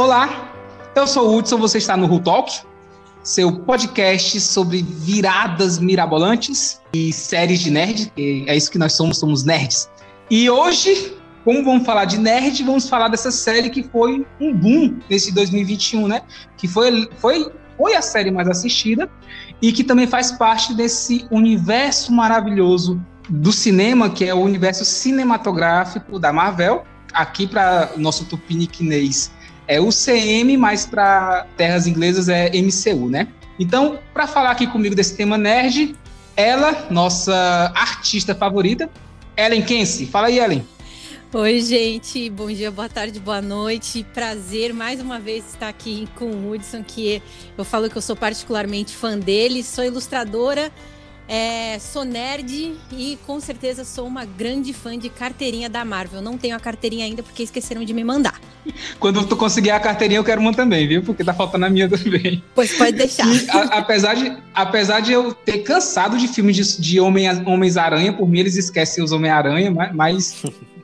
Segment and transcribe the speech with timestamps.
[0.00, 0.50] Olá,
[0.96, 2.62] eu sou o Hudson, você está no Who Talk,
[3.22, 9.44] seu podcast sobre viradas mirabolantes e séries de nerd, é isso que nós somos, somos
[9.44, 9.90] nerds.
[10.30, 11.14] E hoje,
[11.44, 16.08] como vamos falar de nerd, vamos falar dessa série que foi um boom nesse 2021,
[16.08, 16.22] né?
[16.56, 19.06] Que foi, foi, foi a série mais assistida
[19.60, 22.98] e que também faz parte desse universo maravilhoso
[23.28, 26.84] do cinema, que é o universo cinematográfico da Marvel.
[27.12, 29.30] Aqui para nosso tupiniquinês
[29.70, 33.28] é UCM, mas para terras inglesas é MCU, né?
[33.56, 35.94] Então, para falar aqui comigo desse tema nerd,
[36.36, 38.90] ela, nossa artista favorita,
[39.36, 40.06] Ellen Kense.
[40.06, 40.66] Fala aí, Ellen.
[41.32, 42.28] Oi, gente.
[42.30, 44.04] Bom dia, boa tarde, boa noite.
[44.12, 47.22] Prazer mais uma vez estar aqui com o Hudson, que
[47.56, 49.62] eu falo que eu sou particularmente fã dele.
[49.62, 50.72] Sou ilustradora
[51.30, 56.20] é, sou nerd e com certeza sou uma grande fã de carteirinha da Marvel.
[56.20, 58.40] Não tenho a carteirinha ainda porque esqueceram de me mandar.
[58.98, 61.04] Quando tu conseguir a carteirinha, eu quero uma também, viu?
[61.04, 62.42] Porque tá faltando a minha também.
[62.52, 63.28] Pois pode deixar.
[63.28, 68.28] E, a, apesar, de, apesar de eu ter cansado de filmes de, de Homens-Aranha, por
[68.28, 70.42] mim eles esquecem os Homem-Aranha, mas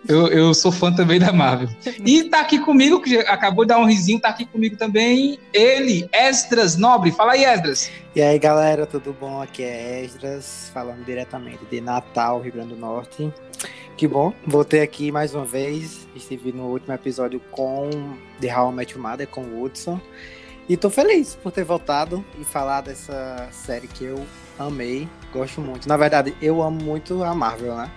[0.09, 1.69] eu, eu sou fã também da Marvel.
[2.05, 6.09] E tá aqui comigo, que acabou de dar um risinho, tá aqui comigo também ele,
[6.13, 7.13] Esdras Nobre.
[7.13, 7.91] Fala aí, Esdras.
[8.15, 9.43] E aí, galera, tudo bom?
[9.43, 13.33] Aqui é Esdras, falando diretamente de Natal, Rio Grande do Norte.
[13.97, 16.07] Que bom, voltei aqui mais uma vez.
[16.15, 17.89] Estive no último episódio com
[18.41, 20.01] The How I Met Your Mother, com o Woodson.
[20.69, 24.27] E tô feliz por ter voltado e falar dessa série que eu
[24.59, 25.89] amei, gosto muito.
[25.89, 27.91] Na verdade, eu amo muito a Marvel, né?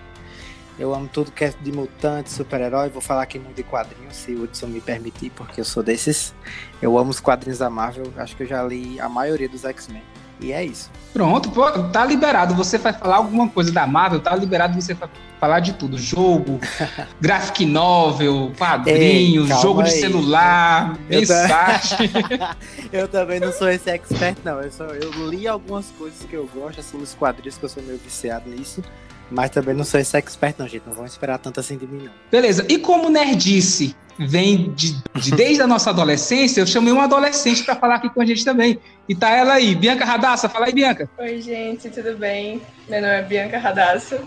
[0.80, 2.88] Eu amo tudo que é de mutante, super-herói.
[2.88, 6.34] Vou falar aqui muito de quadrinhos, se o Hudson me permitir, porque eu sou desses.
[6.80, 8.10] Eu amo os quadrinhos da Marvel.
[8.16, 10.02] Acho que eu já li a maioria dos X-Men.
[10.40, 10.90] E é isso.
[11.12, 12.54] Pronto, pô, tá liberado.
[12.54, 14.96] Você vai falar alguma coisa da Marvel, tá liberado você
[15.38, 15.98] falar de tudo.
[15.98, 16.58] Jogo,
[17.20, 19.86] graphic novel, quadrinhos, Ei, jogo aí.
[19.86, 22.10] de celular, eu mensagem.
[22.90, 24.62] eu também não sou esse expert, não.
[24.62, 27.82] Eu, só, eu li algumas coisas que eu gosto, assim, nos quadrinhos, que eu sou
[27.82, 28.82] meio viciado nisso.
[29.30, 30.82] Mas também não sou esse expert, não, gente.
[30.86, 32.12] Não vão esperar tanto assim de mim, não.
[32.30, 32.66] Beleza.
[32.68, 37.76] E como nerdice vem de, de desde a nossa adolescência, eu chamei uma adolescente para
[37.76, 38.80] falar aqui com a gente também.
[39.08, 40.48] E tá ela aí, Bianca Radassa.
[40.48, 41.08] Fala aí, Bianca.
[41.18, 42.60] Oi, gente, tudo bem?
[42.88, 44.22] Meu nome é Bianca Radassa.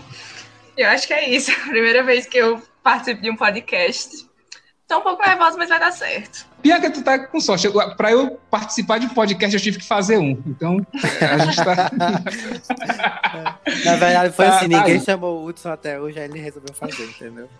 [0.76, 1.50] Eu acho que é isso.
[1.66, 4.26] A primeira vez que eu participo de um podcast.
[4.88, 6.46] Tô um pouco nervosa, mas vai dar certo.
[6.64, 7.68] Bianca, tu tá com sorte.
[7.94, 10.30] Para eu participar de um podcast, eu tive que fazer um.
[10.46, 10.78] Então,
[11.20, 11.90] a gente tá.
[13.84, 16.74] Na verdade, foi tá, assim: ninguém tá chamou o Hudson até hoje, aí ele resolveu
[16.74, 17.50] fazer, entendeu?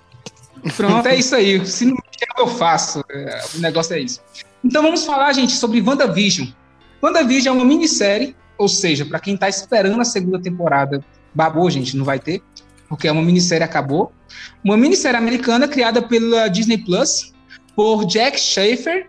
[0.74, 1.66] Pronto, é isso aí.
[1.66, 3.04] Se não quer, eu faço.
[3.10, 4.22] É, o negócio é isso.
[4.64, 6.48] Então, vamos falar, gente, sobre WandaVision.
[7.02, 11.04] WandaVision é uma minissérie, ou seja, para quem tá esperando a segunda temporada,
[11.34, 12.42] babou, gente, não vai ter,
[12.88, 14.10] porque é uma minissérie acabou.
[14.64, 17.33] Uma minissérie americana criada pela Disney Plus
[17.74, 19.08] por Jack Schaefer,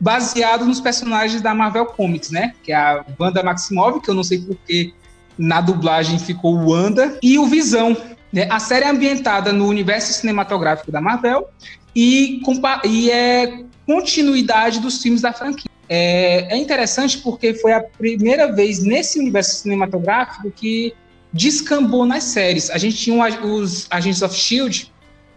[0.00, 2.54] baseado nos personagens da Marvel Comics, né?
[2.62, 4.92] Que é a Wanda Maximoff, que eu não sei porque
[5.36, 7.96] na dublagem ficou Wanda, e o Visão.
[8.32, 8.46] Né?
[8.50, 11.48] A série é ambientada no universo cinematográfico da Marvel
[11.94, 12.42] e,
[12.84, 15.70] e é continuidade dos filmes da franquia.
[15.88, 20.92] É, é interessante porque foi a primeira vez nesse universo cinematográfico que
[21.32, 22.70] descambou nas séries.
[22.70, 24.92] A gente tinha os Agents of Shield,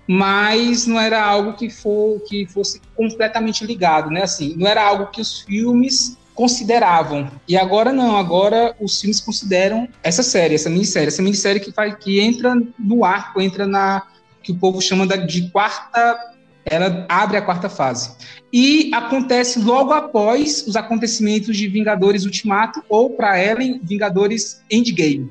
[0.07, 4.23] mas não era algo que, for, que fosse completamente ligado, né?
[4.23, 7.29] Assim, não era algo que os filmes consideravam.
[7.47, 11.95] E agora não, agora os filmes consideram essa série, essa minissérie, essa minissérie que faz
[11.95, 14.03] que entra no arco, entra na
[14.41, 16.33] que o povo chama de quarta,
[16.65, 18.15] ela abre a quarta fase.
[18.51, 25.29] E acontece logo após os acontecimentos de Vingadores Ultimato ou para Ellen Vingadores Endgame.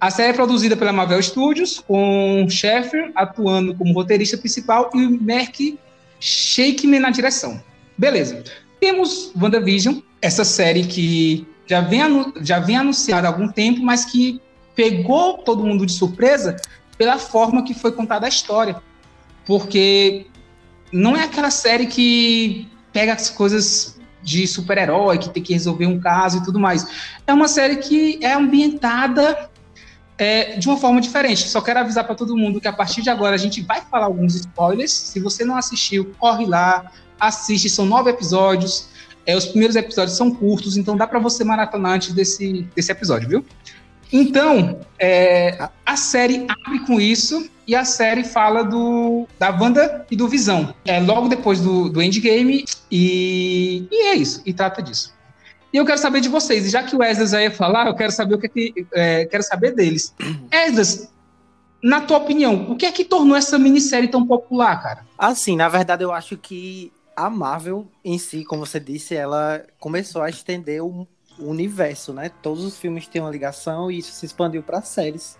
[0.00, 5.22] A série é produzida pela Marvel Studios, com Sheffer atuando como roteirista principal e o
[5.22, 5.78] Merck
[6.20, 7.62] Shakeman na direção.
[7.96, 8.44] Beleza.
[8.80, 12.00] Temos WandaVision, essa série que já vem,
[12.42, 14.40] já vem anunciada há algum tempo, mas que
[14.74, 16.56] pegou todo mundo de surpresa
[16.98, 18.76] pela forma que foi contada a história.
[19.46, 20.26] Porque
[20.92, 26.00] não é aquela série que pega as coisas de super-herói, que tem que resolver um
[26.00, 26.86] caso e tudo mais.
[27.26, 29.50] É uma série que é ambientada
[30.18, 31.48] é, de uma forma diferente.
[31.48, 34.06] Só quero avisar para todo mundo que a partir de agora a gente vai falar
[34.06, 34.92] alguns spoilers.
[34.92, 37.68] Se você não assistiu, corre lá, assiste.
[37.68, 38.88] São nove episódios.
[39.26, 43.28] É, os primeiros episódios são curtos, então dá para você maratonar antes desse, desse episódio,
[43.28, 43.44] viu?
[44.12, 50.16] Então, é, a série abre com isso e a série fala do, da Wanda e
[50.16, 50.74] do Visão.
[50.84, 55.13] É logo depois do, do Endgame e, e é isso, e trata disso.
[55.74, 56.66] E eu quero saber de vocês.
[56.66, 59.24] E já que o Esdras ia falar, eu quero saber o que, é que é,
[59.24, 60.14] quero saber deles.
[60.48, 61.12] Esdras,
[61.82, 65.04] na tua opinião, o que é que tornou essa minissérie tão popular, cara?
[65.18, 70.22] Assim, na verdade, eu acho que a Marvel em si, como você disse, ela começou
[70.22, 71.08] a estender o
[71.40, 72.30] universo, né?
[72.40, 75.36] Todos os filmes têm uma ligação e isso se expandiu para séries.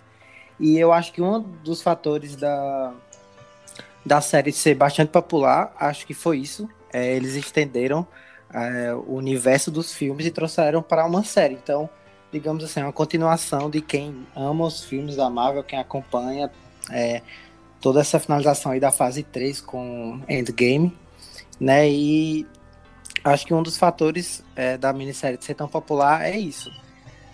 [0.59, 2.93] E eu acho que um dos fatores da,
[4.05, 6.69] da série ser bastante popular, acho que foi isso.
[6.91, 8.05] É, eles estenderam
[8.55, 11.55] é, o universo dos filmes e trouxeram para uma série.
[11.55, 11.89] Então,
[12.31, 16.49] digamos assim, é uma continuação de quem ama os filmes da Marvel, quem acompanha
[16.89, 17.21] é,
[17.81, 20.97] toda essa finalização aí da fase 3 com Endgame,
[21.59, 21.89] né?
[21.89, 22.47] E
[23.23, 26.71] acho que um dos fatores é, da minissérie ser tão popular é isso.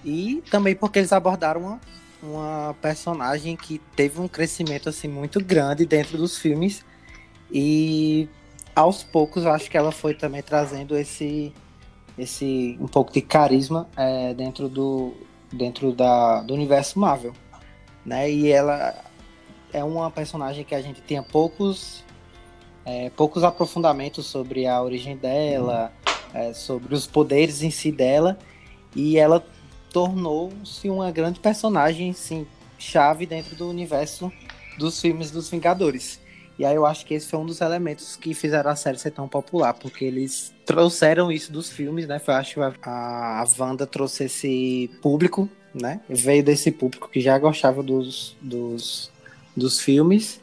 [0.03, 1.81] E também porque eles abordaram uma,
[2.23, 6.83] uma personagem que teve um crescimento assim muito grande dentro dos filmes
[7.51, 8.27] e
[8.75, 11.53] aos poucos acho que ela foi também trazendo esse
[12.17, 15.13] esse um pouco de carisma é, dentro do
[15.51, 17.33] dentro da, do universo Marvel,
[18.05, 18.31] né?
[18.31, 18.95] E ela
[19.73, 22.03] é uma personagem que a gente tinha poucos
[22.85, 25.91] é, poucos aprofundamentos sobre a origem dela,
[26.33, 28.37] é, sobre os poderes em si dela,
[28.95, 29.45] e ela
[29.91, 32.47] tornou-se uma grande personagem, sim,
[32.77, 34.31] chave dentro do universo
[34.77, 36.20] dos filmes dos Vingadores.
[36.59, 39.11] E aí eu acho que esse foi um dos elementos que fizeram a série ser
[39.11, 42.21] tão popular, porque eles trouxeram isso dos filmes, né?
[42.25, 46.01] Eu acho que a, a Wanda trouxe esse público, né?
[46.07, 49.11] Veio desse público que já gostava dos, dos,
[49.55, 50.39] dos filmes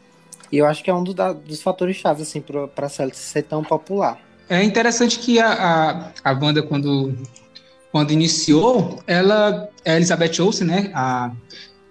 [0.50, 3.14] e eu acho que é um do, da, dos fatores chaves, assim, para a série
[3.14, 4.18] ser tão popular.
[4.48, 7.14] É interessante que a, a, a Wanda, quando,
[7.92, 10.90] quando iniciou, ela é Elizabeth Olsen, né?
[10.94, 11.30] A,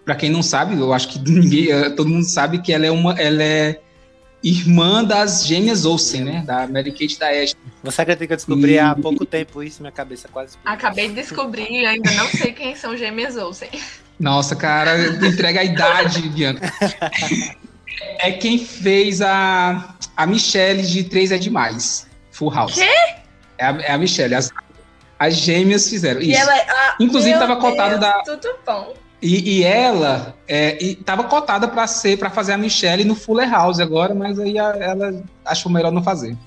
[0.04, 3.14] para quem não sabe, eu acho que ninguém, todo mundo sabe que ela é uma,
[3.14, 3.80] ela é
[4.44, 6.44] irmã das gêmeas Olsen, né?
[6.46, 7.56] Da Mary Kate da Ashley.
[7.84, 8.80] Você acredita que eu descobri e...
[8.80, 10.50] há pouco tempo isso, minha cabeça quase.
[10.50, 10.74] Explodiu.
[10.74, 13.70] Acabei de descobrir e ainda não sei quem são gêmeas Olsen.
[14.20, 16.72] Nossa, cara, entrega a idade, Bianca.
[18.20, 22.08] é quem fez a, a Michelle de Três é Demais.
[22.32, 22.76] Full House.
[22.76, 22.90] Quê?
[23.58, 24.36] É a, é a Michelle.
[24.36, 24.52] As,
[25.20, 26.40] as gêmeas fizeram isso.
[26.40, 28.22] Ela, é a, Inclusive, estava cotado da.
[28.24, 28.94] Tudo bom.
[29.22, 33.80] E, e ela estava é, cotada para ser para fazer a Michelle no Fuller House
[33.80, 36.38] agora, mas aí a, ela achou melhor não fazer.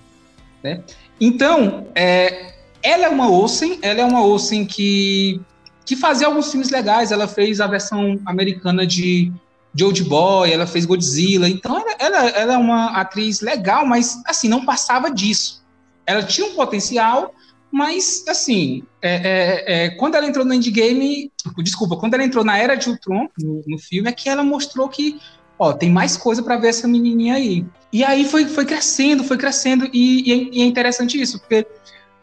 [0.63, 0.81] Né?
[1.21, 5.41] Então, é, ela é uma Olsen, ela é uma Olsen que,
[5.85, 7.11] que fazia alguns filmes legais.
[7.11, 9.33] Ela fez a versão americana de
[9.73, 14.21] de Old Boy, ela fez Godzilla, então ela, ela, ela, é uma atriz legal, mas
[14.27, 15.63] assim, não passava disso.
[16.05, 17.33] Ela tinha um potencial,
[17.71, 22.59] mas assim, é, é, é, quando ela entrou no Endgame, desculpa, quando ela entrou na
[22.59, 25.21] Era de Ultron, no, no filme, é que ela mostrou que,
[25.59, 27.65] ó, tem mais coisa para ver essa menininha aí.
[27.93, 31.67] E aí foi, foi crescendo, foi crescendo, e, e, é, e é interessante isso, porque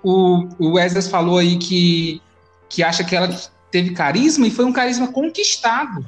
[0.03, 2.21] o, o Wesley falou aí que,
[2.69, 3.30] que acha que ela
[3.71, 6.06] teve carisma, e foi um carisma conquistado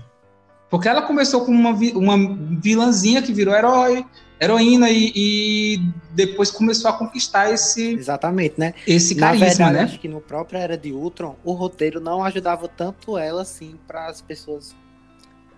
[0.69, 4.06] porque ela começou com uma, uma vilãzinha que virou herói,
[4.39, 5.77] heroína e, e,
[6.12, 10.59] depois começou a conquistar esse exatamente né esse carisma verdade, né acho que no próprio
[10.59, 14.75] era de Ultron o roteiro não ajudava tanto ela assim para as pessoas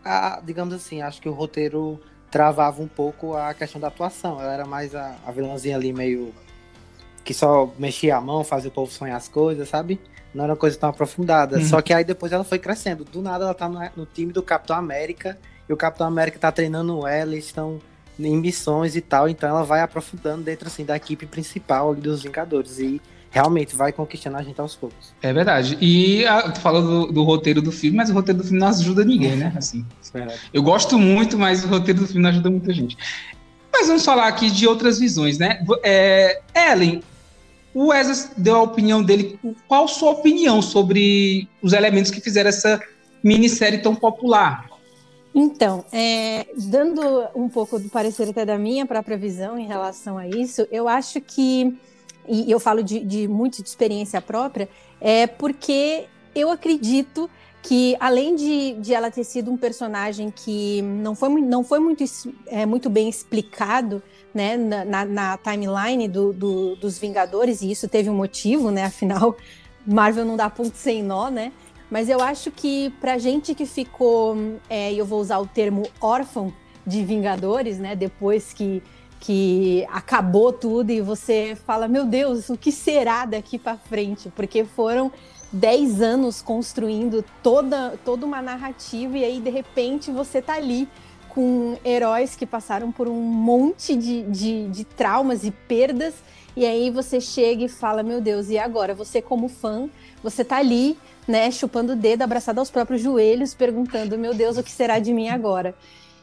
[0.03, 1.99] a, digamos assim acho que o roteiro
[2.29, 6.33] travava um pouco a questão da atuação ela era mais a, a vilãzinha ali meio
[7.23, 9.99] que só mexia a mão fazia o povo sonhar as coisas sabe
[10.33, 11.57] não era uma coisa tão aprofundada.
[11.57, 11.65] Uhum.
[11.65, 13.03] Só que aí depois ela foi crescendo.
[13.03, 15.37] Do nada ela tá no, no, time do Capitão América.
[15.67, 17.81] E o Capitão América tá treinando ela, eles estão
[18.19, 19.27] em missões e tal.
[19.29, 22.79] Então ela vai aprofundando dentro assim da equipe principal dos Vingadores.
[22.79, 25.13] E realmente vai conquistando a gente aos poucos.
[25.21, 25.77] É verdade.
[25.79, 28.67] E a, tu fala do, do, roteiro do filme, mas o roteiro do filme não
[28.67, 29.53] ajuda ninguém, né?
[29.55, 29.85] Assim.
[30.13, 32.97] É eu gosto muito, mas o roteiro do filme não ajuda muita gente.
[33.71, 35.63] Mas vamos falar aqui de outras visões, né?
[35.81, 37.01] É, Ellen,
[37.73, 39.39] o Wesley deu a opinião dele.
[39.65, 42.81] Qual a sua opinião sobre os elementos que fizeram essa
[43.23, 44.70] minissérie tão popular?
[45.33, 47.01] Então, é, dando
[47.33, 51.21] um pouco do parecer até da minha própria visão em relação a isso, eu acho
[51.21, 51.77] que,
[52.27, 54.67] e eu falo de, de muito de experiência própria,
[54.99, 57.29] é porque eu acredito
[57.63, 62.03] que além de, de ela ter sido um personagem que não foi, não foi muito,
[62.47, 64.01] é, muito bem explicado
[64.33, 68.85] né, na, na timeline do, do, dos Vingadores, e isso teve um motivo, né?
[68.85, 69.37] Afinal,
[69.85, 71.51] Marvel não dá ponto sem nó, né?
[71.91, 74.37] Mas eu acho que pra gente que ficou,
[74.69, 76.53] é, eu vou usar o termo órfão
[76.87, 77.97] de Vingadores, né?
[77.97, 78.81] Depois que,
[79.19, 84.31] que acabou tudo e você fala, meu Deus, o que será daqui para frente?
[84.33, 85.11] Porque foram
[85.51, 90.87] 10 anos construindo toda, toda uma narrativa e aí de repente você tá ali
[91.27, 96.13] com heróis que passaram por um monte de, de, de traumas e perdas.
[96.55, 98.93] E aí você chega e fala, meu Deus, e agora?
[98.93, 99.89] Você como fã,
[100.21, 100.97] você tá ali,
[101.31, 105.13] né, chupando o dedo, abraçado aos próprios joelhos, perguntando, meu Deus, o que será de
[105.13, 105.73] mim agora?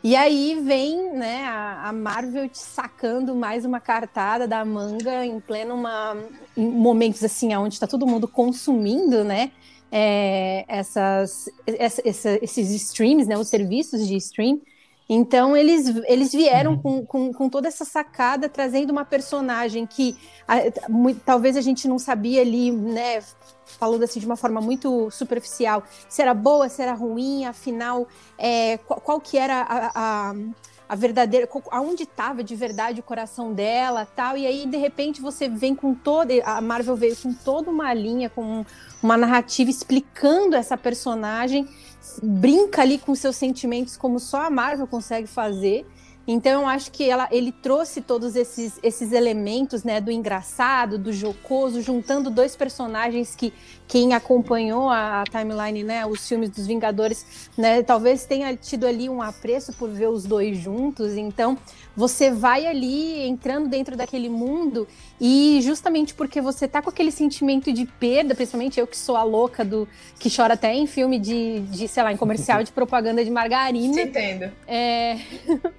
[0.04, 5.74] E aí vem né, a, Marvel te sacando mais uma cartada da manga em pleno
[5.74, 6.16] uma,
[6.56, 9.50] em momentos assim onde está todo mundo consumindo, né?
[9.90, 14.60] É, essas, essa, essa, esses streams, né, os serviços de stream.
[15.08, 16.78] Então eles, eles vieram uhum.
[16.78, 20.14] com, com, com, toda essa sacada, trazendo uma personagem que
[20.46, 20.58] a,
[21.24, 23.20] talvez a gente não sabia ali, né?
[23.78, 28.78] Falando assim de uma forma muito superficial, se era boa, se era ruim, afinal, é,
[28.78, 30.34] qual, qual, que era a, a,
[30.88, 34.36] a verdadeira, aonde estava de verdade o coração dela, tal.
[34.36, 38.28] E aí de repente você vem com toda, a Marvel veio com toda uma linha,
[38.28, 38.64] com
[39.02, 41.68] uma narrativa explicando essa personagem
[42.22, 45.86] brinca ali com seus sentimentos como só a Marvel consegue fazer.
[46.30, 51.10] Então eu acho que ela, ele trouxe todos esses, esses elementos, né, do engraçado, do
[51.10, 53.50] jocoso, juntando dois personagens que
[53.88, 59.08] quem acompanhou a, a, timeline, né, os filmes dos Vingadores, né, talvez tenha tido ali
[59.08, 61.16] um apreço por ver os dois juntos.
[61.16, 61.56] Então
[61.96, 64.86] você vai ali entrando dentro daquele mundo
[65.20, 69.24] e justamente porque você tá com aquele sentimento de perda, principalmente eu que sou a
[69.24, 73.24] louca do que chora até em filme de, de sei lá, em comercial de propaganda
[73.24, 74.02] de margarina.
[74.02, 74.52] Entendo.
[74.66, 75.16] É...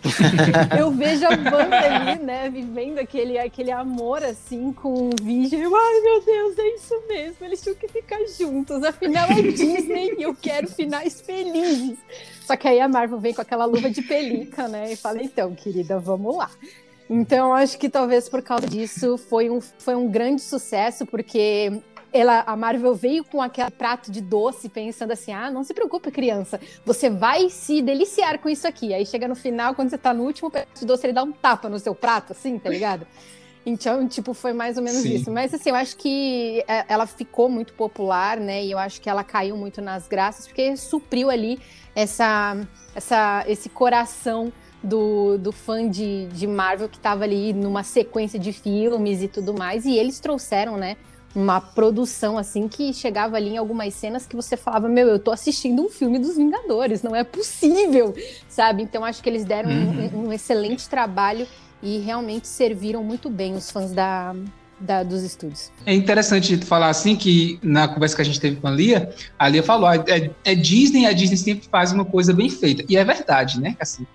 [0.78, 5.74] eu vejo a banda ali, né, vivendo aquele, aquele amor assim com o Vision.
[5.74, 7.46] Ai, meu Deus, é isso mesmo.
[7.46, 8.84] Eles tinham que ficar juntos.
[8.84, 11.98] Afinal é Disney e eu quero finais felizes.
[12.46, 14.92] Só que aí a Marvel vem com aquela luva de pelica, né?
[14.92, 16.50] E fala, então, querida, vamos lá.
[17.10, 21.82] Então, acho que talvez por causa disso foi um, foi um grande sucesso, porque
[22.14, 26.12] ela, a Marvel veio com aquele prato de doce, pensando assim: ah, não se preocupe,
[26.12, 28.94] criança, você vai se deliciar com isso aqui.
[28.94, 31.32] Aí chega no final, quando você tá no último prato de doce, ele dá um
[31.32, 33.08] tapa no seu prato, assim, tá ligado?
[33.66, 35.16] Então, tipo, foi mais ou menos Sim.
[35.16, 35.32] isso.
[35.32, 38.64] Mas, assim, eu acho que é, ela ficou muito popular, né?
[38.64, 41.60] E eu acho que ela caiu muito nas graças, porque supriu ali
[41.96, 42.58] essa,
[42.96, 44.52] essa, esse coração
[44.82, 49.54] do, do fã de, de Marvel que estava ali numa sequência de filmes e tudo
[49.54, 49.86] mais.
[49.86, 50.96] E eles trouxeram, né?
[51.36, 55.32] Uma produção assim que chegava ali em algumas cenas que você falava: Meu, eu tô
[55.32, 58.16] assistindo um filme dos Vingadores, não é possível,
[58.48, 58.82] sabe?
[58.82, 60.10] Então acho que eles deram uhum.
[60.12, 61.46] um, um excelente trabalho
[61.82, 64.36] e realmente serviram muito bem os fãs da,
[64.80, 65.72] da, dos estúdios.
[65.86, 69.48] É interessante falar assim que na conversa que a gente teve com a Lia, a
[69.48, 72.84] Lia falou: ah, é, é Disney, a Disney sempre faz uma coisa bem feita.
[72.88, 73.76] E é verdade, né?
[73.80, 74.06] Assim,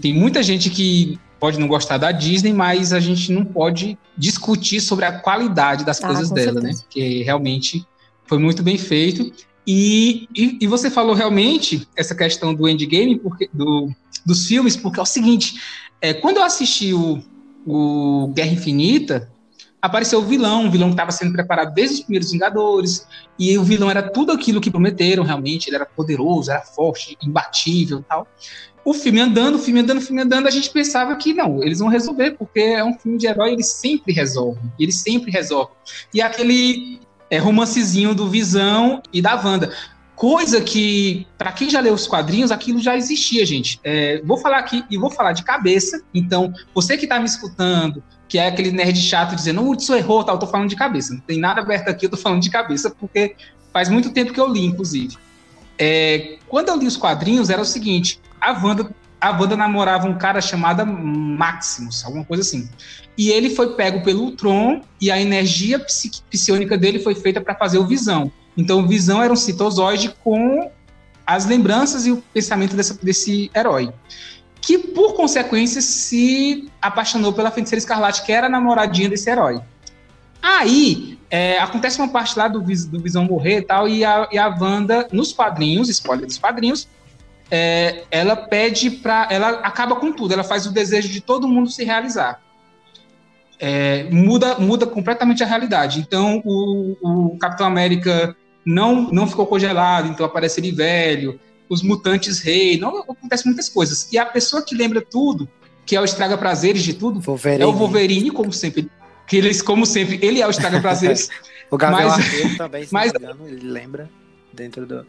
[0.00, 4.80] tem muita gente que pode não gostar da Disney, mas a gente não pode discutir
[4.80, 6.78] sobre a qualidade das ah, coisas dela, certeza.
[6.78, 6.82] né?
[6.82, 7.86] Porque realmente
[8.24, 9.32] foi muito bem feito.
[9.66, 13.90] E, e, e, você falou realmente essa questão do endgame, porque, do,
[14.24, 15.54] dos filmes, porque é o seguinte:
[16.00, 17.22] é, quando eu assisti o,
[17.66, 19.30] o Guerra Infinita,
[19.80, 23.06] apareceu o vilão, um vilão que estava sendo preparado desde os primeiros Vingadores,
[23.38, 28.04] e o vilão era tudo aquilo que prometeram realmente, ele era poderoso, era forte, imbatível
[28.08, 28.26] tal.
[28.84, 31.80] O filme andando, o filme andando, o filme andando, a gente pensava que não, eles
[31.80, 35.74] vão resolver, porque é um filme de herói, eles sempre resolvem, eles sempre resolvem.
[36.14, 39.72] E aquele é, romancezinho do Visão e da Wanda.
[40.16, 43.78] Coisa que, para quem já leu os quadrinhos, aquilo já existia, gente.
[43.84, 46.02] É, vou falar aqui e vou falar de cabeça.
[46.14, 50.24] Então, você que está me escutando, que é aquele nerd chato dizendo, o Hudson errou,
[50.24, 51.12] tal, eu tô falando de cabeça.
[51.12, 53.36] Não tem nada aberto aqui, eu tô falando de cabeça, porque
[53.74, 55.18] faz muito tempo que eu li, inclusive.
[55.78, 60.16] É, quando eu li os quadrinhos, era o seguinte: a Wanda, a Wanda namorava um
[60.16, 62.66] cara chamado Maximus, alguma coisa assim.
[63.18, 65.78] E ele foi pego pelo Ultron e a energia
[66.30, 68.32] psionica dele foi feita para fazer o Visão.
[68.56, 70.70] Então, Visão era um citozoide com
[71.26, 73.92] as lembranças e o pensamento dessa, desse herói.
[74.60, 79.60] Que, por consequência, se apaixonou pela Feiticeira Escarlate, que era a namoradinha desse herói.
[80.42, 84.38] Aí, é, acontece uma parte lá do, do Visão morrer e tal, e a, e
[84.38, 86.88] a Wanda, nos quadrinhos, spoiler dos quadrinhos,
[87.50, 89.28] é, ela pede para.
[89.30, 92.40] Ela acaba com tudo, ela faz o desejo de todo mundo se realizar
[93.58, 96.00] é, muda, muda completamente a realidade.
[96.00, 98.36] Então, o, o, Capitão América
[98.66, 104.08] não, não ficou congelado, então aparece ele velho, os mutantes rei, não acontece muitas coisas.
[104.12, 105.48] E a pessoa que lembra tudo,
[105.84, 107.62] que é o estraga prazeres de tudo, Wolverine.
[107.62, 108.90] é o Wolverine, como sempre.
[109.26, 111.28] Que eles, como sempre, ele é o estraga prazeres.
[111.70, 114.10] o Gavião mas, Arqueiro também, se mas, engano, ele lembra
[114.52, 115.02] dentro do.
[115.02, 115.06] do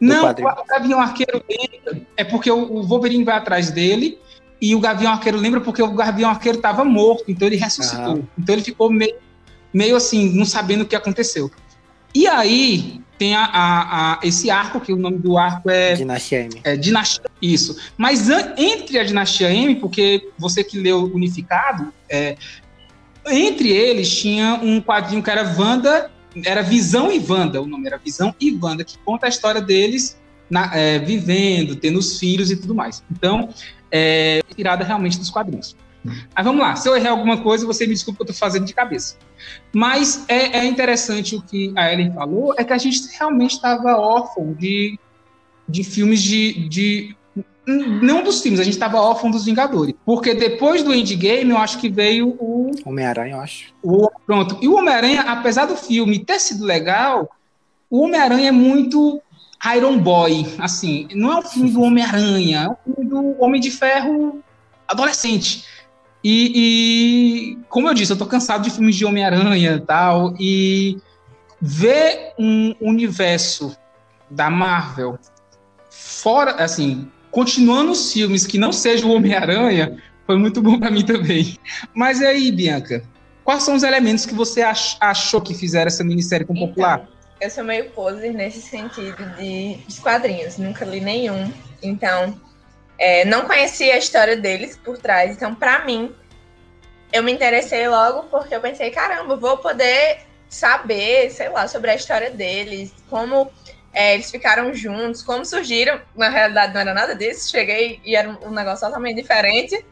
[0.00, 0.48] não, quadrinho.
[0.48, 1.44] o Gavião Arqueiro
[2.16, 4.18] é porque o Wolverine vai atrás dele
[4.60, 8.22] e o Gavião Arqueiro lembra porque o Gavião Arqueiro estava morto, então ele ressuscitou.
[8.22, 8.28] Ah.
[8.38, 9.16] Então ele ficou meio,
[9.72, 11.50] meio assim, não sabendo o que aconteceu.
[12.14, 15.94] E aí tem a, a, a, esse arco, que o nome do arco é.
[15.94, 16.60] Dinastia M.
[16.64, 17.76] É, Dinastia, isso.
[17.96, 22.36] Mas an, entre a Dinastia M, porque você que leu Unificado, é,
[23.26, 26.10] entre eles tinha um quadrinho que era Wanda,
[26.44, 30.18] era Visão e Wanda, o nome era Visão e Wanda, que conta a história deles
[30.50, 33.02] na, é, vivendo, tendo os filhos e tudo mais.
[33.10, 33.48] Então,
[33.90, 35.76] é inspirada realmente dos quadrinhos.
[36.04, 38.74] Mas vamos lá, se eu errar alguma coisa, você me desculpa eu estou fazendo de
[38.74, 39.16] cabeça.
[39.72, 43.96] Mas é, é, interessante o que a Ellen falou, é que a gente realmente estava
[43.96, 44.98] órfão de,
[45.68, 47.16] de filmes de, de
[47.66, 49.94] não dos filmes, a gente estava órfão dos Vingadores.
[50.04, 52.72] Porque depois do Endgame, eu acho que veio o.
[52.84, 53.72] Homem-Aranha, eu acho.
[53.82, 54.58] O, pronto.
[54.60, 57.30] E o Homem-Aranha, apesar do filme ter sido legal,
[57.88, 59.20] o Homem-Aranha é muito
[59.74, 60.46] Iron Boy.
[60.58, 64.42] Assim, não é um filme do Homem-Aranha, é um filme do Homem de Ferro
[64.86, 65.64] adolescente.
[66.24, 70.34] E, e, como eu disse, eu tô cansado de filmes de Homem-Aranha e tal.
[70.40, 70.98] E
[71.60, 73.76] ver um universo
[74.30, 75.18] da Marvel
[75.90, 81.04] fora, assim, continuando os filmes que não sejam o Homem-Aranha, foi muito bom para mim
[81.04, 81.58] também.
[81.94, 83.04] Mas e aí, Bianca?
[83.44, 87.06] Quais são os elementos que você ach achou que fizeram essa minissérie com então, popular?
[87.38, 91.52] Eu sou meio poser nesse sentido de, de quadrinhos, nunca li nenhum.
[91.82, 92.40] Então,
[93.04, 95.32] é, não conhecia a história deles por trás.
[95.32, 96.14] Então, para mim,
[97.12, 101.94] eu me interessei logo porque eu pensei, caramba, vou poder saber, sei lá, sobre a
[101.94, 103.52] história deles, como
[103.92, 106.00] é, eles ficaram juntos, como surgiram.
[106.16, 107.50] Na realidade, não era nada disso.
[107.50, 109.84] Cheguei e era um negócio totalmente diferente.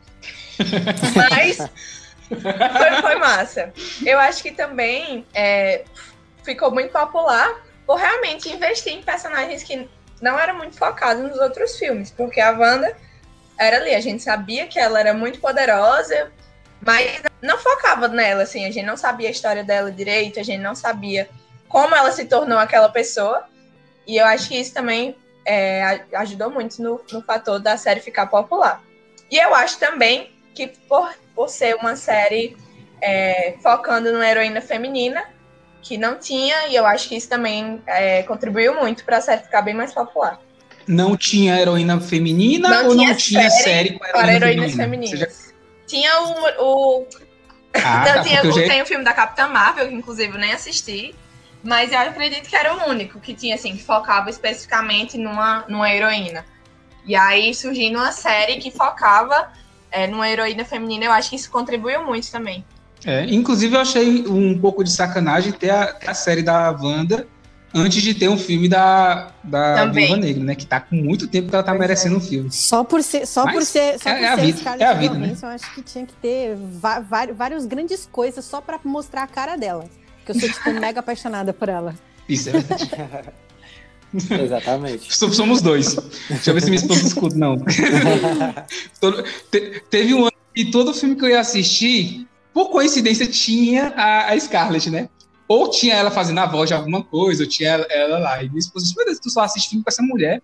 [1.15, 3.75] Mas foi, foi, massa.
[4.07, 5.85] Eu acho que também é,
[6.43, 9.87] ficou muito popular por realmente investir em personagens que
[10.23, 12.11] não eram muito focados nos outros filmes.
[12.11, 12.97] Porque a Wanda
[13.59, 16.33] era ali, a gente sabia que ela era muito poderosa,
[16.81, 20.61] mas não focava nela, assim, a gente não sabia a história dela direito, a gente
[20.61, 21.29] não sabia
[21.69, 23.45] como ela se tornou aquela pessoa.
[24.07, 28.27] E eu acho que isso também é, ajudou muito no, no fator da série ficar
[28.27, 28.83] popular.
[29.31, 32.57] E eu acho também que por, por ser uma série
[33.01, 35.25] é, focando numa heroína feminina,
[35.83, 39.43] que não tinha, e eu acho que isso também é, contribuiu muito para a série
[39.43, 40.41] ficar bem mais popular.
[40.87, 45.11] Não tinha heroína feminina não ou tinha não tinha série, com heroína heroínas feminina?
[45.11, 45.21] femininas?
[45.21, 45.53] Já...
[45.87, 47.01] Tinha o.
[47.01, 47.07] o...
[47.75, 48.69] Ah, não, tá, tinha, já...
[48.69, 51.15] tem o filme da Capitã Marvel, que inclusive eu nem assisti.
[51.65, 55.93] Mas eu acredito que era o único que tinha, assim, que focava especificamente numa, numa
[55.93, 56.45] heroína.
[57.07, 59.53] E aí surgindo uma série que focava
[59.91, 62.65] é, numa heroína feminina, eu acho que isso contribuiu muito também.
[63.05, 67.27] É, inclusive eu achei um pouco de sacanagem ter a, a série da Wanda
[67.75, 70.55] antes de ter um filme da, da Viúva Negra, né?
[70.55, 72.19] Que tá com muito tempo que ela tá pois merecendo é.
[72.19, 72.53] um filme.
[72.53, 74.85] Só por ser, só Mas por ser, só é, por é a ser vida, é
[74.85, 75.37] a vida, né?
[75.41, 76.57] eu acho que tinha que ter
[77.35, 79.85] várias grandes coisas só para mostrar a cara dela.
[80.19, 81.95] Porque eu sou, tipo, mega apaixonada por ela.
[82.29, 82.91] Isso é verdade.
[84.45, 85.17] Exatamente.
[85.17, 85.97] Somos dois.
[86.29, 87.57] Deixa eu ver se me esposa escuta, não.
[89.91, 94.39] teve um ano que todo filme que eu ia assistir, por coincidência, tinha a, a
[94.39, 95.09] Scarlett, né?
[95.49, 98.43] Ou tinha ela fazendo a voz de alguma coisa, ou tinha ela, ela lá.
[98.43, 100.43] E minha esposa disse, meu Deus, tu só assiste filme com essa mulher.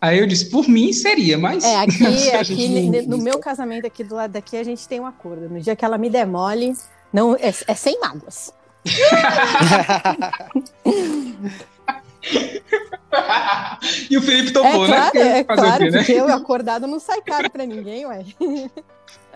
[0.00, 1.64] Aí eu disse, por mim seria, mas.
[1.64, 5.48] É, aqui, aqui no meu casamento aqui do lado daqui, a gente tem um acordo.
[5.48, 6.74] No dia que ela me demole,
[7.12, 8.52] não, é, é sem mágoas.
[14.10, 14.96] e o Felipe topou, é né?
[14.96, 15.98] Claro, é claro, quê, né?
[15.98, 18.24] porque eu acordado não sai caro pra ninguém, ué.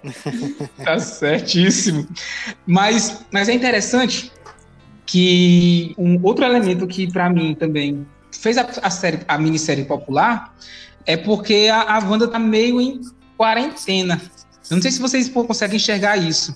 [0.85, 2.07] tá certíssimo.
[2.67, 4.33] Mas, mas é interessante
[5.07, 10.55] que um outro elemento que para mim também fez a, a, série, a minissérie popular
[11.07, 13.01] é porque a, a Wanda tá meio em
[13.37, 14.21] quarentena.
[14.71, 16.55] Eu não sei se vocês conseguem enxergar isso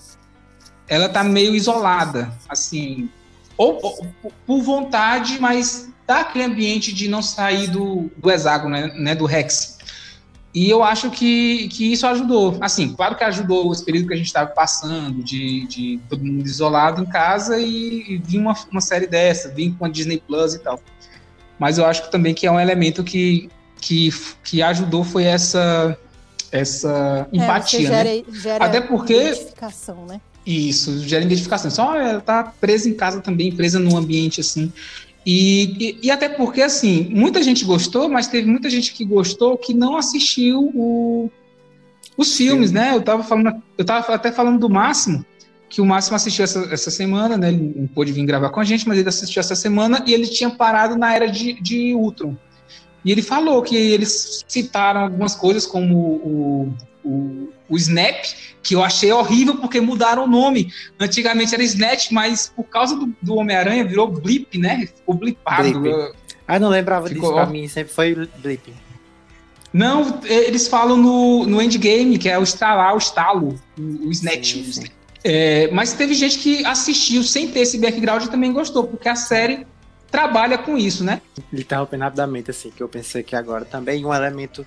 [0.87, 3.09] ela tá meio isolada, assim,
[3.57, 8.93] ou, ou por vontade, mas tá aquele ambiente de não sair do, do hexágono, né,
[8.95, 9.79] né, do Rex.
[10.53, 12.57] E eu acho que, que isso ajudou.
[12.61, 16.45] Assim, claro que ajudou esse período que a gente estava passando, de, de todo mundo
[16.45, 20.53] isolado em casa e, e vir uma, uma série dessa, vir com a Disney Plus
[20.53, 20.79] e tal.
[21.57, 23.49] Mas eu acho que também que é um elemento que,
[23.81, 24.09] que,
[24.43, 25.97] que ajudou foi essa,
[26.51, 28.23] essa é, empatia, gera, né?
[28.31, 29.15] Gera Até porque...
[29.15, 30.21] Identificação, né?
[30.45, 31.71] Isso, gera identificação.
[31.71, 34.71] Só ela tá presa em casa também, presa num ambiente assim.
[35.25, 39.57] E, e, e, até porque, assim, muita gente gostou, mas teve muita gente que gostou
[39.57, 41.31] que não assistiu o,
[42.17, 42.75] os filmes, Sim.
[42.75, 42.95] né?
[42.95, 45.25] Eu tava falando, eu tava até falando do Máximo,
[45.69, 47.49] que o Máximo assistiu essa, essa semana, né?
[47.49, 50.27] Ele não pôde vir gravar com a gente, mas ele assistiu essa semana e ele
[50.27, 52.35] tinha parado na era de, de Ultron.
[53.05, 58.23] E ele falou que eles citaram algumas coisas como o, o, o Snap,
[58.61, 60.71] que eu achei horrível porque mudaram o nome.
[60.99, 64.87] Antigamente era Snap, mas por causa do, do Homem-Aranha virou Blip, né?
[64.87, 65.79] Ficou blipado.
[65.79, 66.13] Blip.
[66.47, 67.21] Ah, não lembrava Ficou...
[67.21, 68.73] disso pra mim, sempre foi Blip.
[69.71, 74.53] Não, eles falam no, no endgame, que é o estalar, o estalo, o, o snatch.
[74.53, 74.85] Sim, sim.
[75.23, 79.15] É, mas teve gente que assistiu sem ter esse background e também gostou, porque a
[79.15, 79.65] série
[80.11, 81.21] trabalha com isso, né?
[81.51, 84.63] Interrompendo rapidamente, assim, que eu pensei que agora também um elemento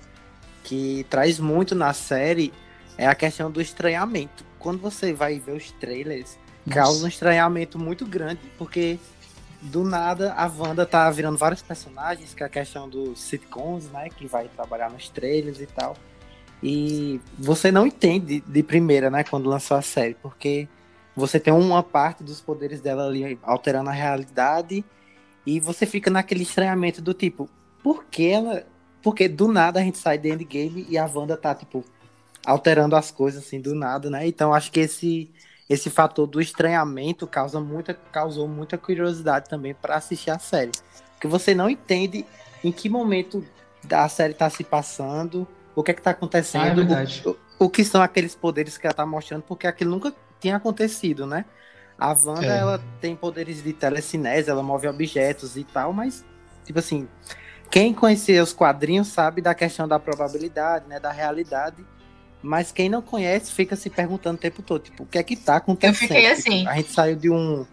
[0.63, 2.51] que traz muito na série
[2.97, 4.45] é a questão do estranhamento.
[4.59, 6.79] Quando você vai ver os trailers, Nossa.
[6.79, 8.99] causa um estranhamento muito grande, porque
[9.61, 14.09] do nada a Wanda tá virando vários personagens, que é a questão dos sitcoms, né?
[14.09, 15.95] Que vai trabalhar nos trailers e tal.
[16.61, 20.67] E você não entende de primeira, né, quando lançou a série, porque
[21.15, 24.83] você tem uma parte dos poderes dela ali alterando a realidade
[25.45, 27.49] e você fica naquele estranhamento do tipo,
[27.81, 28.65] por que ela.
[29.01, 31.85] Porque do nada a gente sai de endgame e a Wanda tá, tipo,
[32.47, 34.25] alterando as coisas assim do nada, né?
[34.25, 35.29] Então acho que esse
[35.69, 40.71] esse fator do estranhamento causa muita, causou muita curiosidade também para assistir a série.
[41.11, 42.25] Porque você não entende
[42.63, 43.45] em que momento
[43.91, 47.69] a série está se passando, o que é que tá acontecendo, ah, é o, o,
[47.69, 51.43] que são aqueles poderes que ela tá mostrando, porque aquilo nunca tinha acontecido, né?
[51.99, 52.59] A Wanda, é.
[52.59, 56.23] ela tem poderes de telecinese, ela move objetos e tal, mas,
[56.63, 57.09] tipo assim,
[57.69, 61.85] quem conhecer os quadrinhos sabe da questão da probabilidade, né, da realidade,
[62.41, 65.35] mas quem não conhece fica se perguntando o tempo todo, tipo, o que é que
[65.35, 66.03] tá acontecendo?
[66.03, 66.59] Eu fiquei assim.
[66.59, 67.65] Tipo, a gente saiu de um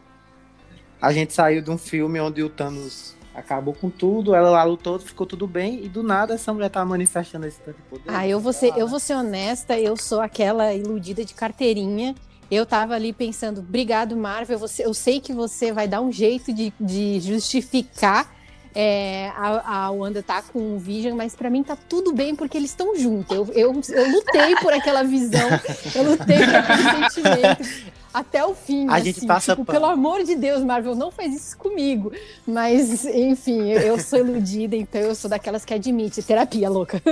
[1.01, 4.99] a gente saiu de um filme onde o Thanos acabou com tudo, ela lá lutou,
[4.99, 8.05] ficou tudo bem, e do nada essa mulher tá manifestando esse tanto de poder.
[8.07, 12.15] Ah, eu vou ser, eu vou ser honesta, eu sou aquela iludida de carteirinha.
[12.51, 16.53] Eu tava ali pensando, obrigado, Marvel, você, eu sei que você vai dar um jeito
[16.53, 18.34] de, de justificar
[18.75, 22.59] é, a, a Wanda tá com o Vision, mas para mim tá tudo bem porque
[22.59, 23.37] eles estão juntos.
[23.37, 25.49] Eu, eu, eu lutei por aquela visão,
[25.95, 28.89] eu lutei por aquele sentimento até o fim.
[28.89, 32.13] A assim, gente passa tipo, pelo amor de Deus, Marvel, não faz isso comigo.
[32.47, 37.03] Mas, enfim, eu sou iludida, então eu sou daquelas que admite terapia louca.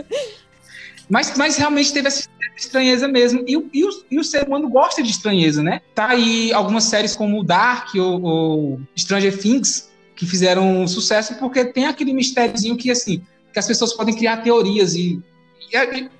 [1.08, 3.44] Mas, mas realmente teve essa estranheza mesmo.
[3.46, 5.80] E, e, o, e o ser humano gosta de estranheza, né?
[5.94, 11.86] Tá aí algumas séries como Dark ou, ou Stranger Things que fizeram sucesso porque tem
[11.86, 15.22] aquele mistériozinho que, assim, que as pessoas podem criar teorias e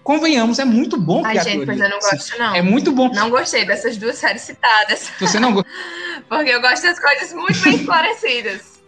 [0.02, 2.54] convenhamos, é muito bom Ai, gente, mas eu não gosto, não.
[2.54, 3.10] É muito bom.
[3.12, 5.10] Não gostei dessas duas séries citadas.
[5.20, 5.70] Você não gosta?
[6.28, 8.80] Porque eu gosto das coisas muito bem esclarecidas.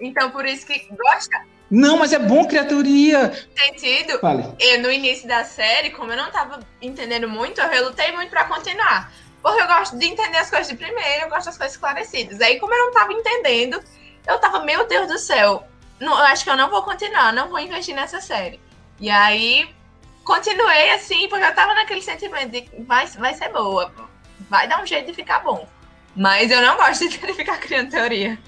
[0.00, 1.40] Então, por isso que gosta.
[1.70, 3.32] Não, mas é bom criar teoria.
[3.56, 4.18] Sentido.
[4.20, 4.44] Vale.
[4.58, 8.44] Eu, no início da série, como eu não tava entendendo muito, eu relutei muito para
[8.44, 9.12] continuar.
[9.42, 12.40] Porque eu gosto de entender as coisas de primeira, eu gosto das coisas esclarecidas.
[12.40, 13.80] Aí, como eu não tava entendendo,
[14.26, 15.66] eu tava, meu Deus do céu,
[16.00, 18.60] não, eu acho que eu não vou continuar, não vou investir nessa série.
[19.00, 19.68] E aí,
[20.24, 23.92] continuei assim, porque eu tava naquele sentimento de vai, vai ser boa,
[24.48, 25.66] vai dar um jeito de ficar bom.
[26.14, 28.38] Mas eu não gosto de ficar criando teoria.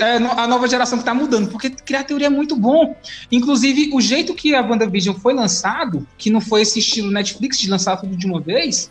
[0.00, 2.96] É a nova geração que tá mudando, porque criar teoria é muito bom.
[3.32, 7.68] Inclusive, o jeito que a WandaVision foi lançado, que não foi esse estilo Netflix de
[7.68, 8.90] lançar tudo de uma vez,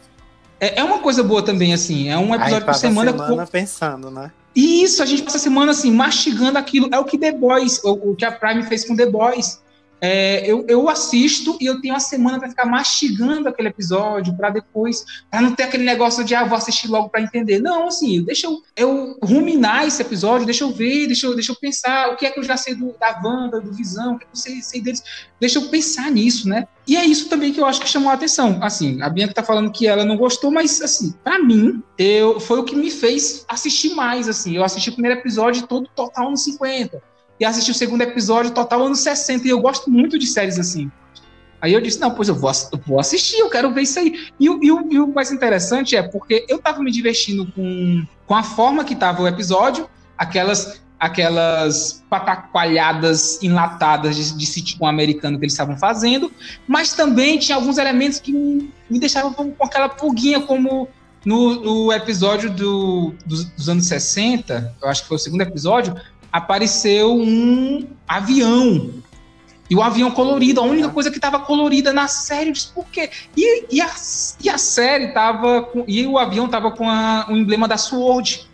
[0.59, 2.09] é, é uma coisa boa também, assim.
[2.09, 3.11] É um episódio por semana.
[3.11, 3.51] semana com...
[3.51, 4.31] pensando, né?
[4.55, 6.89] Isso, a gente passa a semana assim, mastigando aquilo.
[6.91, 9.61] É o que The Boys, o, o que a Prime fez com The Boys.
[10.03, 14.49] É, eu, eu assisto e eu tenho uma semana para ficar mastigando aquele episódio para
[14.49, 17.59] depois, para não ter aquele negócio de ah, vou assistir logo para entender.
[17.59, 21.55] Não, assim, deixa eu, eu ruminar esse episódio, deixa eu ver, deixa eu, deixa eu
[21.55, 24.23] pensar o que é que eu já sei do, da Wanda, do Visão, o que,
[24.23, 25.03] é que eu sei, sei deles.
[25.39, 26.67] Deixa eu pensar nisso, né?
[26.87, 28.57] E é isso também que eu acho que chamou a atenção.
[28.63, 32.59] Assim, a Bianca tá falando que ela não gostou, mas assim, para mim, eu, foi
[32.59, 34.55] o que me fez assistir mais, assim.
[34.55, 37.10] Eu assisti o primeiro episódio todo total nos 50
[37.41, 40.91] e assisti o segundo episódio total anos 60, e eu gosto muito de séries assim.
[41.59, 44.29] Aí eu disse, não, pois eu vou, eu vou assistir, eu quero ver isso aí.
[44.39, 48.43] E, e, e, o mais interessante é porque eu tava me divertindo com, com a
[48.43, 55.53] forma que tava o episódio, aquelas aquelas pataqualhadas enlatadas de, de sitcom americano que eles
[55.53, 56.31] estavam fazendo,
[56.67, 60.87] mas também tinha alguns elementos que me, deixavam com, com aquela pulguinha, como
[61.25, 65.95] no, no episódio do, dos, dos anos 60, eu acho que foi o segundo episódio,
[66.31, 69.01] apareceu um avião.
[69.69, 72.85] E o avião colorido, a única coisa que estava colorida na série, eu disse, por
[72.87, 73.09] quê?
[73.37, 73.89] E, e, a,
[74.43, 78.49] e a série tava com, e o avião tava com a, o emblema da Sword,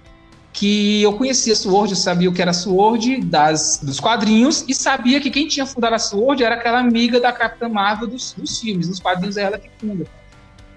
[0.54, 4.64] que eu conhecia a Sword, eu sabia o que era a Sword das, dos quadrinhos,
[4.68, 8.34] e sabia que quem tinha fundado a Sword era aquela amiga da Capitã Marvel dos,
[8.34, 10.06] dos filmes, nos quadrinhos é ela que funda,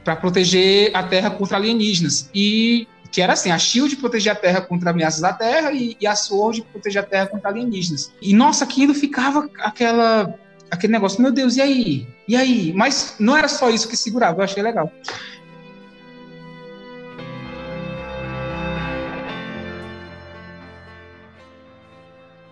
[0.03, 2.31] para proteger a Terra contra alienígenas.
[2.35, 6.07] E que era assim, a Shield protegia a Terra contra ameaças da Terra e, e
[6.07, 8.13] a Sword protegia a Terra contra alienígenas.
[8.23, 10.35] E nossa, aquilo ficava aquela
[10.71, 12.09] aquele negócio, meu Deus, e aí?
[12.29, 12.73] E aí?
[12.73, 14.93] Mas não era só isso que segurava, eu achei legal.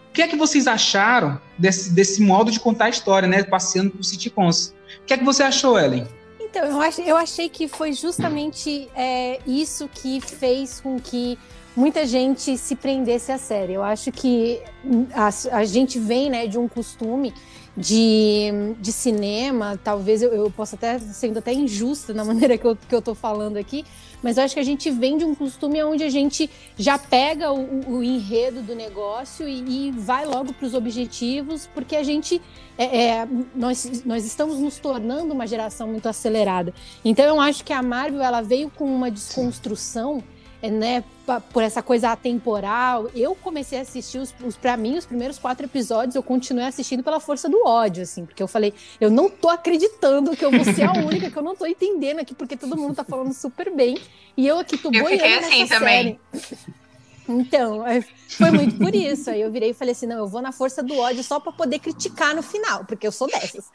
[0.08, 3.44] O que é que vocês acharam desse, desse modo de contar a história, né?
[3.44, 4.74] Passeando por sitcoms.
[5.02, 6.08] O que é que você achou, Ellen?
[6.50, 11.38] Então, eu, ach, eu achei que foi justamente é, isso que fez com que
[11.76, 13.74] muita gente se prendesse à série.
[13.74, 14.61] Eu acho que
[15.12, 17.34] a, a gente vem né, de um costume
[17.78, 22.76] de, de cinema, talvez eu, eu possa até sendo até injusta na maneira que eu,
[22.76, 23.84] que eu tô falando aqui,
[24.20, 27.52] mas eu acho que a gente vem de um costume onde a gente já pega
[27.52, 32.42] o, o enredo do negócio e, e vai logo para os objetivos, porque a gente
[32.76, 36.74] é, é, nós, nós estamos nos tornando uma geração muito acelerada.
[37.04, 40.22] Então eu acho que a Marvel ela veio com uma desconstrução é,
[40.62, 41.04] né,
[41.52, 43.10] por essa coisa atemporal.
[43.14, 47.02] Eu comecei a assistir os, os para mim os primeiros quatro episódios, eu continuei assistindo
[47.02, 50.64] pela força do ódio, assim, porque eu falei, eu não tô acreditando que eu vou
[50.64, 53.70] ser a única que eu não tô entendendo aqui, porque todo mundo tá falando super
[53.74, 53.98] bem
[54.36, 56.18] e eu aqui tô boiando eu fiquei assim também.
[57.28, 57.84] Então,
[58.30, 59.30] foi muito por isso.
[59.30, 61.52] Aí eu virei e falei assim: não, eu vou na força do ódio só para
[61.52, 63.66] poder criticar no final, porque eu sou dessas.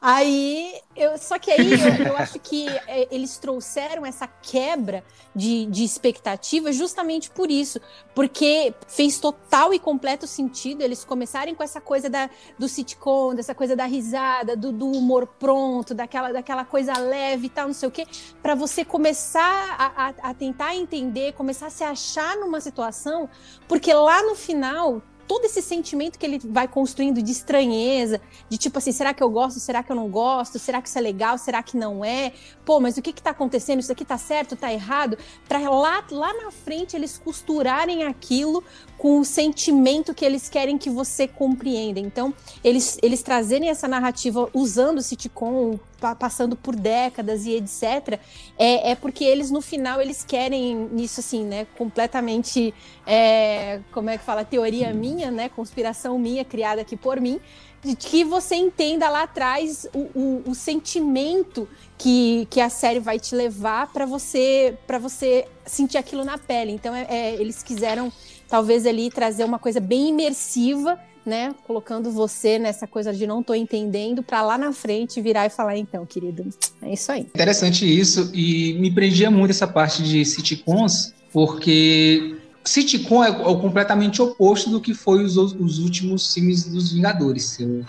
[0.00, 5.02] Aí, eu, só que aí eu, eu acho que é, eles trouxeram essa quebra
[5.34, 7.80] de, de expectativa justamente por isso,
[8.14, 13.54] porque fez total e completo sentido eles começarem com essa coisa da, do sitcom, dessa
[13.54, 17.88] coisa da risada, do, do humor pronto, daquela, daquela coisa leve e tal, não sei
[17.88, 18.06] o quê,
[18.42, 23.28] para você começar a, a, a tentar entender, começar a se achar numa situação situação,
[23.66, 28.78] porque lá no final todo esse sentimento que ele vai construindo de estranheza, de tipo
[28.78, 31.36] assim, será que eu gosto, será que eu não gosto, será que isso é legal,
[31.36, 32.32] será que não é?
[32.68, 33.80] Pô, mas o que que tá acontecendo?
[33.80, 35.16] Isso aqui tá certo, tá errado?
[35.48, 38.62] Para lá, lá na frente eles costurarem aquilo
[38.98, 41.98] com o sentimento que eles querem que você compreenda.
[41.98, 45.78] Então, eles, eles trazerem essa narrativa usando sitcom,
[46.18, 48.20] passando por décadas e etc.,
[48.58, 52.74] é, é porque eles, no final, eles querem isso, assim, né, completamente,
[53.06, 57.40] é, como é que fala, teoria minha, né, conspiração minha, criada aqui por mim,
[57.84, 63.18] de que você entenda lá atrás o, o, o sentimento que, que a série vai
[63.18, 66.72] te levar para você para você sentir aquilo na pele.
[66.72, 68.12] Então, é, é, eles quiseram
[68.48, 71.54] talvez ali trazer uma coisa bem imersiva, né?
[71.66, 75.76] Colocando você nessa coisa de não tô entendendo, para lá na frente virar e falar,
[75.76, 76.46] então, querido,
[76.80, 77.20] é isso aí.
[77.20, 82.37] Interessante isso, e me prendia muito essa parte de sitcoms, porque
[82.68, 87.58] sitcom é o completamente oposto do que foi os, os últimos filmes dos Vingadores.
[87.58, 87.84] Eu,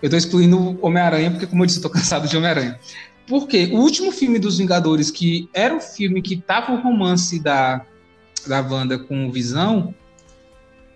[0.00, 2.78] eu tô excluindo Homem-Aranha, porque, como eu disse, eu tô cansado de Homem-Aranha.
[3.26, 7.84] Porque o último filme dos Vingadores, que era o filme que tava o romance da,
[8.46, 9.94] da Wanda com o Visão,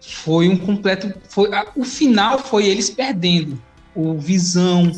[0.01, 1.13] foi um completo.
[1.29, 3.61] Foi, a, o final foi eles perdendo.
[3.95, 4.91] O Visão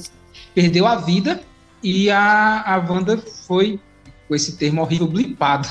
[0.55, 1.41] perdeu a vida
[1.83, 3.81] e a, a Wanda foi,
[4.27, 5.69] com esse termo horrível, blipada.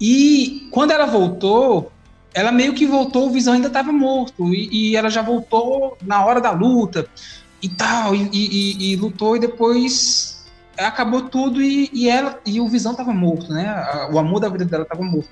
[0.00, 1.92] E quando ela voltou,
[2.32, 4.52] ela meio que voltou, o Visão ainda estava morto.
[4.52, 7.06] E, e, ela já voltou na hora da luta
[7.62, 8.14] e tal.
[8.14, 10.34] E, e, e lutou e depois
[10.76, 14.08] acabou tudo e, ela e o Visão estava morto, né?
[14.12, 15.28] O amor da vida dela estava morto.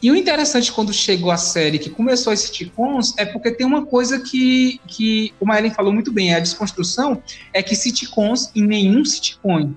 [0.00, 3.84] E o interessante quando chegou a série que começou esse sitcoms é porque tem uma
[3.84, 7.20] coisa que, que o Maelen falou muito bem, é a desconstrução,
[7.52, 9.72] é que sitcoms em nenhum sitcom.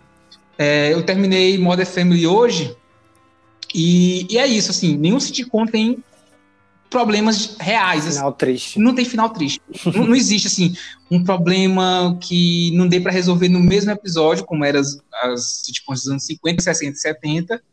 [0.60, 2.76] É, eu terminei Modern Family hoje
[3.74, 6.04] e, e, é isso, assim, nenhum sitcom tem
[6.90, 8.06] problemas reais.
[8.06, 8.18] Assim.
[8.18, 8.38] Final assim.
[8.38, 8.80] triste.
[8.80, 9.62] Não tem final triste.
[9.86, 10.76] não, não, existe, assim,
[11.10, 16.02] um problema que não dê para resolver no mesmo episódio, como eram as, as sitcoms
[16.02, 17.64] dos anos 50, 60 e 70,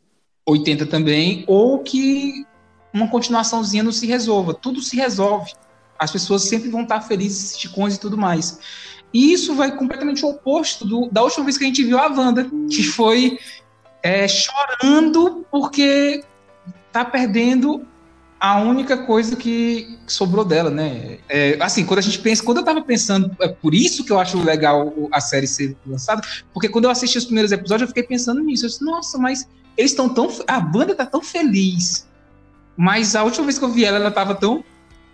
[0.46, 2.46] 80 também, ou que
[2.92, 4.54] uma continuaçãozinha não se resolva.
[4.54, 5.52] Tudo se resolve.
[5.98, 8.58] As pessoas sempre vão estar felizes, sitcoms e tudo mais.
[9.12, 12.08] E isso vai completamente o oposto do, da última vez que a gente viu a
[12.08, 13.38] Wanda, que foi
[14.08, 16.24] é, chorando porque
[16.90, 17.86] tá perdendo
[18.40, 21.18] a única coisa que sobrou dela, né?
[21.28, 24.18] É, assim, quando a gente pensa, quando eu tava pensando, é por isso que eu
[24.18, 26.22] acho legal a série ser lançada,
[26.54, 28.64] porque quando eu assisti os primeiros episódios, eu fiquei pensando nisso.
[28.64, 30.30] Eu disse, nossa, mas eles estão tão.
[30.46, 32.08] A banda tá tão feliz.
[32.76, 34.64] Mas a última vez que eu vi ela, ela tava tão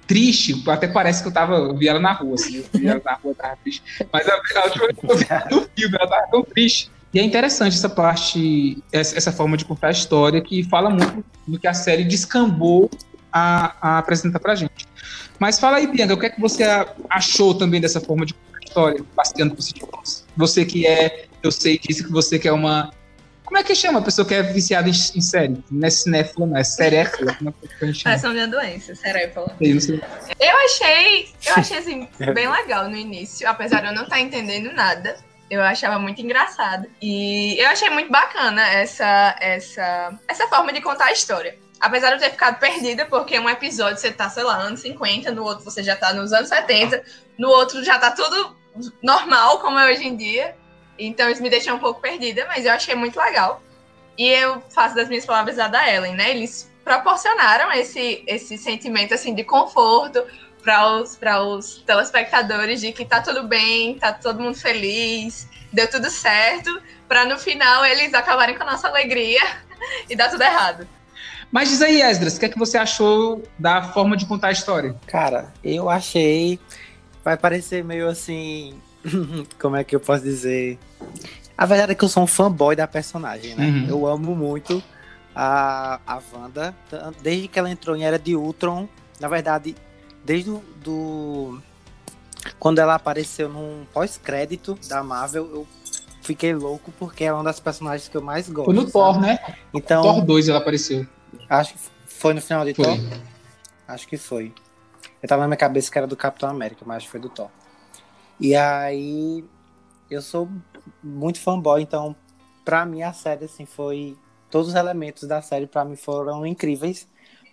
[0.07, 0.63] triste.
[0.69, 1.57] Até parece que eu tava.
[1.57, 2.59] Eu vi ela na rua, assim.
[2.59, 3.83] Eu vi ela na rua, tava triste.
[4.13, 6.91] Mas a, a última vez que eu vi ela no filme, ela tava tão triste.
[7.15, 11.61] E é interessante essa parte, essa, forma de contar a história, que fala muito do
[11.61, 12.91] que a série descambou
[13.33, 14.89] a, a apresentar pra gente.
[15.39, 16.65] Mas fala aí, Bianca, o que é que você
[17.09, 20.25] achou também dessa forma de contar a história, passeando por sitcoms?
[20.37, 22.91] Você que é, eu sei, disse que você que é uma
[23.45, 25.63] como é que chama a pessoa que é viciada em, em série?
[25.71, 27.35] Não é cinéfila, não é seréfila.
[27.35, 28.15] Como é que a gente chama?
[28.15, 29.55] Essa é a minha doença, seréfila.
[30.41, 34.73] Eu achei, eu achei assim, bem legal no início, apesar de eu não estar entendendo
[34.73, 35.17] nada.
[35.55, 36.91] Eu achava muito engraçado.
[37.01, 41.59] E eu achei muito bacana essa, essa, essa forma de contar a história.
[41.81, 45.31] Apesar de eu ter ficado perdida, porque um episódio você tá, sei lá, anos 50,
[45.33, 47.05] no outro você já tá nos anos 70,
[47.39, 48.57] no outro já tá tudo
[49.03, 50.57] normal, como é hoje em dia.
[50.99, 53.63] Então isso me deixou um pouco perdida, mas eu achei muito legal.
[54.17, 56.31] E eu faço das minhas palavras a da Ellen, né?
[56.31, 60.25] Eles proporcionaram esse, esse sentimento assim de conforto
[60.65, 61.19] para os,
[61.59, 67.27] os telespectadores de que tá tudo bem, tá todo mundo feliz, deu tudo certo, para
[67.27, 69.41] no final eles acabarem com a nossa alegria
[70.09, 70.89] e dar tudo errado.
[71.53, 74.53] Mas diz aí, Esdras, o que é que você achou da forma de contar a
[74.53, 74.97] história?
[75.07, 76.59] Cara, eu achei.
[77.23, 78.75] Vai parecer meio assim.
[79.61, 80.79] Como é que eu posso dizer?
[81.57, 83.67] A verdade é que eu sou um fanboy da personagem, né?
[83.67, 83.87] Uhum.
[83.89, 84.83] Eu amo muito
[85.33, 86.75] a, a Wanda.
[87.23, 88.89] Desde que ela entrou em Era de Ultron.
[89.21, 89.77] Na verdade,
[90.25, 91.61] desde o, do.
[92.59, 95.67] Quando ela apareceu num pós-crédito da Marvel, eu
[96.23, 98.67] fiquei louco porque é uma das personagens que eu mais gosto.
[98.67, 98.93] Foi no sabe?
[98.93, 99.39] Thor, né?
[99.73, 101.07] Então, Thor 2 ela apareceu.
[101.49, 102.85] Acho que foi no final de foi.
[102.85, 102.99] Thor.
[103.87, 104.53] Acho que foi.
[105.23, 107.29] Eu tava na minha cabeça que era do Capitão América, mas acho que foi do
[107.29, 107.49] Thor.
[108.41, 109.45] E aí
[110.11, 110.49] eu sou
[111.03, 112.17] muito fanboy, então
[112.65, 114.17] pra mim a série assim foi
[114.51, 117.09] todos os elementos da série para mim foram incríveis,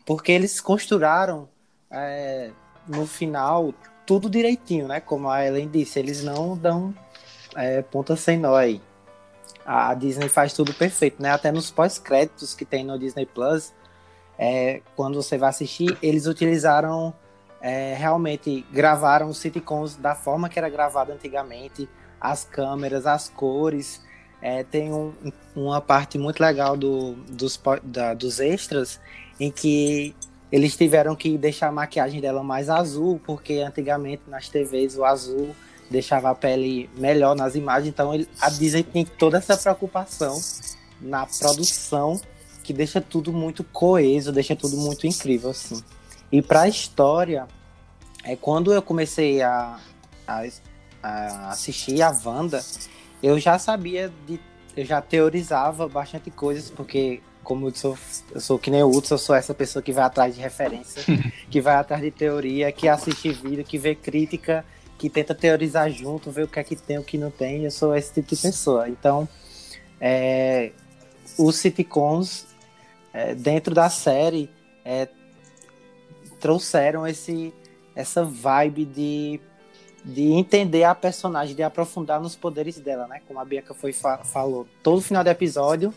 [0.05, 1.49] porque eles costuraram
[1.91, 2.51] é,
[2.87, 3.73] no final
[4.05, 4.99] tudo direitinho, né?
[4.99, 6.93] Como a Ellen disse, eles não dão
[7.55, 8.81] é, ponta sem nó aí
[9.65, 11.31] a Disney faz tudo perfeito, né?
[11.31, 13.73] Até nos pós-créditos que tem no Disney Plus,
[14.37, 17.13] é, quando você vai assistir, eles utilizaram
[17.61, 21.87] é, realmente gravaram os sitcoms da forma que era gravado antigamente,
[22.19, 24.01] as câmeras, as cores.
[24.41, 25.13] É, tem um,
[25.55, 28.99] uma parte muito legal do, dos, da, dos extras
[29.39, 30.15] em que
[30.51, 35.55] eles tiveram que deixar a maquiagem dela mais azul, porque antigamente nas TVs o azul
[35.89, 37.89] deixava a pele melhor nas imagens.
[37.89, 40.39] Então ele, a Disney tem toda essa preocupação
[40.99, 42.19] na produção
[42.63, 45.81] que deixa tudo muito coeso, deixa tudo muito incrível assim.
[46.31, 47.47] E para a história,
[48.23, 49.79] é quando eu comecei a,
[50.27, 50.43] a,
[51.01, 52.63] a, assistir a Wanda,
[53.21, 54.39] eu já sabia de,
[54.75, 57.97] eu já teorizava bastante coisas porque como eu sou,
[58.31, 61.03] eu sou que nem o Hudson, eu sou essa pessoa que vai atrás de referência,
[61.49, 64.65] que vai atrás de teoria, que assiste vídeo, que vê crítica
[65.01, 67.63] que tenta teorizar junto, ver o que é que tem, o que não tem.
[67.63, 68.87] Eu sou esse tipo de pessoa.
[68.87, 69.27] Então,
[69.99, 70.71] é,
[71.39, 72.45] os sitcoms
[73.11, 74.47] é, dentro da série
[74.85, 75.07] é,
[76.39, 77.51] trouxeram esse,
[77.95, 79.41] essa vibe de,
[80.05, 83.21] de entender a personagem, de aprofundar nos poderes dela, né?
[83.27, 84.67] Como a Bianca foi fa falou.
[84.83, 85.91] Todo final do episódio,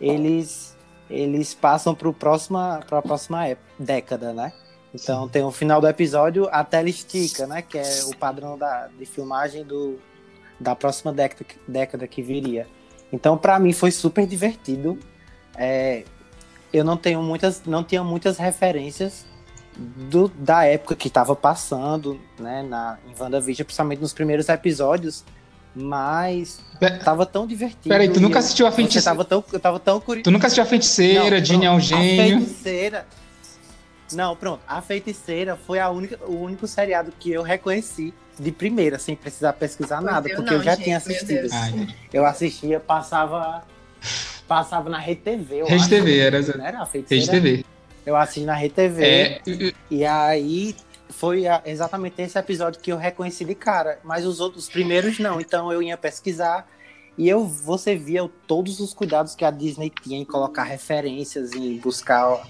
[0.00, 0.76] eles
[1.10, 4.52] eles passam para a próxima, próxima década, né?
[4.94, 5.30] Então Sim.
[5.30, 7.62] tem o final do episódio, a tela estica, né?
[7.62, 9.98] Que é o padrão da, de filmagem do,
[10.58, 12.66] da próxima década, década que viria.
[13.12, 14.98] Então, para mim, foi super divertido.
[15.56, 16.04] É,
[16.72, 19.24] eu não tenho muitas, não tinha muitas referências
[19.76, 25.24] do, da época que estava passando, né, na, em WandaVision, principalmente nos primeiros episódios,
[25.74, 26.60] mas
[27.04, 27.88] tava tão divertido.
[27.88, 29.04] Peraí, tu nunca assistiu a feiticeira?
[29.04, 30.24] Tava tão, eu tava tão curioso.
[30.24, 32.36] Tu nunca assistiu a feiticeira, Ginny é um gênio.
[32.36, 33.06] A feiticeira,
[34.12, 34.60] não, pronto.
[34.66, 39.52] A Feiticeira foi a única, o único seriado que eu reconheci de primeira, sem precisar
[39.52, 41.48] pesquisar nada, eu porque não, eu já gente, tinha assistido.
[42.12, 43.64] eu assistia, passava
[44.46, 45.64] passava na Rede TV.
[45.64, 47.32] Rede TV, era, era a Feiticeira.
[47.32, 47.64] Rede TV.
[48.06, 49.04] Eu assisti na Rede TV.
[49.04, 49.42] É...
[49.90, 50.74] E aí
[51.18, 55.40] foi exatamente esse episódio que eu reconheci de cara, mas os outros primeiros não.
[55.40, 56.68] Então eu ia pesquisar
[57.16, 61.76] e eu você via todos os cuidados que a Disney tinha em colocar referências, em
[61.78, 62.46] buscar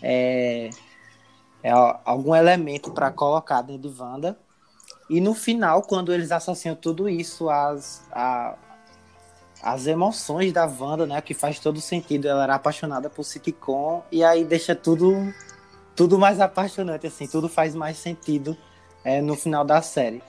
[0.00, 0.70] é,
[1.64, 1.70] é
[2.04, 4.38] algum elemento para colocar dentro de Wanda.
[5.10, 8.54] E no final, quando eles associam tudo isso às, a,
[9.60, 11.20] às emoções da Wanda, né?
[11.20, 12.28] Que faz todo sentido.
[12.28, 15.12] Ela era apaixonada por sitcom e aí deixa tudo
[15.94, 18.56] tudo mais apaixonante, assim, tudo faz mais sentido
[19.04, 20.22] é, no final da série.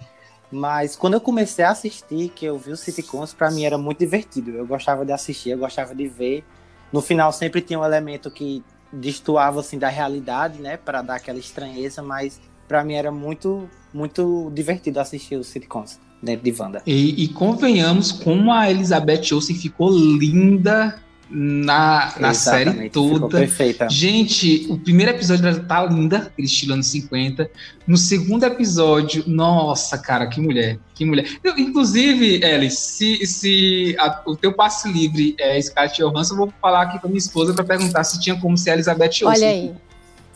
[0.51, 3.99] Mas quando eu comecei a assistir, que eu vi os sitcoms, para mim era muito
[3.99, 4.51] divertido.
[4.51, 6.43] Eu gostava de assistir, eu gostava de ver.
[6.91, 11.39] No final sempre tinha um elemento que destoava assim da realidade, né, para dar aquela
[11.39, 16.81] estranheza, mas para mim era muito muito divertido assistir os sitcoms dentro de Wanda.
[16.85, 20.99] E, e convenhamos como a Elizabeth Olsen ficou linda
[21.33, 23.27] na, na série toda.
[23.27, 23.89] Perfeita.
[23.89, 27.49] Gente, o primeiro episódio tá linda, aquele estilo anos 50.
[27.87, 31.27] No segundo episódio, nossa, cara, que mulher, que mulher.
[31.43, 36.53] Eu, inclusive, Ellie, se, se a, o teu passe livre é Scarlett Johansson, eu vou
[36.61, 39.27] falar aqui com a minha esposa para perguntar se tinha como ser a Elizabeth Olsen.
[39.27, 39.73] Olha aí.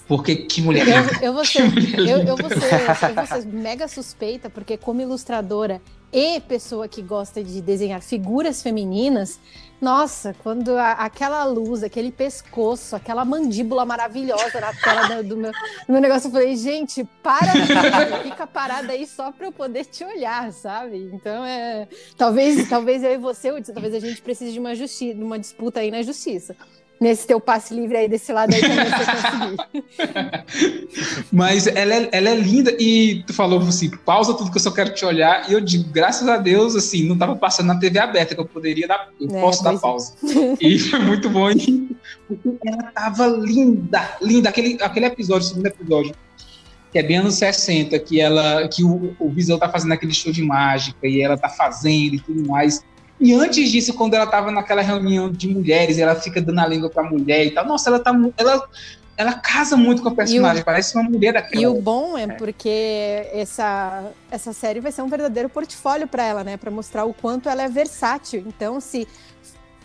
[0.08, 1.62] Porque que mulher eu, eu, vou ser,
[2.00, 5.82] eu, eu, vou ser, eu vou ser mega suspeita, porque como ilustradora
[6.14, 9.38] e pessoa que gosta de desenhar figuras femininas,
[9.80, 15.52] nossa, quando a, aquela luz, aquele pescoço, aquela mandíbula maravilhosa na tela do, do, meu,
[15.52, 17.52] do meu negócio, eu falei, gente, para,
[18.24, 21.10] fica parada aí só para eu poder te olhar, sabe?
[21.14, 21.88] Então é.
[22.18, 25.80] Talvez, talvez eu e você, talvez a gente precise de uma, justi de uma disputa
[25.80, 26.56] aí na justiça.
[27.00, 30.48] Nesse teu passe livre aí desse lado aí também você conseguir.
[31.32, 34.72] Mas ela é, ela é linda e tu falou assim, pausa tudo que eu só
[34.72, 35.50] quero te olhar.
[35.50, 38.46] E eu digo, graças a Deus, assim, não tava passando na TV aberta, que eu
[38.46, 39.78] poderia dar, eu é, posso dar é.
[39.78, 40.14] pausa.
[40.60, 41.50] e foi muito bom.
[42.28, 44.50] porque ela tava linda, linda.
[44.50, 46.16] Aquele, aquele episódio, o segundo episódio,
[46.92, 50.32] que é bem anos 60, que ela, que o, o Visão tá fazendo aquele show
[50.32, 52.84] de mágica e ela tá fazendo e tudo mais.
[53.20, 56.90] E antes disso, quando ela tava naquela reunião de mulheres, ela fica dando a língua
[56.90, 57.66] pra mulher e tal.
[57.66, 58.12] Nossa, ela tá.
[58.38, 58.68] Ela,
[59.18, 61.62] ela casa muito com a personagem, o, parece uma mulher daquela.
[61.62, 66.24] E o bom é, é, porque essa, essa série vai ser um verdadeiro portfólio para
[66.24, 66.58] ela, né?
[66.58, 68.44] Para mostrar o quanto ela é versátil.
[68.46, 69.08] Então, se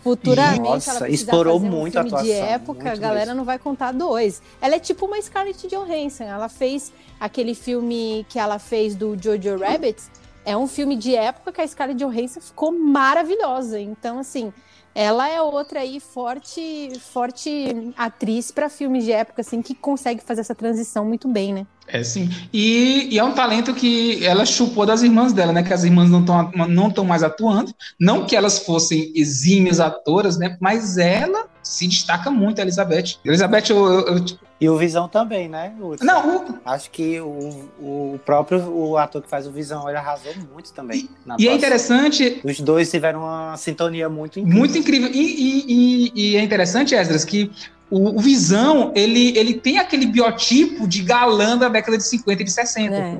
[0.03, 3.37] futuramente Nossa, ela explorou fazer um muito filme a atuação, de época, a galera mesmo.
[3.37, 4.43] não vai contar dois.
[4.61, 6.25] Ela é tipo uma Scarlett Johansson.
[6.25, 10.03] Ela fez aquele filme que ela fez do Jojo Rabbit
[10.45, 13.79] é um filme de época que a Scarlett Johansson ficou maravilhosa.
[13.79, 14.51] Então, assim,
[14.95, 20.41] ela é outra aí forte, forte atriz para filmes de época, assim, que consegue fazer
[20.41, 21.67] essa transição muito bem, né?
[21.87, 22.29] É sim.
[22.51, 25.63] E, e, é um talento que ela chupou das irmãs dela, né?
[25.63, 27.73] Que as irmãs não estão não tão mais atuando.
[27.99, 30.57] Não que elas fossem exímias atoras, né?
[30.61, 33.17] Mas ela se destaca muito, a Elizabeth.
[33.23, 34.25] Elizabeth, eu, eu, eu
[34.63, 35.73] e o Visão também, né?
[35.77, 36.59] O, não, o...
[36.63, 41.09] acho que o, o próprio o ator que faz o Visão ele arrasou muito também.
[41.37, 42.39] e é interessante.
[42.45, 44.59] Os dois tiveram uma sintonia muito incrível.
[44.59, 45.09] Muito incrível.
[45.11, 47.51] E, e, e, e é interessante, Esdras, que
[47.93, 52.45] o, o, Visão ele, ele tem aquele biotipo de galã da década de 50 e
[52.45, 52.95] de 60.
[52.95, 53.17] É.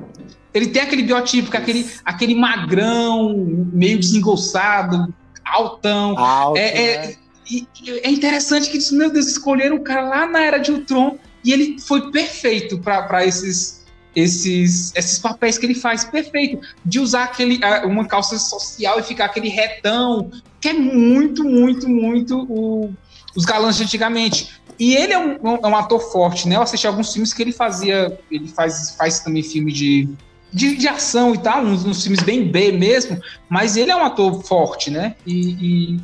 [0.51, 3.35] Ele tem aquele biotipo, que é aquele, aquele magrão,
[3.71, 5.13] meio desengonçado,
[5.45, 6.17] altão.
[6.17, 7.15] Alto, é, é né?
[7.51, 11.51] é, é interessante que, meu Deus, escolheram um cara lá na era de Ultron e
[11.51, 16.59] ele foi perfeito para esses, esses, esses papéis que ele faz, perfeito.
[16.83, 22.39] De usar aquele, uma calça social e ficar aquele retão, que é muito, muito, muito
[22.49, 22.93] o,
[23.35, 24.62] os galãs de antigamente.
[24.79, 26.55] E ele é um, é um, ator forte, né?
[26.55, 30.09] Eu assisti alguns filmes que ele fazia, ele faz, faz também filme de,
[30.51, 33.19] de, de ação e tal, uns, uns, filmes bem B mesmo,
[33.49, 35.15] mas ele é um ator forte, né?
[35.25, 35.99] E, e,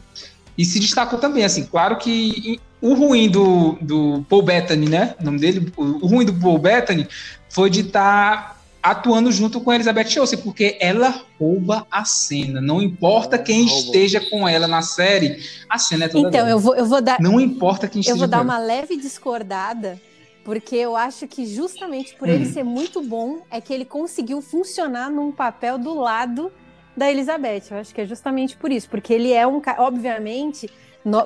[0.58, 5.16] e se destacou também, assim, claro que o ruim do, do Paul Bettany, né?
[5.20, 7.08] O nome dele, o, ruim do Paul Bettany
[7.50, 12.62] foi de estar tá atuando junto com a Elizabeth Olsen, porque ela rouba a cena.
[12.62, 16.50] Não importa quem esteja com ela na série, a cena é toda Então, dela.
[16.50, 17.20] eu vou, eu vou dar.
[17.20, 20.00] Não importa quem esteja Eu vou dar uma leve discordada,
[20.44, 22.32] porque eu acho que justamente por hum.
[22.32, 26.52] ele ser muito bom, é que ele conseguiu funcionar num papel do lado
[26.96, 27.64] da Elizabeth.
[27.72, 30.70] Eu acho que é justamente por isso, porque ele é um cara, obviamente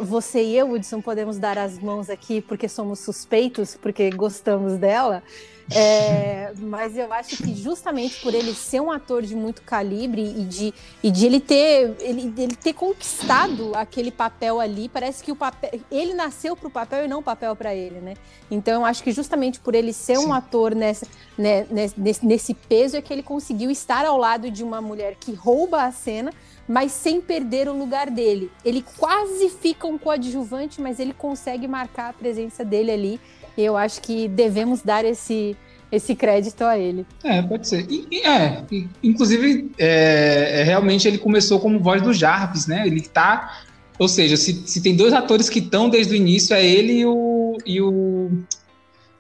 [0.02, 5.24] você e eu, Hudson, podemos dar as mãos aqui porque somos suspeitos, porque gostamos dela.
[5.72, 10.44] É, mas eu acho que justamente por ele ser um ator de muito calibre e
[10.44, 15.36] de, e de ele ter ele, ele ter conquistado aquele papel ali, parece que o
[15.36, 18.14] papel ele nasceu para o papel e não o papel para ele, né?
[18.50, 20.28] Então eu acho que justamente por ele ser Sim.
[20.28, 21.08] um ator nessa,
[21.38, 25.34] né, nesse, nesse peso é que ele conseguiu estar ao lado de uma mulher que
[25.34, 26.32] rouba a cena
[26.68, 28.52] mas sem perder o lugar dele.
[28.64, 33.22] Ele quase fica um coadjuvante, mas ele consegue marcar a presença dele ali.
[33.58, 35.56] E eu acho que devemos dar esse,
[35.92, 37.06] esse crédito a ele.
[37.24, 37.86] É, pode ser.
[37.90, 42.86] E, e, é, e, inclusive, é, é, realmente ele começou como voz do Jarvis, né?
[42.86, 43.62] Ele tá.
[44.00, 47.06] Ou seja, se, se tem dois atores que estão desde o início, é ele e
[47.06, 47.58] o.
[47.66, 48.32] E o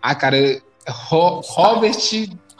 [0.01, 1.97] ah, cara, Ro, Robert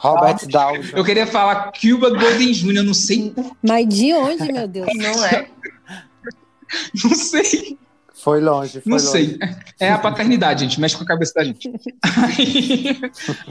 [0.04, 0.90] Robert Downey.
[0.92, 3.32] Eu queria falar Cuba Golden Jr., não sei.
[3.62, 4.86] Mas de onde, meu Deus?
[4.94, 5.46] Não é?
[7.04, 7.78] Não sei.
[8.24, 8.80] Foi longe.
[8.80, 9.06] Foi não longe.
[9.06, 9.38] sei.
[9.78, 10.80] É a paternidade, gente.
[10.80, 11.70] Mexe com a cabeça da gente.
[12.16, 13.00] Aí,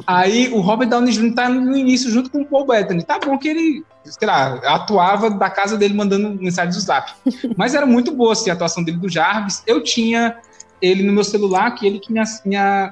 [0.07, 1.35] aí o Robert Downey Jr.
[1.35, 3.03] tá no início junto com o Paul Bettany.
[3.03, 7.13] Tá bom que ele, sei lá, atuava da casa dele mandando mensagem do zap.
[7.55, 9.61] Mas era muito boa assim, a atuação dele do Jarvis.
[9.67, 10.37] Eu tinha
[10.81, 12.19] ele no meu celular, que ele que me,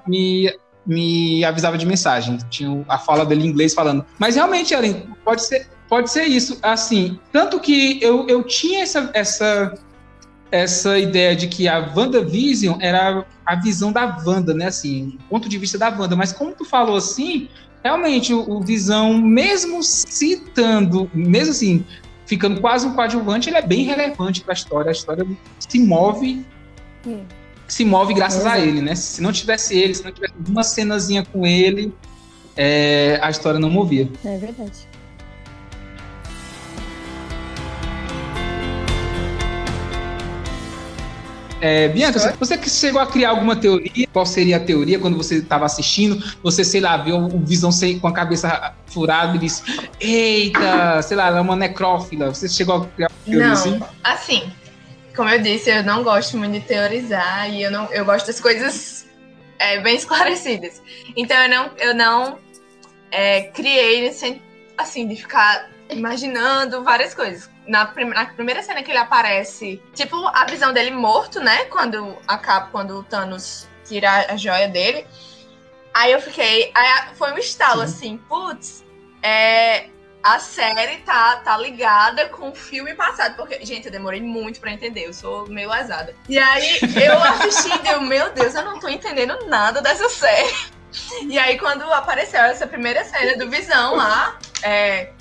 [0.07, 0.53] me
[0.85, 2.37] me avisava de mensagem.
[2.49, 4.05] Tinha a fala dele em inglês falando.
[4.19, 6.59] Mas realmente, Ellen, pode ser, pode ser isso.
[6.61, 9.73] Assim, tanto que eu, eu tinha essa, essa,
[10.51, 14.67] essa ideia de que a WandaVision era a visão da Wanda, né?
[14.67, 16.15] Assim, ponto de vista da Wanda.
[16.15, 17.47] Mas como tu falou assim,
[17.83, 21.85] realmente o, o Visão, mesmo citando, mesmo assim,
[22.25, 24.89] ficando quase um coadjuvante, ele é bem relevante para a história.
[24.89, 25.25] A história
[25.59, 26.45] se move.
[27.07, 27.23] Hum
[27.71, 28.95] se move graças a ele, né?
[28.95, 31.93] Se não tivesse ele, se não tivesse uma cenazinha com ele,
[32.55, 34.09] é, a história não movia.
[34.25, 34.90] É verdade.
[41.61, 44.07] É, Bianca, você que chegou a criar alguma teoria?
[44.11, 46.19] Qual seria a teoria quando você estava assistindo?
[46.41, 47.69] Você, sei lá, viu o Visão
[48.01, 49.63] com a cabeça furada e disse:
[49.99, 52.33] Eita, sei lá, ela é uma necrófila.
[52.33, 53.79] Você chegou a criar uma teoria Não, assim?
[54.03, 54.51] Assim,
[55.15, 58.39] como eu disse, eu não gosto muito de teorizar e eu, não, eu gosto das
[58.39, 59.05] coisas
[59.59, 60.81] é, bem esclarecidas.
[61.15, 62.39] Então eu não, eu não
[63.11, 64.09] é, criei
[64.77, 67.49] assim, de ficar imaginando várias coisas.
[67.71, 71.63] Na, prim na, primeira cena que ele aparece, tipo a visão dele morto, né?
[71.65, 75.07] Quando acaba, quando o Thanos tira a joia dele.
[75.93, 76.69] Aí eu fiquei.
[76.75, 77.85] Aí foi um estalo Sim.
[77.85, 78.83] assim, putz,
[79.23, 79.85] é,
[80.21, 83.37] a série tá, tá ligada com o filme passado.
[83.37, 86.13] Porque, gente, eu demorei muito pra entender, eu sou meio lesada.
[86.27, 90.53] E aí eu assisti e deu, meu Deus, eu não tô entendendo nada dessa série.
[91.25, 95.11] E aí, quando apareceu essa primeira cena do Visão lá, é,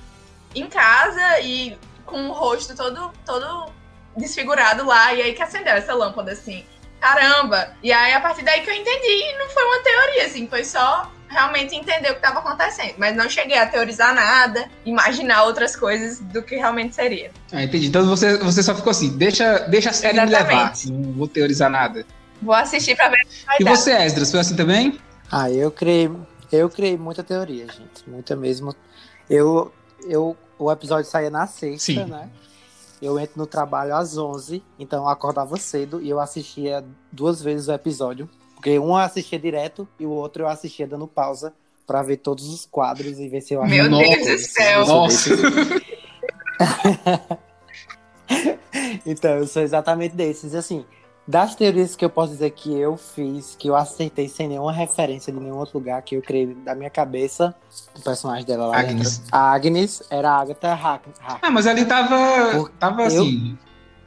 [0.53, 1.79] em casa e
[2.11, 3.73] com o rosto todo, todo
[4.17, 6.65] desfigurado lá, e aí que acendeu essa lâmpada assim.
[7.01, 7.71] Caramba!
[7.83, 10.65] E aí, a partir daí que eu entendi, e não foi uma teoria, assim, foi
[10.65, 12.95] só realmente entender o que estava acontecendo.
[12.99, 17.31] Mas não cheguei a teorizar nada, imaginar outras coisas do que realmente seria.
[17.53, 17.87] Ah, entendi.
[17.87, 20.91] Então você, você só ficou assim, deixa, deixa a série Exatamente.
[20.91, 22.05] me levar, não vou teorizar nada.
[22.43, 23.27] Vou assistir pra ver.
[23.59, 23.77] E dar.
[23.77, 24.99] você, Esdras, foi assim também?
[25.31, 26.11] Ah, eu criei,
[26.51, 28.09] eu criei muita teoria, gente.
[28.09, 28.75] Muita mesmo.
[29.29, 29.73] Eu,
[30.05, 32.05] eu, o episódio saía na sexta, Sim.
[32.05, 32.29] né?
[33.01, 37.69] Eu entro no trabalho às 11, então eu acordava cedo e eu assistia duas vezes
[37.69, 38.29] o episódio.
[38.55, 41.55] Porque um eu assistia direto e o outro eu assistia dando pausa
[41.87, 44.87] para ver todos os quadros e ver se eu Meu Deus do céu!
[44.87, 45.31] Nossa!
[49.07, 50.55] então, eu sou exatamente desses.
[50.55, 50.85] Assim,
[51.31, 55.33] das teorias que eu posso dizer que eu fiz, que eu acertei sem nenhuma referência
[55.33, 57.55] de nenhum outro lugar, que eu criei da minha cabeça,
[57.97, 59.19] o personagem dela lá Agnes.
[59.19, 59.37] dentro.
[59.37, 61.05] A Agnes era a Agatha Hack.
[61.41, 62.17] Ah, mas ali tava,
[62.53, 63.57] Por, tava assim...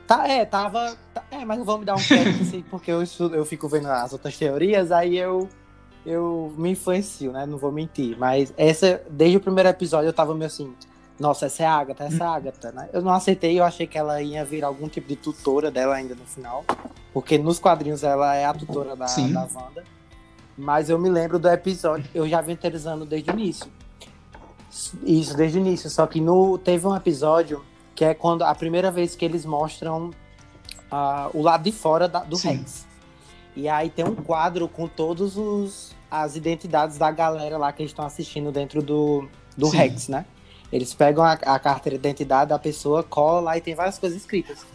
[0.05, 0.97] tá, é, tava...
[1.13, 3.69] Tá, é, mas não vou me dar um crédito assim, porque eu, estudo, eu fico
[3.69, 5.47] vendo as outras teorias, aí eu
[6.05, 7.45] eu me influencio, né?
[7.45, 8.17] Não vou mentir.
[8.19, 10.73] Mas essa, desde o primeiro episódio, eu tava meio assim
[11.19, 12.89] nossa, essa é a Agatha, essa é a Agatha, né?
[12.91, 16.15] Eu não aceitei, eu achei que ela ia vir algum tipo de tutora dela ainda
[16.15, 16.65] no final.
[17.13, 19.31] Porque nos quadrinhos ela é a tutora da, Sim.
[19.31, 19.83] da Wanda.
[20.57, 23.71] Mas eu me lembro do episódio, eu já venho teorizando desde o início.
[25.03, 25.89] Isso, desde o início.
[25.89, 27.63] Só que no, teve um episódio
[27.95, 30.09] que é quando a primeira vez que eles mostram
[30.91, 32.57] uh, o lado de fora da, do Sim.
[32.57, 32.85] Rex.
[33.55, 37.91] E aí tem um quadro com todos os as identidades da galera lá que eles
[37.91, 40.25] estão assistindo dentro do, do Rex, né?
[40.73, 44.17] Eles pegam a, a carteira de identidade da pessoa, cola lá e tem várias coisas
[44.17, 44.65] escritas.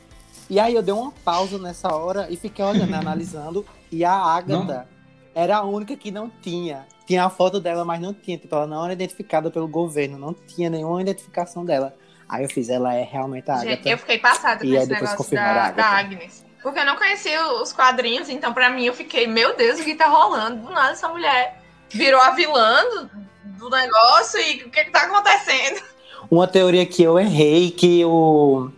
[0.48, 3.66] E aí eu dei uma pausa nessa hora e fiquei olhando, analisando.
[3.90, 4.86] E a Agatha
[5.34, 6.86] era a única que não tinha.
[7.04, 8.38] Tinha a foto dela, mas não tinha.
[8.38, 11.92] Tipo, ela não era identificada pelo governo, não tinha nenhuma identificação dela.
[12.28, 13.70] Aí eu fiz, ela é realmente a Agatha.
[13.70, 16.46] Gente, eu fiquei passada com esse negócio da, da Agnes.
[16.62, 19.96] Porque eu não conhecia os quadrinhos, então pra mim eu fiquei, meu Deus, o que
[19.96, 20.62] tá rolando?
[20.62, 23.08] Do nada essa mulher virou a vilã
[23.58, 25.82] do negócio e o que, que tá acontecendo.
[26.30, 28.70] Uma teoria que eu errei, que o,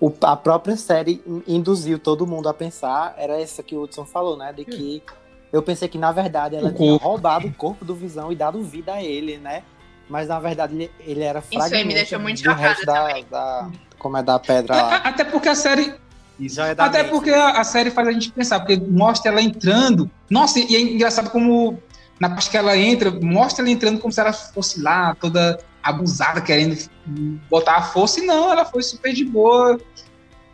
[0.00, 4.36] o, a própria série induziu todo mundo a pensar, era essa que o Hudson falou,
[4.36, 4.52] né?
[4.52, 5.02] De que
[5.52, 8.94] eu pensei que, na verdade, ela tinha roubado o corpo do Visão e dado vida
[8.94, 9.62] a ele, né?
[10.08, 13.20] Mas, na verdade, ele, ele era fragmento Isso aí me deixou muito do resto da,
[13.30, 14.96] da, Como é da pedra lá.
[15.04, 15.94] Até porque a série...
[16.40, 17.36] É Até mente, porque né?
[17.36, 20.10] a, a, série faz a gente pensar, porque mostra ela entrando.
[20.28, 21.80] Nossa, e é engraçado como
[22.22, 26.40] na parte que ela entra, mostra ela entrando como se ela fosse lá, toda abusada,
[26.40, 26.78] querendo
[27.50, 29.76] botar a força, e não, ela foi super de boa,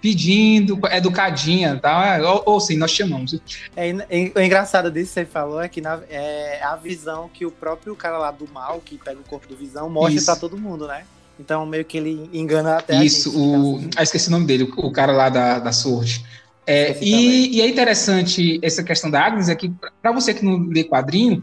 [0.01, 2.21] pedindo, educadinha, tá?
[2.23, 3.39] Ou, ou sim, nós chamamos.
[3.77, 3.93] É,
[4.35, 7.95] o engraçado disso que você falou é que na, é a visão que o próprio
[7.95, 11.05] cara lá do mal, que pega o corpo do Visão, mostra pra todo mundo, né?
[11.39, 13.77] Então, meio que ele engana até Isso, a gente, o...
[13.77, 13.91] Assim.
[13.95, 16.25] Ah, esqueci o nome dele, o cara lá da, da Sword.
[16.71, 20.67] É, e, e, é interessante essa questão da Agnes, é que, para você que não
[20.67, 21.43] lê quadrinho,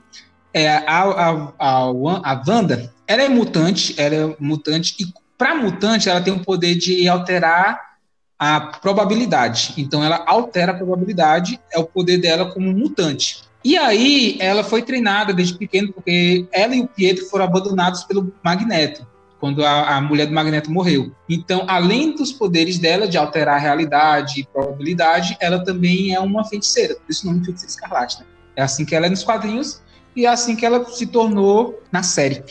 [0.53, 1.71] é, a, a, a,
[2.21, 6.75] a Wanda, ela é mutante, ela é mutante, e para mutante, ela tem o poder
[6.75, 7.95] de alterar
[8.37, 9.73] a probabilidade.
[9.77, 13.41] Então, ela altera a probabilidade, é o poder dela como mutante.
[13.63, 18.31] E aí, ela foi treinada desde pequeno, porque ela e o Pietro foram abandonados pelo
[18.43, 19.07] Magneto
[19.39, 21.11] quando a, a, mulher do Magneto morreu.
[21.29, 26.45] Então, além dos poderes dela de alterar a realidade e probabilidade, ela também é uma
[26.45, 26.95] feiticeira.
[26.95, 28.19] Por isso o nome Feiticeira Escarlate.
[28.19, 28.25] Né?
[28.55, 29.81] É assim que ela é nos quadrinhos
[30.15, 32.43] e é assim que ela se tornou na série.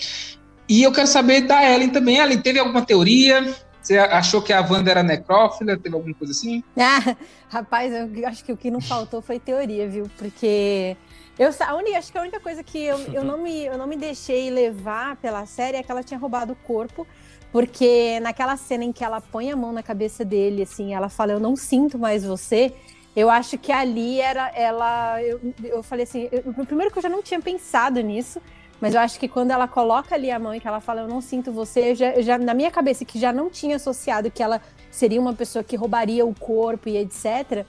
[0.68, 2.18] E eu quero saber da Ellen também.
[2.18, 3.54] Ellen, teve alguma teoria?
[3.80, 5.76] Você achou que a Wanda era necrófila?
[5.76, 6.62] Teve alguma coisa assim?
[6.76, 7.16] Ah,
[7.48, 10.10] rapaz, eu acho que o que não faltou foi teoria, viu?
[10.16, 10.96] Porque
[11.38, 13.86] eu a única, acho que a única coisa que eu, eu, não me, eu não
[13.86, 17.06] me deixei levar pela série é que ela tinha roubado o corpo.
[17.50, 21.32] Porque naquela cena em que ela põe a mão na cabeça dele, assim, ela fala,
[21.32, 22.74] eu não sinto mais você.
[23.14, 25.22] Eu acho que ali era ela.
[25.22, 28.40] Eu, eu falei assim, eu, primeiro que eu já não tinha pensado nisso,
[28.80, 31.08] mas eu acho que quando ela coloca ali a mão e que ela fala, eu
[31.08, 34.32] não sinto você, eu já, eu já na minha cabeça que já não tinha associado
[34.32, 34.60] que ela
[34.90, 37.64] seria uma pessoa que roubaria o corpo e etc.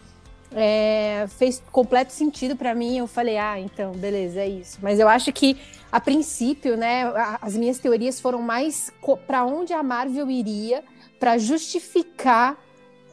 [0.51, 2.97] É, fez completo sentido para mim.
[2.97, 4.79] Eu falei, ah, então, beleza, é isso.
[4.81, 5.57] Mas eu acho que,
[5.91, 7.03] a princípio, né,
[7.41, 8.91] as minhas teorias foram mais
[9.27, 10.83] para onde a Marvel iria
[11.19, 12.57] para justificar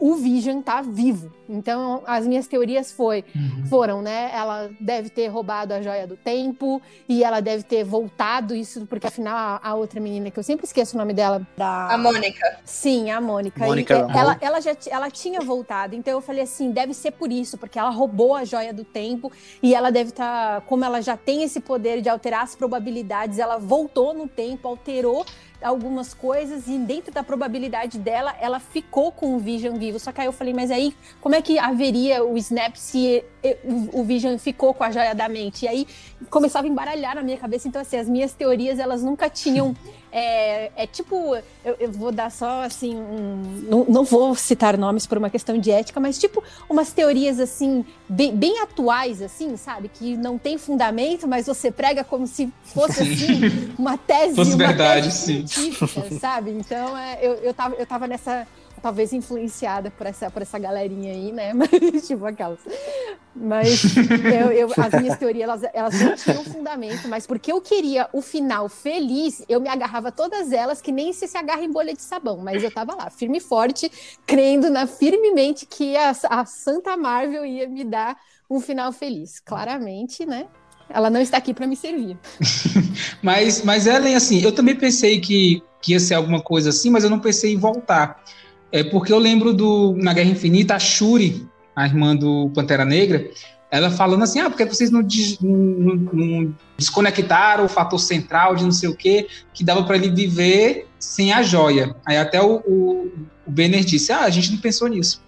[0.03, 1.33] o Vision tá vivo.
[1.49, 3.67] Então, as minhas teorias foi, uhum.
[3.67, 4.33] foram, né?
[4.35, 9.07] Ela deve ter roubado a joia do tempo e ela deve ter voltado isso, porque
[9.07, 11.87] afinal a, a outra menina, que eu sempre esqueço o nome dela, da...
[11.87, 12.59] A Mônica.
[12.65, 13.65] Sim, a Mônica.
[13.65, 17.31] Mônica e, ela, ela já ela tinha voltado, então eu falei assim, deve ser por
[17.31, 19.31] isso, porque ela roubou a joia do tempo
[19.63, 23.39] e ela deve estar, tá, como ela já tem esse poder de alterar as probabilidades,
[23.39, 25.25] ela voltou no tempo, alterou
[25.63, 29.99] algumas coisas e dentro da probabilidade dela, ela ficou com o Vision vivo.
[29.99, 33.25] Só que aí eu falei, mas aí como é que haveria o Snap se
[33.93, 35.65] o Vision ficou com a joia da mente?
[35.65, 35.87] E aí
[36.31, 37.69] começava a embaralhar na minha cabeça.
[37.69, 39.75] Então, assim, as minhas teorias, elas nunca tinham.
[40.15, 41.35] É, é tipo,
[41.65, 45.57] eu, eu, vou dar só assim, um, não, não vou citar nomes por uma questão
[45.57, 49.89] de ética, mas tipo umas teorias assim, bem, bem atuais, assim, sabe?
[49.89, 54.35] Que não tem fundamento, mas você prega como se fosse assim, uma tese.
[54.35, 56.19] Fosse uma verdade, tese sim.
[56.21, 56.51] sabe?
[56.51, 58.47] Então, é, eu, eu, tava, eu tava nessa
[58.83, 61.53] talvez influenciada por essa, por essa galerinha aí, né?
[61.55, 62.59] Mas, tipo, aquelas.
[63.35, 68.07] Mas eu, eu, as minhas teorias, elas, elas não tinham fundamento, mas porque eu queria
[68.13, 71.95] o final feliz, eu me agarrava todas elas, que nem se se agarra em bolha
[71.95, 73.91] de sabão, mas eu tava lá, firme e forte,
[74.27, 78.19] crendo na, firmemente que a, a Santa Marvel ia me dar
[78.51, 79.41] um final feliz.
[79.41, 80.47] Claramente, né?
[80.91, 82.19] Ela não está aqui para me servir.
[83.23, 87.03] mas, mas Ellen, assim, eu também pensei que, que ia ser alguma coisa assim, mas
[87.03, 88.23] eu não pensei em voltar.
[88.73, 91.47] É porque eu lembro do na Guerra Infinita a Shuri,
[91.77, 93.31] a irmã do Pantera Negra,
[93.71, 95.07] ela falando assim: ah, porque vocês não,
[95.41, 100.11] não, não desconectaram o fator central de não sei o que, que dava para ele
[100.11, 101.95] viver sem a joia.
[102.05, 103.13] Aí até o, o,
[103.47, 105.23] o Banner disse: ah, a gente não pensou nisso.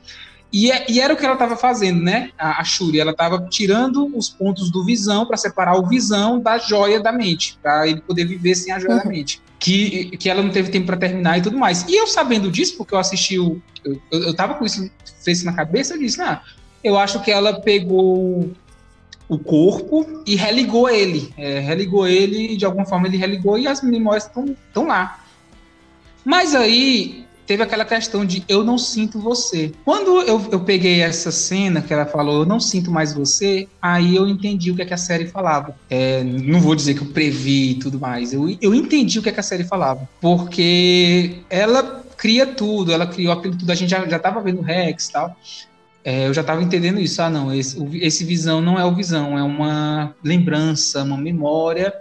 [0.50, 2.30] E, é, e era o que ela estava fazendo, né?
[2.38, 6.58] A, a Shuri, ela estava tirando os pontos do visão para separar o visão da
[6.58, 9.02] joia da mente, para ele poder viver sem a joia uhum.
[9.02, 11.86] da mente que, que ela não teve tempo para terminar e tudo mais.
[11.88, 13.62] E eu sabendo disso, porque eu assisti o.
[13.82, 14.90] Eu, eu tava com isso
[15.24, 16.42] fez na cabeça, eu disse, ah,
[16.82, 18.52] eu acho que ela pegou
[19.26, 21.32] o corpo e religou ele.
[21.38, 25.24] É, religou ele, de alguma forma ele religou e as memórias estão lá.
[26.22, 29.72] Mas aí teve aquela questão de eu não sinto você.
[29.84, 34.16] Quando eu, eu peguei essa cena que ela falou, eu não sinto mais você, aí
[34.16, 35.76] eu entendi o que, é que a série falava.
[35.88, 39.28] É, não vou dizer que eu previ e tudo mais, eu, eu entendi o que,
[39.28, 40.08] é que a série falava.
[40.20, 45.08] Porque ela cria tudo, ela criou aquilo tudo, a gente já, já tava vendo Rex
[45.08, 45.36] e tal.
[46.04, 47.20] É, eu já estava entendendo isso.
[47.22, 51.94] Ah, não, esse, esse visão não é o visão, é uma lembrança, uma memória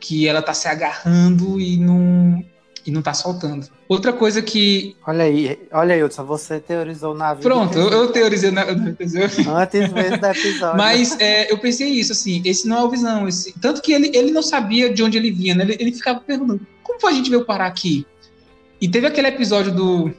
[0.00, 2.42] que ela tá se agarrando e não,
[2.86, 3.66] e não tá soltando.
[3.88, 4.96] Outra coisa que.
[5.06, 7.48] Olha aí, olha aí, Hudson, você teorizou na vida.
[7.48, 8.62] Pronto, eu, eu teorizei na.
[8.62, 10.76] Antes mesmo do episódio.
[10.76, 13.28] Mas é, eu pensei isso, assim, esse não é o visão.
[13.28, 13.52] Esse...
[13.60, 15.64] Tanto que ele, ele não sabia de onde ele vinha, né?
[15.64, 18.06] Ele, ele ficava perguntando: como foi a gente veio parar aqui?
[18.80, 20.10] E teve aquele episódio do,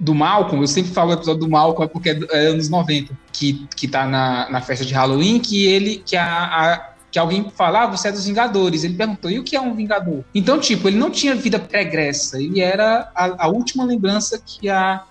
[0.00, 3.16] do Malcolm, eu sempre falo o episódio do Malcolm, é porque é, é anos 90,
[3.32, 7.50] que, que tá na, na festa de Halloween, que ele, que a, a que alguém
[7.50, 8.84] falava, ah, você é dos Vingadores.
[8.84, 10.24] Ele perguntou, e o que é um Vingador?
[10.34, 15.04] Então, tipo, ele não tinha vida pregressa, ele era a, a última lembrança que a,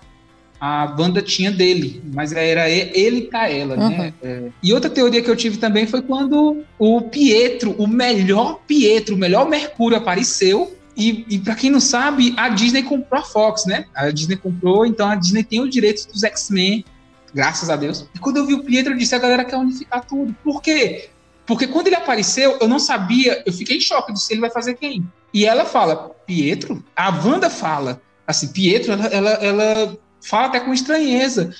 [0.60, 3.84] a banda tinha dele, mas era ele para ela, né?
[3.84, 3.98] uhum.
[3.98, 4.14] né?
[4.22, 4.48] É.
[4.62, 9.18] E outra teoria que eu tive também foi quando o Pietro, o melhor Pietro, o
[9.18, 10.74] melhor Mercúrio apareceu.
[10.96, 13.84] E, e para quem não sabe, a Disney comprou a Fox, né?
[13.94, 16.84] A Disney comprou, então a Disney tem os direitos dos X-Men,
[17.32, 18.04] graças a Deus.
[18.12, 20.34] E quando eu vi o Pietro, eu disse: a galera quer unificar tudo.
[20.42, 21.10] Por quê?
[21.48, 24.50] Porque quando ele apareceu, eu não sabia, eu fiquei em choque, de se ele vai
[24.50, 25.10] fazer quem.
[25.32, 26.84] E ela fala, Pietro?
[26.94, 31.54] A Wanda fala, assim, Pietro, ela, ela, ela fala até com estranheza.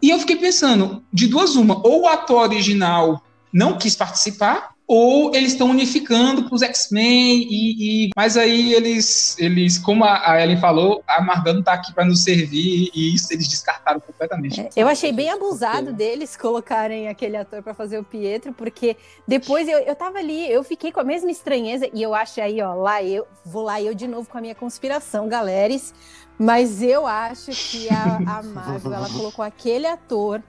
[0.00, 3.22] E eu fiquei pensando, de duas uma, ou o ator original
[3.52, 9.36] não quis participar, ou eles estão unificando para os X-Men e, e, mas aí eles
[9.38, 13.32] eles como a, Ellen falou a Marvel não está aqui para nos servir e isso
[13.32, 14.60] eles descartaram completamente.
[14.60, 19.66] É, eu achei bem abusado deles colocarem aquele ator para fazer o Pietro porque depois
[19.68, 22.74] eu, eu tava ali eu fiquei com a mesma estranheza e eu acho aí ó
[22.74, 25.94] lá eu vou lá eu de novo com a minha conspiração galeres
[26.38, 30.42] mas eu acho que a, a Marvel ela colocou aquele ator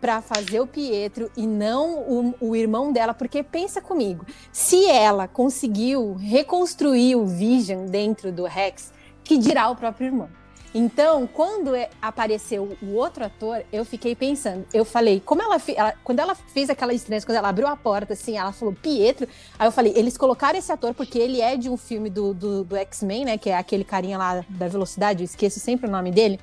[0.00, 5.26] para fazer o Pietro e não o, o, irmão dela, porque pensa comigo, se ela
[5.26, 8.92] conseguiu reconstruir o Vision dentro do Rex,
[9.24, 10.28] que dirá o próprio irmão?
[10.74, 15.94] Então, quando é, apareceu o outro ator, eu fiquei pensando, eu falei, como ela, ela,
[16.04, 19.26] quando ela fez aquela estreia, quando ela abriu a porta, assim, ela falou Pietro,
[19.58, 22.64] aí eu falei, eles colocaram esse ator porque ele é de um filme do, do,
[22.64, 26.10] do X-Men, né, que é aquele carinha lá da velocidade, eu esqueço sempre o nome
[26.10, 26.38] dele,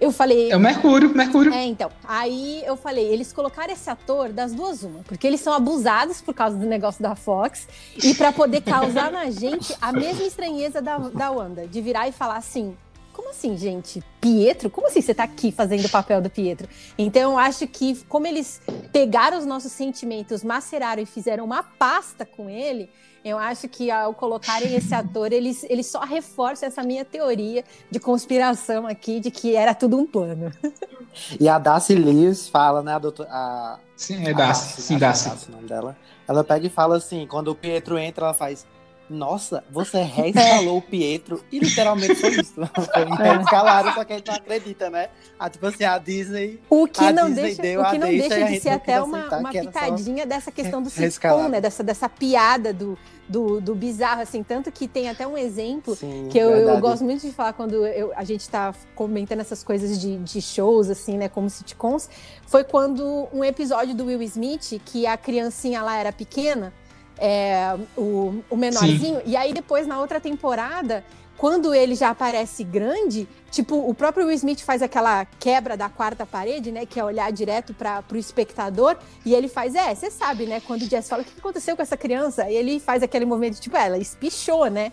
[0.00, 0.52] Eu falei.
[0.52, 1.52] É o Mercúrio, Mercúrio.
[1.52, 1.90] É, então.
[2.06, 6.34] Aí eu falei, eles colocaram esse ator das duas uma, porque eles são abusados por
[6.34, 7.66] causa do negócio da Fox
[8.02, 12.12] e para poder causar na gente a mesma estranheza da, da Wanda, de virar e
[12.12, 12.76] falar assim:
[13.16, 14.02] como assim, gente?
[14.20, 14.68] Pietro?
[14.68, 16.68] Como assim você tá aqui fazendo o papel do Pietro?
[16.98, 18.60] Então, eu acho que, como eles
[18.92, 22.90] pegaram os nossos sentimentos, maceraram e fizeram uma pasta com ele,
[23.26, 27.98] eu acho que ao colocarem esse ator, eles, eles só reforçam essa minha teoria de
[27.98, 30.52] conspiração aqui, de que era tudo um plano.
[31.40, 33.30] E a Darcy Lewis fala, né, a doutora...
[33.32, 35.30] A, sim, é Darcy, sim, Darcy.
[35.30, 35.48] Darcy.
[35.48, 35.96] o nome dela.
[36.28, 38.66] Ela pega e fala assim, quando o Pietro entra, ela faz
[39.08, 42.54] nossa, você reinstalou o Pietro e literalmente foi isso.
[42.56, 45.08] Foi escalaram, só que a gente não acredita, né?
[45.38, 46.60] Ah, tipo assim, a Disney.
[46.68, 49.50] O que não Disney deixa, o que não deixa, deixa de ser até uma, uma
[49.50, 51.60] pitadinha dessa questão do sitcom, né?
[51.60, 52.98] Dessa, dessa piada do,
[53.28, 54.42] do, do, bizarro, assim.
[54.42, 57.86] Tanto que tem até um exemplo Sim, que eu, eu, gosto muito de falar quando
[57.86, 61.28] eu, a gente tá comentando essas coisas de, de shows, assim, né?
[61.28, 62.08] Como sitcoms.
[62.46, 66.72] Foi quando um episódio do Will Smith, que a criancinha lá era pequena
[67.18, 69.20] é, o, o menorzinho.
[69.20, 69.22] Sim.
[69.26, 71.04] E aí depois, na outra temporada,
[71.36, 76.24] quando ele já aparece grande, tipo, o próprio Will Smith faz aquela quebra da quarta
[76.24, 76.86] parede, né?
[76.86, 80.60] Que é olhar direto para o espectador, e ele faz, é, você sabe, né?
[80.60, 82.50] Quando o Jess fala, o que aconteceu com essa criança?
[82.50, 84.92] E ele faz aquele movimento, tipo, ela espichou, né?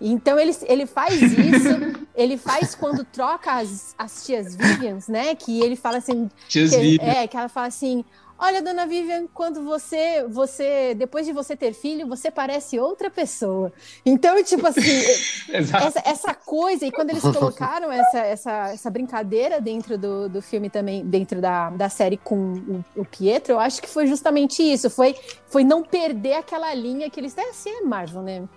[0.00, 5.34] Então ele, ele faz isso, ele faz quando troca as, as tias Vivians, né?
[5.34, 6.30] Que ele fala assim.
[6.48, 7.04] Tias que, Vivian.
[7.04, 8.04] É, que ela fala assim:
[8.40, 13.72] Olha, dona Vivian, quando você, você, depois de você ter filho, você parece outra pessoa.
[14.06, 14.80] Então, tipo assim,
[15.52, 20.70] essa, essa, coisa, e quando eles colocaram essa, essa, essa brincadeira dentro do, do filme
[20.70, 24.88] também, dentro da, da série com o, o Pietro, eu acho que foi justamente isso.
[24.88, 25.16] Foi,
[25.48, 27.36] foi não perder aquela linha que eles.
[27.36, 28.48] É assim, é Marvel, né?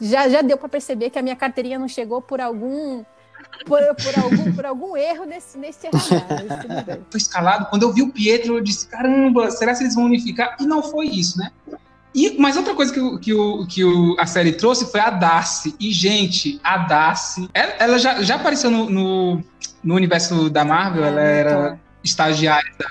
[0.00, 3.02] Já, já deu para perceber que a minha carteirinha não chegou por algum
[3.64, 6.98] por, por, algum, por algum erro nesse, nesse RH.
[7.10, 7.66] Foi escalado.
[7.70, 10.56] Quando eu vi o Pietro, eu disse: caramba, será que eles vão unificar?
[10.60, 11.50] E não foi isso, né?
[12.14, 15.10] E, mas outra coisa que, o, que, o, que o, a série trouxe foi a
[15.10, 15.74] Darcy.
[15.78, 17.48] E, gente, a Darcy.
[17.52, 19.44] Ela, ela já, já apareceu no, no,
[19.84, 22.88] no, universo da Marvel, ela era estagiária da.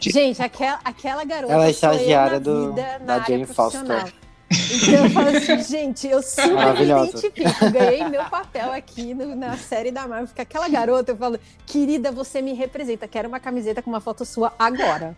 [0.00, 1.52] Gente, aquela, aquela garota.
[1.52, 4.12] Ela é estagiária do, da Jane Foster.
[4.50, 7.70] Então eu falo assim, gente, eu super me identifico.
[7.72, 10.28] Ganhei meu papel aqui no, na série da Marvel.
[10.28, 13.08] Porque aquela garota, eu falo, querida, você me representa.
[13.08, 15.16] Quero uma camiseta com uma foto sua agora.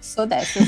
[0.00, 0.64] Sou dessas.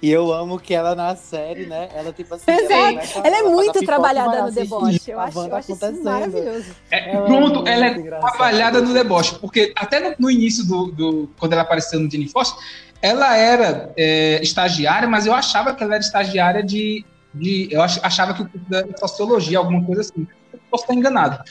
[0.00, 1.90] E eu amo que ela na série, né?
[1.94, 2.44] Ela, tipo assim.
[2.46, 5.10] Ela, ela, ela é muito trabalhada no deboche.
[5.10, 6.70] Eu acho, eu acho isso maravilhoso.
[6.90, 9.38] É, pronto, ela é trabalhada no deboche.
[9.38, 12.58] Porque até no, no início do, do, Quando ela apareceu no Jenny Foster,
[13.02, 17.04] ela era é, estagiária, mas eu achava que ela era estagiária de
[17.34, 17.68] de.
[17.70, 20.26] Eu achava que o curso da sociologia, alguma coisa assim.
[20.70, 21.42] posso estar enganado.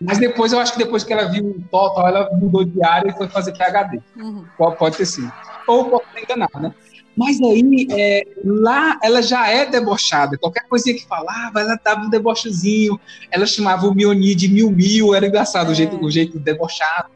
[0.00, 3.10] Mas depois, eu acho que depois que ela viu o Total, ela mudou de área
[3.10, 4.00] e foi fazer PHD.
[4.16, 4.44] Uhum.
[4.58, 5.32] Pode, pode ter sido.
[5.66, 6.74] Ou posso estar enganado, né?
[7.16, 10.36] Mas aí, é, lá, ela já é debochada.
[10.36, 13.00] Qualquer coisinha que falava, ela dava um debochezinho.
[13.30, 15.14] Ela chamava o Mioni de Mil Mil.
[15.14, 15.72] Era engraçado é.
[15.72, 17.08] o, jeito, o jeito debochado.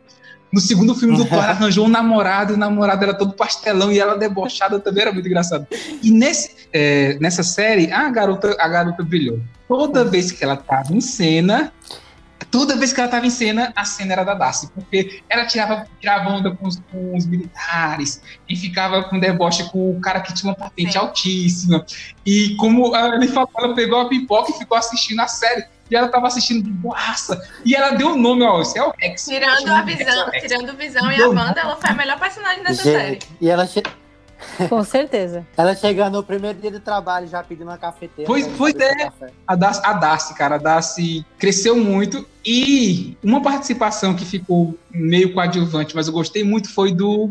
[0.53, 3.98] No segundo filme do Thor, arranjou um namorado, e o namorado era todo pastelão e
[3.98, 5.66] ela debochada também era muito engraçado.
[6.03, 9.40] E nesse, é, nessa série, a garota, a garota brilhou.
[9.68, 11.72] Toda vez que ela estava em cena,
[12.51, 15.86] toda vez que ela estava em cena, a cena era da Darcy, porque ela tirava,
[16.01, 20.34] tirava onda com os, com os, militares e ficava com deboche com o cara que
[20.34, 20.98] tinha uma patente Sim.
[20.98, 21.84] altíssima.
[22.26, 26.09] E como ele falou, ela pegou a pipoca e ficou assistindo a série e ela
[26.09, 27.41] tava assistindo de boaça.
[27.64, 29.24] E ela deu o nome, ó, esse é o Rex.
[29.24, 32.97] Tirando a visão, tirando visão e a banda, ela foi a melhor personagem dessa Gente,
[32.97, 33.18] série.
[33.41, 33.82] E ela che...
[34.68, 35.47] Com certeza.
[35.57, 38.26] Ela chegando no primeiro dia de trabalho, já pedindo uma cafeteira.
[38.26, 39.11] Pois, pois é.
[39.47, 42.26] A Darcy, a Darcy, cara, a Darcy cresceu muito.
[42.45, 47.30] E uma participação que ficou meio coadjuvante, mas eu gostei muito, foi do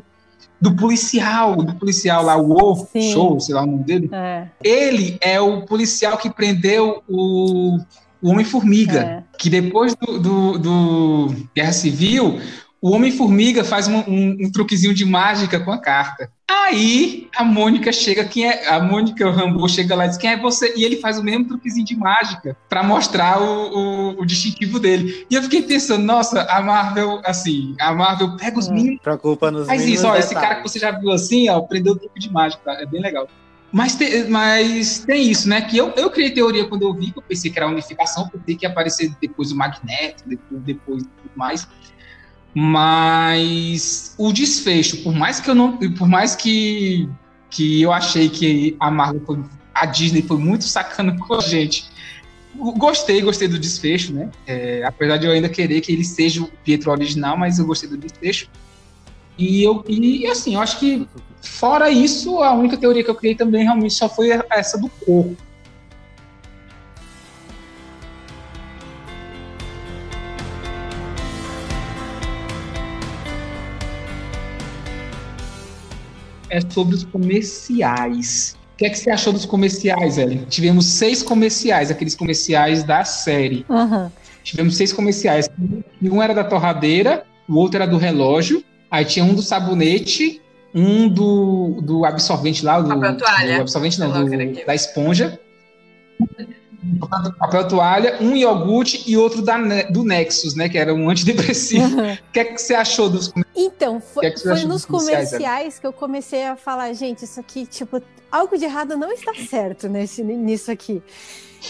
[0.62, 4.10] do policial, do policial lá, o Wolf Show, sei lá o nome dele.
[4.12, 4.48] É.
[4.62, 7.80] Ele é o policial que prendeu o
[8.22, 9.24] o Homem-Formiga, é.
[9.38, 12.40] que depois do, do, do, Guerra Civil,
[12.82, 16.30] o Homem-Formiga faz um, um, um, truquezinho de mágica com a carta.
[16.50, 18.68] Aí a Mônica chega, quem é.
[18.70, 20.74] A Mônica Rambo chega lá e diz quem é você?
[20.76, 25.26] E ele faz o mesmo truquezinho de mágica para mostrar o, o, o, distintivo dele.
[25.30, 29.02] E eu fiquei pensando, nossa, a Marvel, assim, a Marvel pega os hum, mínimos.
[29.02, 31.98] Preocupa nos Faz isso, ó, esse cara que você já viu assim, ó, prendeu o
[31.98, 32.82] truque de mágica, tá?
[32.82, 33.28] é bem legal.
[33.72, 35.62] Mas tem, mas tem isso, né?
[35.62, 38.56] Que eu, eu criei teoria quando eu vi, que eu pensei que era unificação, pensei
[38.56, 41.68] que ia aparecer depois o Magneto, depois, depois tudo mais.
[42.54, 45.78] Mas o desfecho, por mais que eu não.
[45.78, 47.08] Por mais que,
[47.50, 49.44] que eu achei que a Marvel foi,
[49.74, 51.88] a Disney foi muito sacana com a gente.
[52.56, 54.32] gostei, gostei do desfecho, né?
[54.48, 57.88] É, apesar de eu ainda querer que ele seja o Pietro original, mas eu gostei
[57.88, 58.50] do desfecho.
[59.40, 61.08] E eu e assim, eu acho que
[61.42, 65.38] fora isso, a única teoria que eu criei também realmente só foi essa do corpo.
[76.50, 80.46] É sobre os comerciais que é que você achou dos comerciais, Ellen?
[80.50, 83.66] Tivemos seis comerciais, aqueles comerciais da série.
[83.68, 84.10] Uhum.
[84.42, 85.50] Tivemos seis comerciais.
[86.02, 90.42] Um era da torradeira, o outro era do relógio, aí tinha um do sabonete,
[90.74, 93.56] um do, do absorvente lá, do, papel toalha.
[93.56, 95.40] do absorvente não, do, da esponja.
[97.38, 99.58] Papel toalha, um iogurte e outro da,
[99.90, 100.70] do Nexus, né?
[100.70, 101.98] Que era um antidepressivo.
[101.98, 102.18] Uhum.
[102.30, 103.56] O que é que você achou dos comerciais?
[103.56, 107.26] Então, foi, que é que foi nos comerciais, comerciais que eu comecei a falar, gente,
[107.26, 111.02] isso aqui, tipo, algo de errado não está certo nesse, nisso aqui.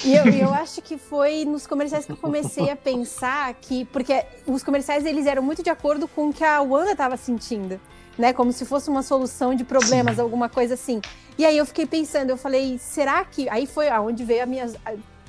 [0.03, 3.85] E eu, eu acho que foi nos comerciais que eu comecei a pensar que.
[3.85, 7.79] Porque os comerciais eles eram muito de acordo com o que a Wanda estava sentindo.
[8.17, 10.21] Né, como se fosse uma solução de problemas, Sim.
[10.21, 10.99] alguma coisa assim.
[11.37, 13.47] E aí eu fiquei pensando, eu falei, será que.
[13.49, 14.69] Aí foi aonde veio a minha.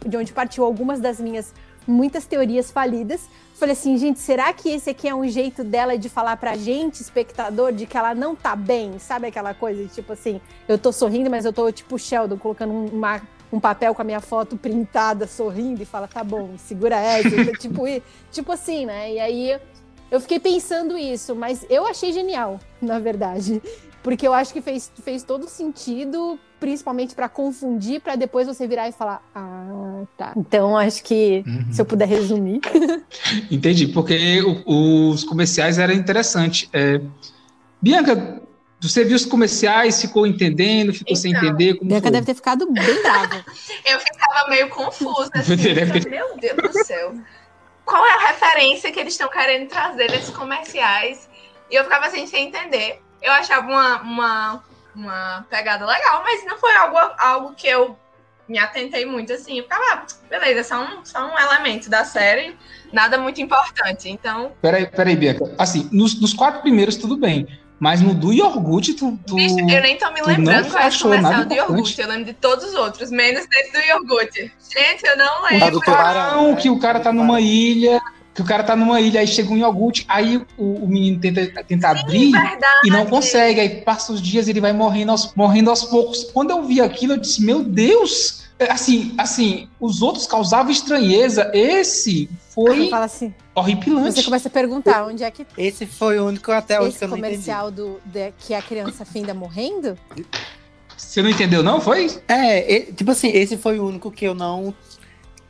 [0.04, 1.54] De onde partiu algumas das minhas
[1.86, 3.28] muitas teorias falidas.
[3.54, 7.02] Falei assim, gente, será que esse aqui é um jeito dela de falar pra gente,
[7.02, 8.98] espectador, de que ela não tá bem?
[8.98, 12.72] Sabe aquela coisa de tipo assim, eu tô sorrindo, mas eu tô tipo Sheldon, colocando
[12.72, 13.20] uma,
[13.52, 17.30] um papel com a minha foto printada, sorrindo, e fala, tá bom, segura essa.
[17.58, 17.82] tipo,
[18.30, 19.12] tipo assim, né?
[19.12, 19.58] E aí
[20.10, 23.62] eu fiquei pensando isso, mas eu achei genial, na verdade.
[24.02, 28.88] Porque eu acho que fez, fez todo sentido, principalmente para confundir, para depois você virar
[28.88, 30.32] e falar: Ah, tá.
[30.36, 31.72] Então acho que, uhum.
[31.72, 32.60] se eu puder resumir.
[33.50, 36.68] Entendi, porque o, os comerciais eram interessantes.
[36.72, 37.00] É...
[37.80, 38.40] Bianca,
[38.80, 41.74] você viu os comerciais, ficou entendendo, ficou então, sem entender?
[41.74, 42.12] Como Bianca foi?
[42.12, 43.44] deve ter ficado bem brava.
[43.84, 45.56] eu ficava meio confusa, assim.
[46.08, 47.14] Meu Deus do céu.
[47.84, 51.28] Qual é a referência que eles estão querendo trazer nesses comerciais?
[51.70, 54.64] E eu ficava assim, sem entender eu achava uma, uma,
[54.94, 57.96] uma pegada legal, mas não foi algo, algo que eu
[58.48, 59.58] me atentei muito assim.
[59.58, 62.56] Eu ficava, ah, beleza, só um, só um elemento da série,
[62.92, 64.08] nada muito importante.
[64.08, 64.52] Então.
[64.60, 65.54] Peraí, peraí, Bianca.
[65.58, 67.46] Assim, nos, nos quatro primeiros, tudo bem.
[67.80, 69.18] Mas no do iogurte, tu.
[69.26, 72.00] tu Bicho, eu nem tô me lembrando qual é o comercial do iogurte.
[72.00, 74.52] Eu lembro de todos os outros, menos desse do iogurte.
[74.70, 75.66] Gente, eu não lembro.
[75.68, 75.80] O do
[76.56, 77.98] que o cara tá numa ilha
[78.32, 81.64] que o cara tá numa ilha, aí chega um iogurte, aí o, o menino tenta,
[81.64, 82.86] tenta Sim, abrir verdade.
[82.86, 83.60] e não consegue.
[83.60, 86.24] Aí passa os dias ele vai morrendo aos, morrendo aos poucos.
[86.32, 88.39] Quando eu vi aquilo, eu disse, meu Deus!
[88.60, 91.50] É, assim, assim, os outros causavam estranheza.
[91.54, 94.16] Esse foi assim, horripilante.
[94.16, 95.46] Você começa a perguntar onde é que.
[95.56, 98.60] Esse foi o único até hoje Esse que eu não comercial do, de, que a
[98.60, 99.98] criança finda morrendo?
[100.94, 101.80] Você não entendeu, não?
[101.80, 102.06] Foi?
[102.28, 104.74] É, tipo assim, esse foi o único que eu não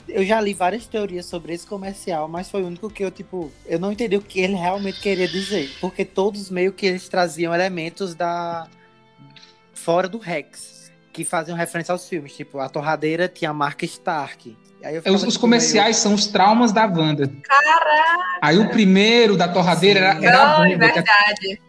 [0.08, 3.50] eu já li várias teorias sobre esse comercial, mas foi o único que eu, tipo,
[3.66, 5.70] eu não entendi o que ele realmente queria dizer.
[5.80, 8.68] Porque todos meio que eles traziam elementos da.
[9.74, 10.79] fora do Rex,
[11.12, 12.34] que faziam referência aos filmes.
[12.34, 14.56] Tipo, a torradeira tinha a marca Stark.
[14.82, 16.02] Aí os, os tipo, comerciais meio...
[16.02, 17.30] são os traumas da Wanda.
[17.42, 18.38] Caraca!
[18.40, 20.84] Aí o primeiro da torradeira era, era a bomba.
[20.84, 21.60] É verdade.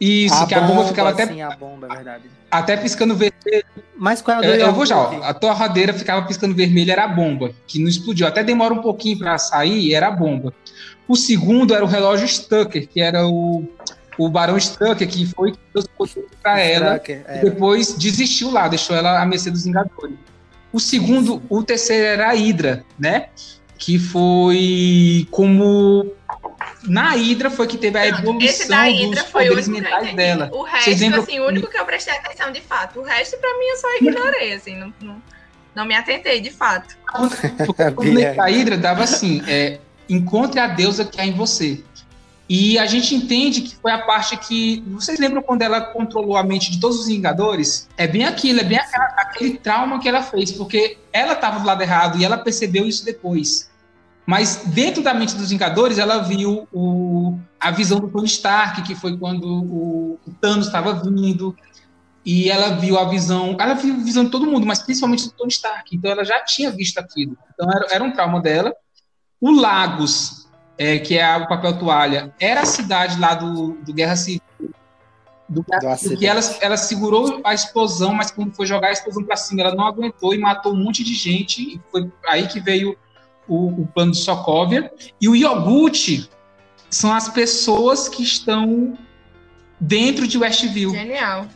[0.00, 1.26] Isso, a que bomba, a bomba ficava até.
[1.26, 2.24] Sim, a bomba, é verdade.
[2.50, 3.64] Até piscando vermelho.
[3.96, 7.04] Mas qual é a eu, eu vou já, ó, a torradeira ficava piscando vermelho, era
[7.04, 8.26] a bomba, que não explodiu.
[8.26, 10.52] Até demora um pouquinho para sair, era a bomba.
[11.06, 13.64] O segundo era o relógio Stucker, que era o,
[14.18, 15.84] o Barão Stucker, que foi que deu
[16.42, 17.00] para ela.
[17.06, 20.16] e depois desistiu lá, deixou ela à mercê dos Vingadores.
[20.72, 23.28] O segundo, o terceiro era a Hydra, né?
[23.78, 26.12] Que foi como
[26.82, 30.50] na Hydra foi que teve a evolução Esse da Hydra dos foi poderes mentais dela.
[30.52, 33.00] O resto, assim, o único que eu prestei atenção de fato.
[33.00, 35.22] O resto, pra mim, eu só ignorei, assim, não, não,
[35.74, 36.96] não me atentei, de fato.
[38.38, 41.82] a Hydra dava assim, é, encontre a deusa que há em você.
[42.48, 44.82] E a gente entende que foi a parte que.
[44.88, 47.88] Vocês lembram quando ela controlou a mente de todos os Vingadores?
[47.96, 51.66] É bem aquilo, é bem aquela, aquele trauma que ela fez, porque ela estava do
[51.66, 53.70] lado errado e ela percebeu isso depois.
[54.26, 58.94] Mas dentro da mente dos Vingadores, ela viu o, a visão do Tony Stark, que
[58.94, 61.54] foi quando o, o Thanos estava vindo,
[62.24, 65.32] e ela viu a visão, ela viu a visão de todo mundo, mas principalmente do
[65.32, 65.94] Tony Stark.
[65.94, 67.36] Então ela já tinha visto aquilo.
[67.52, 68.74] Então era, era um trauma dela.
[69.38, 70.43] O Lagos,
[70.76, 74.42] é, que é o papel toalha, era a cidade lá do, do Guerra Civil.
[75.48, 79.36] Do, do que ela, ela segurou a explosão, mas quando foi jogar a explosão para
[79.36, 81.62] cima, ela não aguentou e matou um monte de gente.
[81.62, 82.96] E foi aí que veio
[83.46, 84.90] o, o plano de Sokovia.
[85.20, 86.30] E o iogurte
[86.88, 88.96] são as pessoas que estão
[89.78, 90.90] dentro de Westview.
[90.90, 91.46] Genial.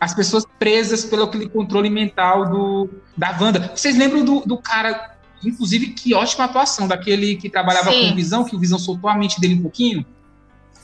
[0.00, 3.70] As pessoas presas pelo aquele controle mental do, da Wanda.
[3.74, 8.10] Vocês lembram do, do cara Inclusive, que ótima atuação daquele que trabalhava Sim.
[8.10, 10.04] com visão, que o visão soltou a mente dele um pouquinho.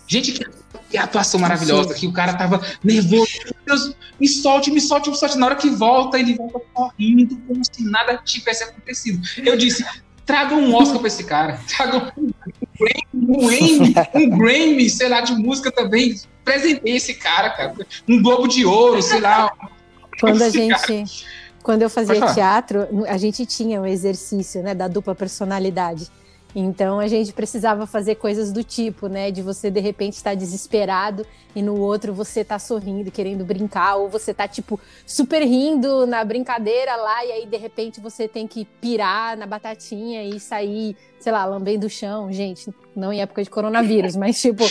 [0.09, 0.47] Gente, que,
[0.91, 2.01] que atuação maravilhosa, Sim.
[2.01, 3.27] que o cara tava nervoso.
[3.45, 5.37] Meu Deus, me solte, me solte, me solte.
[5.37, 9.21] Na hora que volta, ele volta correndo, como se nada tivesse acontecido.
[9.39, 9.85] Eu disse,
[10.25, 11.61] traga um Oscar pra esse cara.
[11.77, 12.31] Traga um
[13.19, 16.21] Grammy, um Grammy, sei lá, de música também.
[16.45, 17.75] Presentei esse cara, cara.
[18.09, 19.51] Um Globo de Ouro, sei lá.
[20.21, 20.71] Quando a gente...
[20.71, 21.05] Cara.
[21.67, 26.09] Quando eu fazia teatro, a gente tinha um exercício, né, da dupla personalidade.
[26.55, 29.33] Então a gente precisava fazer coisas do tipo, né?
[29.33, 33.97] De você de repente estar tá desesperado e no outro você tá sorrindo, querendo brincar,
[33.97, 38.47] ou você tá tipo super rindo na brincadeira lá e aí de repente você tem
[38.47, 43.43] que pirar na batatinha e sair, sei lá, lambendo o chão, gente, não em época
[43.43, 44.63] de coronavírus, mas tipo,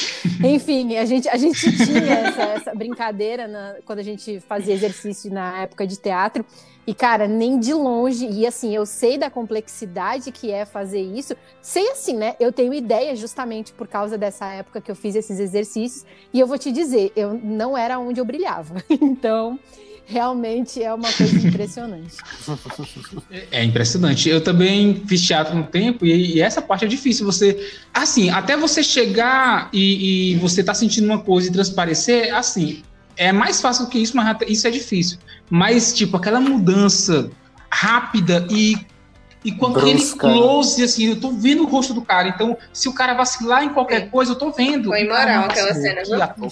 [0.44, 5.30] enfim, a gente a gente tinha essa, essa brincadeira na, quando a gente fazia exercício
[5.30, 6.46] na época de teatro.
[6.88, 8.28] E, cara, nem de longe.
[8.28, 11.36] E assim, eu sei da complexidade que é fazer isso.
[11.62, 12.36] Sei assim, né?
[12.40, 16.06] Eu tenho ideia justamente por causa dessa época que eu fiz esses exercícios.
[16.32, 18.76] E eu vou te dizer, eu não era onde eu brilhava.
[19.16, 19.60] Então,
[20.06, 22.16] realmente é uma coisa impressionante.
[23.52, 24.30] É impressionante.
[24.30, 27.26] Eu também fiz teatro um tempo e, e, essa parte é difícil.
[27.26, 32.84] Você, assim, até você chegar e, e você tá sentindo uma coisa e transparecer, assim,
[33.18, 35.18] é mais fácil que isso, mas isso é difícil.
[35.50, 37.30] Mas, tipo, aquela mudança
[37.70, 38.78] rápida e
[39.46, 39.92] e quando Brusca.
[39.92, 42.28] ele close, assim, eu tô vendo o rosto do cara.
[42.28, 44.10] Então, se o cara vacilar em qualquer Sim.
[44.10, 44.90] coisa, eu tô vendo.
[44.90, 46.22] Foi moral aquela cena, viu?
[46.22, 46.50] Ator,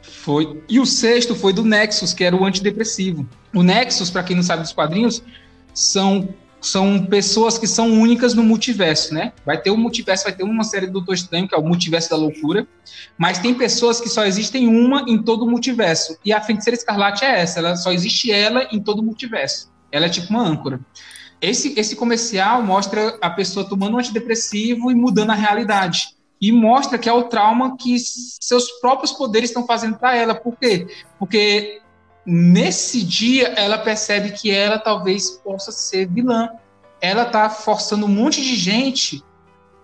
[0.00, 0.62] foi.
[0.68, 3.28] E o sexto foi do Nexus, que era o antidepressivo.
[3.52, 5.24] O Nexus, para quem não sabe dos quadrinhos,
[5.74, 6.28] são
[6.60, 9.32] são pessoas que são únicas no multiverso, né?
[9.44, 12.10] Vai ter um multiverso, vai ter uma série do Doutor Estranho, que é o multiverso
[12.10, 12.66] da loucura,
[13.16, 16.18] mas tem pessoas que só existem uma em todo o multiverso.
[16.24, 19.70] E a Feiticeira Escarlate é essa, ela só existe ela em todo o multiverso.
[19.90, 20.80] Ela é tipo uma âncora.
[21.40, 26.08] Esse, esse comercial mostra a pessoa tomando um antidepressivo e mudando a realidade.
[26.40, 30.34] E mostra que é o trauma que seus próprios poderes estão fazendo para ela.
[30.34, 30.86] Por quê?
[31.18, 31.80] Porque
[32.24, 36.48] nesse dia ela percebe que ela talvez possa ser vilã.
[37.00, 39.24] Ela tá forçando um monte de gente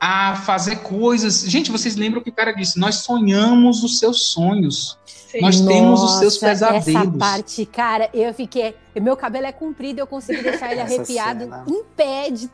[0.01, 1.41] a fazer coisas.
[1.41, 2.79] Gente, vocês lembram que o cara disse?
[2.79, 4.99] Nós sonhamos os seus sonhos.
[5.07, 5.41] Sim.
[5.41, 6.87] Nós Nossa, temos os seus pesadelos.
[6.87, 8.75] Essa parte, cara, eu fiquei.
[8.95, 11.65] Meu cabelo é comprido, eu consegui deixar ele arrepiado cena.
[11.69, 12.51] em pé de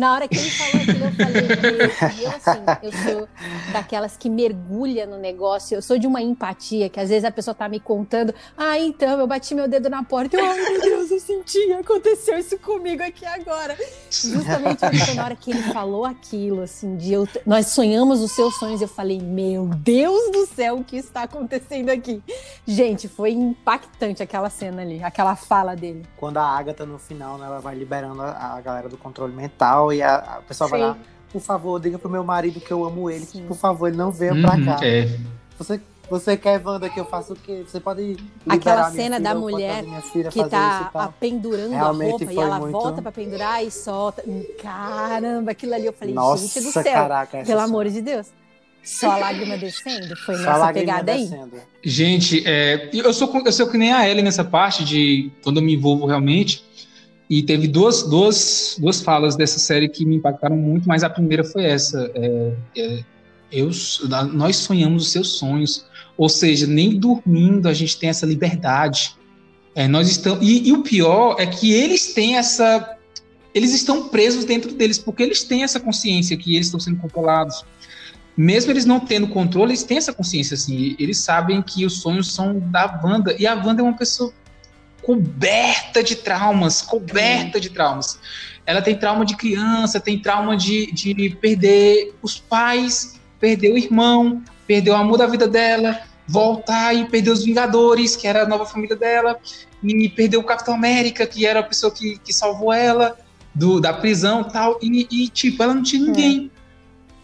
[0.00, 3.28] na hora que ele falou aquilo, eu falei, eu assim, eu sou
[3.70, 7.54] daquelas que mergulha no negócio, eu sou de uma empatia, que às vezes a pessoa
[7.54, 11.10] tá me contando, ah, então, eu bati meu dedo na porta, eu, ai meu Deus,
[11.10, 13.76] eu senti, aconteceu isso comigo aqui agora.
[14.10, 18.54] Justamente então, na hora que ele falou aquilo, assim, de eu, nós sonhamos os seus
[18.58, 22.22] sonhos, eu falei, meu Deus do céu, o que está acontecendo aqui?
[22.66, 26.06] Gente, foi impactante aquela cena ali, aquela fala dele.
[26.16, 29.89] Quando a Agatha no final, né, ela vai liberando a, a galera do controle mental,
[29.90, 30.70] tal, e a, a pessoa Sim.
[30.72, 30.98] vai lá,
[31.32, 33.44] por favor, diga pro meu marido que eu amo ele, Sim.
[33.46, 34.84] por favor, ele não venha uhum, pra cá.
[34.84, 35.18] É.
[35.58, 37.64] Você, você quer, Wanda, que eu faça o quê?
[37.66, 38.16] Você pode
[38.48, 39.84] Aquela cena filha, da mulher
[40.32, 42.72] que tá pendurando Realmente a roupa e ela muito...
[42.72, 44.24] volta pra pendurar e solta.
[44.60, 48.28] Caramba, aquilo ali eu falei, Nossa, gente do céu, caraca, pelo amor de Deus.
[48.82, 50.16] Só a lágrima descendo?
[50.16, 51.56] Foi Só nessa pegada descendo.
[51.56, 51.62] aí?
[51.84, 55.62] Gente, é, eu, sou, eu sou que nem a Ellie nessa parte de quando eu
[55.62, 56.64] me envolvo realmente.
[57.30, 61.44] E teve duas, duas, duas falas dessa série que me impactaram muito, mas a primeira
[61.44, 62.10] foi essa.
[62.12, 63.04] É, é,
[63.52, 63.70] eu,
[64.32, 65.86] nós sonhamos os seus sonhos.
[66.18, 69.14] Ou seja, nem dormindo a gente tem essa liberdade.
[69.76, 72.96] É, nós estamos, e, e o pior é que eles têm essa.
[73.54, 77.64] Eles estão presos dentro deles, porque eles têm essa consciência que eles estão sendo controlados.
[78.36, 80.96] Mesmo eles não tendo controle, eles têm essa consciência, assim.
[80.98, 83.36] Eles sabem que os sonhos são da Wanda.
[83.38, 84.32] E a Wanda é uma pessoa
[85.02, 88.18] coberta de traumas, coberta de traumas.
[88.66, 94.42] Ela tem trauma de criança, tem trauma de, de perder os pais, perder o irmão,
[94.66, 98.64] perder o amor da vida dela, voltar e perder os Vingadores, que era a nova
[98.64, 99.38] família dela,
[99.82, 103.18] e perder o Capitão América, que era a pessoa que, que salvou ela
[103.54, 106.50] do, da prisão tal, e, e tipo, ela não tinha ninguém.
[106.56, 106.59] É.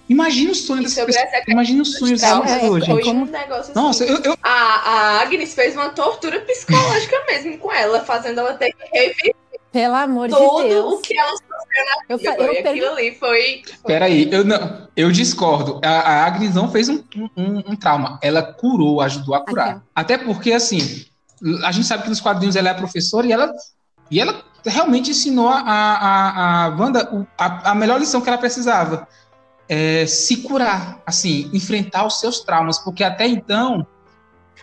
[0.09, 1.27] Imagina o sonho dessa pessoa.
[1.49, 3.03] Imagina o sonho dessa pessoa, gente.
[3.03, 4.13] Foi um negócio Nossa, assim.
[4.13, 4.39] eu, eu...
[4.43, 9.35] A, a Agnes fez uma tortura psicológica mesmo com ela, fazendo ela ter que reviver
[9.73, 10.51] pelo amor de Deus.
[10.51, 12.31] Tudo o que ela sofreu na vida.
[12.31, 13.63] Eu, eu aquilo ali foi.
[13.85, 15.81] Peraí, eu, não, eu discordo.
[15.85, 17.03] A, a Agnes não fez um,
[17.37, 18.19] um, um, trauma.
[18.23, 19.69] Ela curou, ajudou a curar.
[19.69, 19.81] Aqui.
[19.95, 21.05] Até porque, assim,
[21.63, 23.53] a gente sabe que nos quadrinhos ela é professora e ela,
[24.11, 29.07] e ela realmente ensinou a, a, a Wanda a, a melhor lição que ela precisava
[29.69, 33.87] é, se curar, assim, enfrentar os seus traumas, porque até então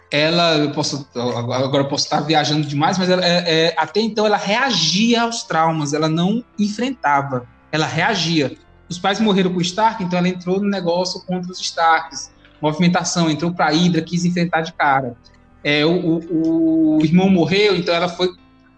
[0.09, 4.25] ela, eu posso, agora eu posso estar viajando demais, mas ela, é, é, até então
[4.25, 7.47] ela reagia aos traumas, ela não enfrentava.
[7.71, 8.55] ela reagia.
[8.87, 12.31] Os pais morreram com o Stark, então ela entrou no negócio contra os Starks.
[12.61, 15.17] Movimentação, entrou para a Hydra, quis enfrentar de cara.
[15.63, 18.29] É, o, o, o, irmão morreu, então ela foi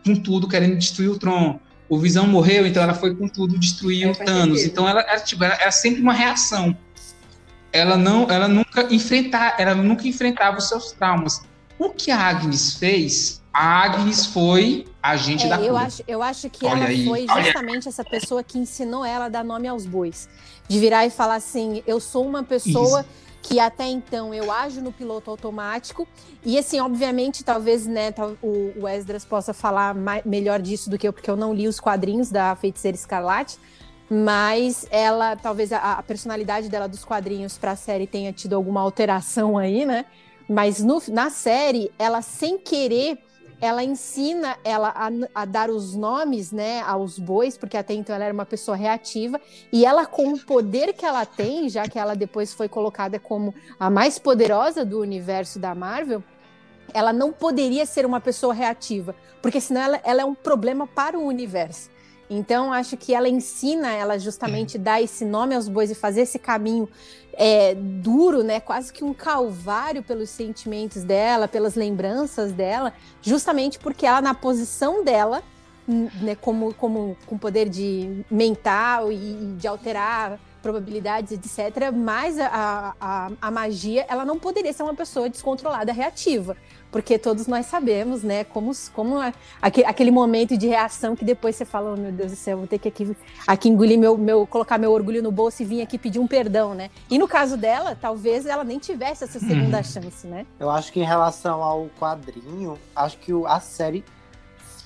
[0.05, 1.59] com tudo querendo destruir o Tron.
[1.87, 4.59] O Visão morreu, então ela foi com tudo destruir é, o Thanos.
[4.59, 4.71] Sentido.
[4.71, 6.75] Então ela, ela, tipo, era, era sempre uma reação.
[7.71, 11.41] Ela não, ela nunca enfrentar, ela nunca enfrentava os seus traumas.
[11.77, 15.69] O que a Agnes fez a Agnes foi agente é, da cura.
[15.69, 17.05] Eu acho, eu acho que Olha ela aí.
[17.05, 20.27] foi justamente essa pessoa que ensinou ela a dar nome aos bois.
[20.67, 22.99] De virar e falar assim: eu sou uma pessoa.
[22.99, 26.07] Isso que até então eu ajo no piloto automático.
[26.43, 31.07] E assim, obviamente, talvez né, o, o Esdras possa falar mais, melhor disso do que
[31.07, 33.59] eu, porque eu não li os quadrinhos da Feiticeira Escarlate.
[34.09, 38.81] Mas ela, talvez a, a personalidade dela dos quadrinhos para a série tenha tido alguma
[38.81, 40.05] alteração aí, né?
[40.49, 43.19] Mas no, na série, ela sem querer
[43.61, 45.09] ela ensina ela a,
[45.41, 49.39] a, dar os nomes né, aos bois, porque até então ela era uma pessoa reativa,
[49.71, 53.53] e ela, com o poder que ela tem, já que ela depois foi colocada como
[53.79, 56.23] a mais poderosa do universo da Marvel,
[56.93, 61.17] ela não poderia ser uma pessoa reativa, porque senão ela, ela é um problema para
[61.17, 61.89] o universo.
[62.29, 66.39] Então, acho que ela ensina ela justamente dar esse nome aos bois e fazer esse
[66.39, 66.89] caminho
[67.37, 68.59] é, duro, né?
[68.59, 75.03] Quase que um calvário pelos sentimentos dela, pelas lembranças dela, justamente porque ela, na posição
[75.03, 75.43] dela,
[75.87, 81.91] né, como, como com poder de mental e de alterar probabilidades, etc.
[81.93, 86.57] Mas a, a, a magia, ela não poderia ser uma pessoa descontrolada, reativa
[86.95, 91.53] porque todos nós sabemos, né, como, como a, aquele, aquele, momento de reação que depois
[91.53, 94.47] você fala, oh, meu Deus do céu, vou ter que aqui, aqui engolir meu, meu,
[94.47, 96.89] colocar meu orgulho no bolso e vir aqui pedir um perdão, né?
[97.09, 99.83] E no caso dela, talvez ela nem tivesse essa segunda uhum.
[99.83, 100.45] chance, né?
[100.57, 104.01] Eu acho que em relação ao quadrinho, acho que a série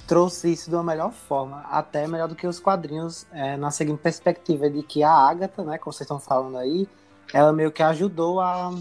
[0.08, 4.00] trouxe isso de uma melhor forma, até melhor do que os quadrinhos, é, na seguinte
[4.00, 6.88] perspectiva de que a Agatha, né, como vocês estão falando aí,
[7.32, 8.74] ela meio que ajudou a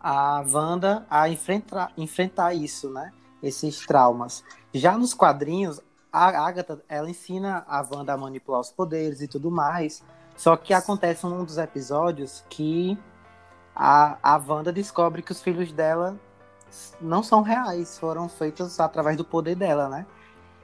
[0.00, 3.12] a Wanda a enfrentar, enfrentar isso, né?
[3.42, 4.42] Esses traumas.
[4.72, 5.80] Já nos quadrinhos,
[6.12, 10.02] a Agatha, ela ensina a Wanda a manipular os poderes e tudo mais.
[10.36, 12.98] Só que acontece um dos episódios que
[13.74, 16.16] a, a Wanda descobre que os filhos dela
[17.00, 20.06] não são reais, foram feitos através do poder dela, né?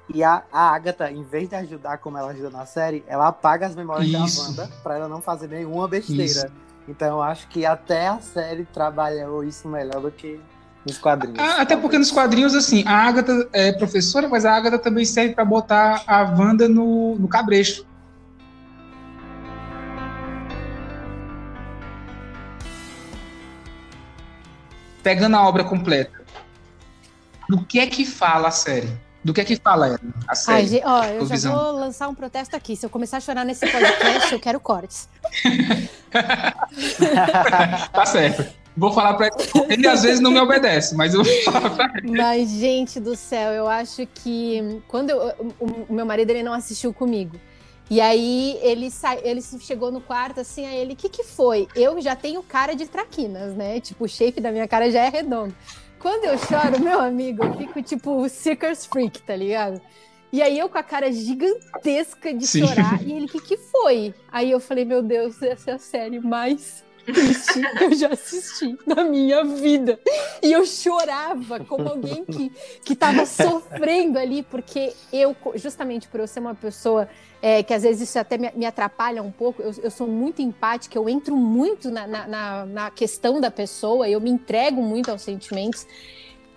[0.09, 3.67] E a, a Agatha, em vez de ajudar como ela ajuda na série, ela apaga
[3.67, 4.55] as memórias Isso.
[4.57, 6.25] da Wanda pra ela não fazer nenhuma besteira.
[6.25, 6.47] Isso.
[6.87, 10.39] Então eu acho que até a série trabalhou isso melhor do que
[10.85, 11.39] nos quadrinhos.
[11.39, 15.35] Ah, até porque nos quadrinhos, assim, a Agatha é professora, mas a Agatha também serve
[15.35, 17.87] para botar a Wanda no, no cabresto.
[25.03, 26.23] Pegando a obra completa,
[27.49, 29.04] do que é que fala a série?
[29.25, 29.99] Do que é que fala
[30.29, 30.83] a série?
[30.83, 32.77] Ai, ó, eu já vou lançar um protesto aqui.
[32.77, 35.09] Se eu começar a chorar nesse podcast, eu quero cortes.
[37.91, 38.45] tá certo.
[38.77, 39.73] Vou falar pra ele.
[39.73, 42.11] Ele às vezes não me obedece, mas eu vou falar pra ele.
[42.19, 46.93] Mas, gente do céu, eu acho que quando eu, o, meu marido ele não assistiu
[46.93, 47.41] comigo.
[47.89, 51.69] E aí ele sai, ele chegou no quarto assim, aí ele, o que que foi?
[51.75, 53.79] Eu já tenho cara de traquinas, né?
[53.79, 55.55] Tipo, o shape da minha cara já é redondo.
[56.05, 59.81] Quando eu choro, meu amigo, eu fico tipo circus freak, tá ligado?
[60.31, 62.67] E aí eu com a cara gigantesca de Sim.
[62.67, 63.03] chorar.
[63.03, 64.15] E ele, o que, que foi?
[64.31, 68.77] Aí eu falei, meu Deus, essa é a série mais triste que eu já assisti
[68.87, 69.99] na minha vida.
[70.43, 72.53] E eu chorava como alguém que,
[72.85, 77.09] que tava sofrendo ali, porque eu, justamente por eu ser uma pessoa
[77.47, 80.41] é, que às vezes isso até me, me atrapalha um pouco, eu, eu, sou muito
[80.41, 85.21] empática, eu entro muito na, na, na, questão da pessoa, eu me entrego muito aos
[85.21, 85.87] sentimentos.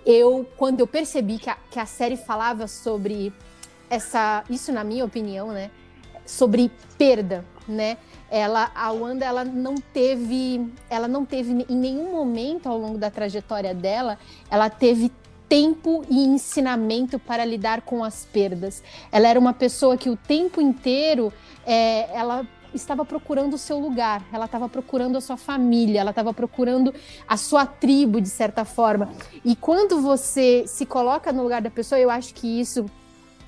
[0.06, 3.34] Eu, quando eu percebi que a, que a série falava sobre
[3.90, 5.72] essa, isso na minha opinião, né,
[6.26, 7.98] sobre perda, né?
[8.32, 13.12] Ela, a Wanda, ela não teve, ela não teve em nenhum momento ao longo da
[13.12, 14.18] trajetória dela,
[14.50, 15.12] ela teve
[15.50, 18.84] tempo e ensinamento para lidar com as perdas.
[19.12, 21.32] Ela era uma pessoa que o tempo inteiro
[21.66, 26.34] é, ela estava procurando o seu lugar, ela estava procurando a sua família, ela estava
[26.34, 26.94] procurando
[27.28, 29.10] a sua tribo, de certa forma.
[29.44, 32.86] E quando você se coloca no lugar da pessoa, eu acho que isso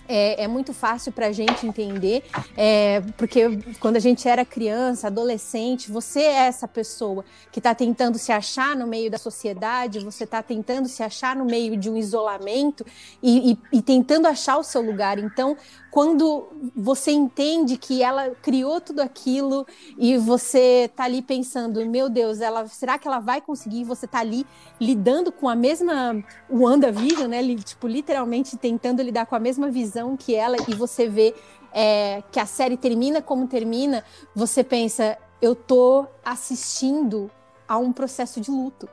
[0.10, 2.24] é, é muito fácil para a gente entender,
[2.58, 8.18] é, porque quando a gente era criança, adolescente, você é essa pessoa que está tentando
[8.18, 11.96] se achar no meio da sociedade, você está tentando se achar no meio de um
[11.96, 12.84] isolamento
[13.22, 15.20] e, e, e tentando achar o seu lugar.
[15.20, 15.56] Então,
[15.92, 19.66] quando você entende que ela criou tudo aquilo
[19.98, 23.84] e você tá ali pensando, meu Deus, ela, será que ela vai conseguir?
[23.86, 24.46] Você tá ali
[24.80, 27.42] lidando com a mesma WandaVision, né?
[27.56, 31.34] Tipo, literalmente tentando lidar com a mesma visão que ela, e você vê
[31.74, 34.04] é, que a série termina como termina,
[34.36, 37.32] você pensa, eu tô assistindo
[37.68, 38.88] a um processo de luto.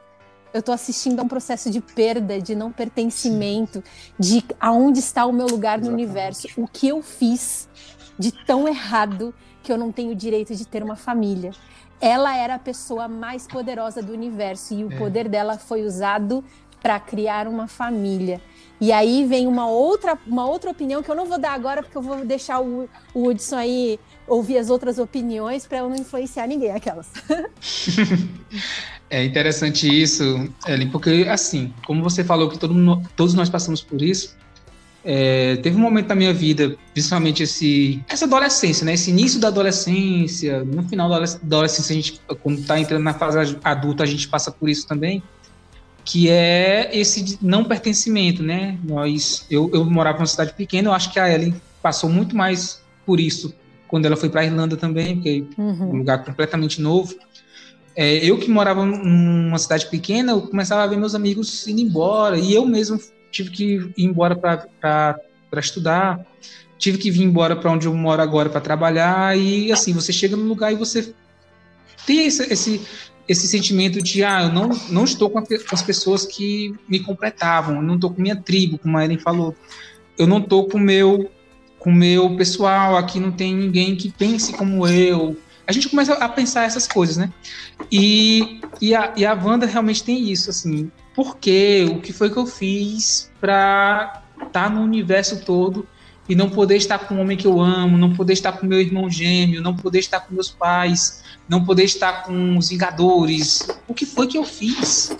[0.52, 3.82] Eu tô assistindo a um processo de perda, de não pertencimento,
[4.18, 6.04] de aonde está o meu lugar no Exatamente.
[6.04, 7.68] universo, o que eu fiz
[8.18, 11.50] de tão errado que eu não tenho o direito de ter uma família.
[12.00, 14.96] Ela era a pessoa mais poderosa do universo e o é.
[14.96, 16.44] poder dela foi usado
[16.80, 18.40] para criar uma família.
[18.80, 21.96] E aí vem uma outra, uma outra opinião que eu não vou dar agora, porque
[21.96, 23.98] eu vou deixar o, o Hudson aí
[24.28, 27.10] ouvir as outras opiniões para eu não influenciar ninguém, aquelas.
[29.08, 33.82] é interessante isso, Ellen, porque assim, como você falou que todo mundo, todos nós passamos
[33.82, 34.36] por isso,
[35.04, 38.94] é, teve um momento da minha vida, principalmente esse, essa adolescência, né?
[38.94, 43.56] Esse início da adolescência, no final da adolescência, a gente, quando está entrando na fase
[43.62, 45.22] adulta, a gente passa por isso também
[46.06, 48.78] que é esse não pertencimento, né?
[48.84, 52.80] Nós, eu, eu morava numa cidade pequena, eu acho que a Ellen passou muito mais
[53.04, 53.52] por isso
[53.88, 55.82] quando ela foi para a Irlanda também, porque uhum.
[55.82, 57.12] é um lugar completamente novo.
[57.96, 62.38] É, eu que morava numa cidade pequena, eu começava a ver meus amigos indo embora,
[62.38, 63.00] e eu mesmo
[63.30, 63.64] tive que
[63.96, 65.18] ir embora para
[65.56, 66.20] estudar,
[66.78, 70.36] tive que vir embora para onde eu moro agora para trabalhar, e assim, você chega
[70.36, 71.14] no lugar e você
[72.06, 72.82] tem esse, esse,
[73.26, 75.42] esse sentimento de, ah, eu não, não estou com,
[75.72, 79.54] as pessoas que me completavam, eu não estou com minha tribo, como a Ellen falou,
[80.18, 81.30] eu não estou com meu
[81.78, 85.36] com meu pessoal, aqui não tem ninguém que pense como eu.
[85.66, 87.32] A gente começa a pensar essas coisas, né?
[87.90, 91.86] E, e, a, e a Wanda realmente tem isso, assim, por quê?
[91.90, 95.86] O que foi que eu fiz para estar tá no universo todo
[96.28, 98.80] e não poder estar com o homem que eu amo, não poder estar com meu
[98.80, 103.66] irmão gêmeo, não poder estar com meus pais, não poder estar com os Vingadores.
[103.86, 105.16] O que foi que eu fiz?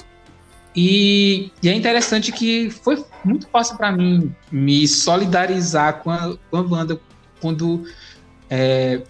[0.75, 6.57] E, e é interessante que foi muito fácil para mim me solidarizar com a, com
[6.57, 7.01] a Wanda
[7.41, 7.85] quando,
[8.51, 9.03] é,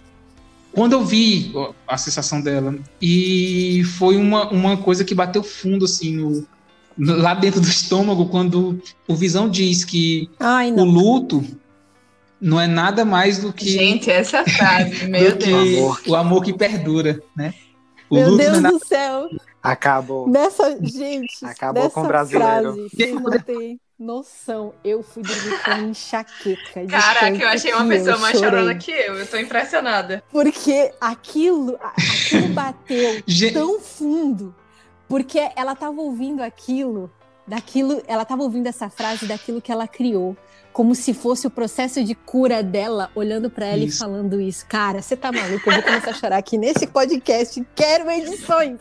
[0.76, 1.54] quando eu vi
[1.88, 2.78] a sensação dela.
[3.00, 6.46] E foi uma, uma coisa que bateu fundo, assim, no,
[6.98, 8.78] lá dentro do estômago, quando
[9.08, 11.42] o Visão diz que Ai, o luto
[12.38, 13.70] não é nada mais do que.
[13.70, 16.06] Gente, essa frase, meu Deus.
[16.06, 17.54] o amor que perdura, né?
[18.10, 19.30] O meu Deus é do céu.
[19.62, 20.28] Acabou.
[20.28, 21.42] Nessa, gente.
[21.42, 22.74] Acabou com o brasileiro.
[22.90, 24.74] Frase, têm noção.
[24.84, 26.86] Eu fui dormir com enxaqueca.
[26.86, 29.14] Caraca, eu achei uma pessoa mais chorona que eu.
[29.14, 30.22] Eu tô impressionada.
[30.30, 34.54] Porque aquilo, aquilo bateu tão fundo.
[35.08, 37.10] Porque ela tava ouvindo aquilo,
[37.46, 40.36] daquilo, ela tava ouvindo essa frase daquilo que ela criou
[40.72, 43.96] como se fosse o processo de cura dela, olhando para ela isso.
[43.96, 44.66] e falando isso.
[44.66, 45.70] Cara, você tá maluco?
[45.70, 47.66] Eu vou começar a chorar aqui nesse podcast.
[47.74, 48.78] Quero edições.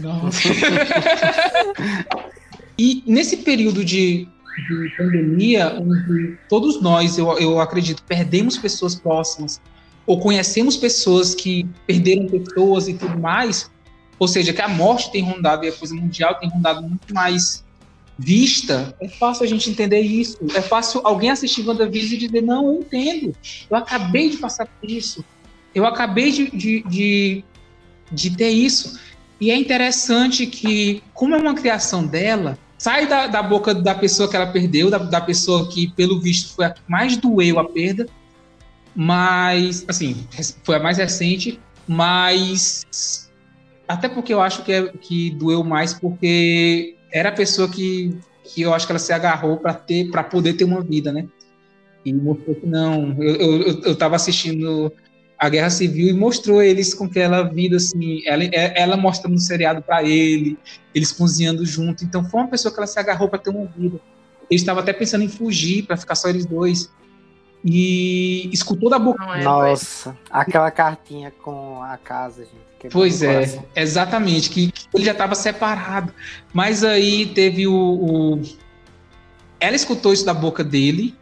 [0.00, 0.48] Nossa.
[2.82, 4.26] e nesse período de,
[4.56, 9.60] de, pandemia, onde todos nós, eu, eu acredito, perdemos pessoas próximas,
[10.06, 13.70] ou conhecemos pessoas que perderam pessoas e tudo mais,
[14.18, 17.62] ou seja, que a morte tem rondado e a coisa mundial tem rondado muito mais
[18.18, 20.38] vista, é fácil a gente entender isso.
[20.54, 23.36] É fácil alguém assistir WandaVision e dizer, não, eu entendo.
[23.68, 25.22] Eu acabei de passar por isso.
[25.74, 27.44] Eu acabei de, de, de,
[28.10, 28.98] de ter isso.
[29.38, 34.26] E é interessante que, como é uma criação dela, sai da, da boca da pessoa
[34.26, 37.68] que ela perdeu, da, da pessoa que, pelo visto, foi a que mais doeu a
[37.68, 38.06] perda,
[38.96, 40.26] mas, assim,
[40.64, 43.30] foi a mais recente, mas
[43.86, 48.62] até porque eu acho que, é, que doeu mais porque era a pessoa que, que
[48.62, 51.28] eu acho que ela se agarrou para ter para poder ter uma vida, né?
[52.02, 53.14] E mostrou que não.
[53.22, 54.90] Eu, eu, eu tava assistindo
[55.40, 59.80] a Guerra Civil e mostrou eles com aquela vida assim, ela, ela mostrando um seriado
[59.80, 60.58] para ele,
[60.94, 62.04] eles cozinhando junto.
[62.04, 63.98] Então foi uma pessoa que ela se agarrou para ter uma vida.
[64.50, 66.92] Ele estava até pensando em fugir para ficar só eles dois.
[67.64, 69.24] E escutou da boca.
[69.38, 72.92] É, Nossa, aquela cartinha com a casa, gente.
[72.92, 76.12] Pois é, exatamente, que, que, ele já estava separado.
[76.52, 78.42] Mas aí teve o, o,
[79.58, 81.14] Ela escutou isso da boca dele,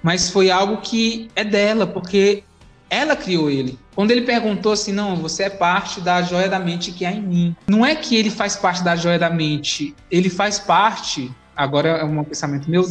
[0.00, 2.44] mas foi algo que é dela, porque
[2.92, 3.78] ela criou ele.
[3.94, 7.22] Quando ele perguntou assim, não, você é parte da joia da mente que há em
[7.22, 7.56] mim.
[7.66, 12.04] Não é que ele faz parte da joia da mente, ele faz parte, agora é
[12.04, 12.86] um pensamento meu,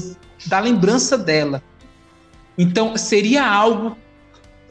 [0.47, 1.61] da lembrança dela.
[2.57, 3.95] Então seria algo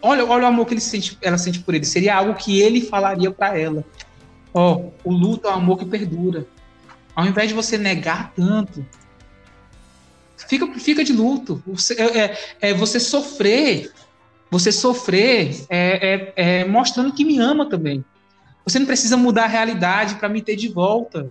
[0.02, 1.85] Olha, olha o amor que ele sente, ela sente por ele.
[1.85, 3.85] Seria algo que ele falaria para ela.
[4.52, 6.47] Ó, oh, o luto é um amor que perdura.
[7.15, 8.85] Ao invés de você negar tanto,
[10.48, 11.62] fica, fica de luto.
[11.66, 13.93] Você, é, é, é você sofrer,
[14.51, 18.05] você sofrer é, é, é, mostrando que me ama também.
[18.64, 21.31] Você não precisa mudar a realidade para me ter de volta.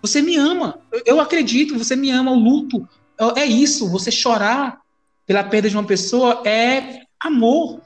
[0.00, 0.78] Você me ama.
[0.92, 2.30] Eu, eu acredito, você me ama.
[2.30, 3.90] O luto é, é isso.
[3.90, 4.80] Você chorar
[5.26, 7.80] pela perda de uma pessoa é amor.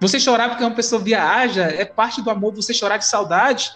[0.00, 3.72] Você chorar porque uma pessoa viaja é parte do amor, você chorar de saudade.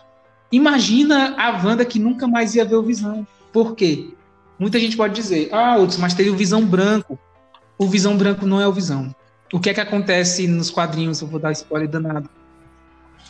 [0.51, 3.27] Imagina a Wanda que nunca mais ia ver o Visão.
[3.53, 4.11] Por quê?
[4.59, 7.19] Muita gente pode dizer, ah, outros, mas teve o Visão Branco.
[7.77, 9.13] O Visão Branco não é o Visão.
[9.53, 11.21] O que é que acontece nos quadrinhos?
[11.21, 12.29] Eu vou dar spoiler danado.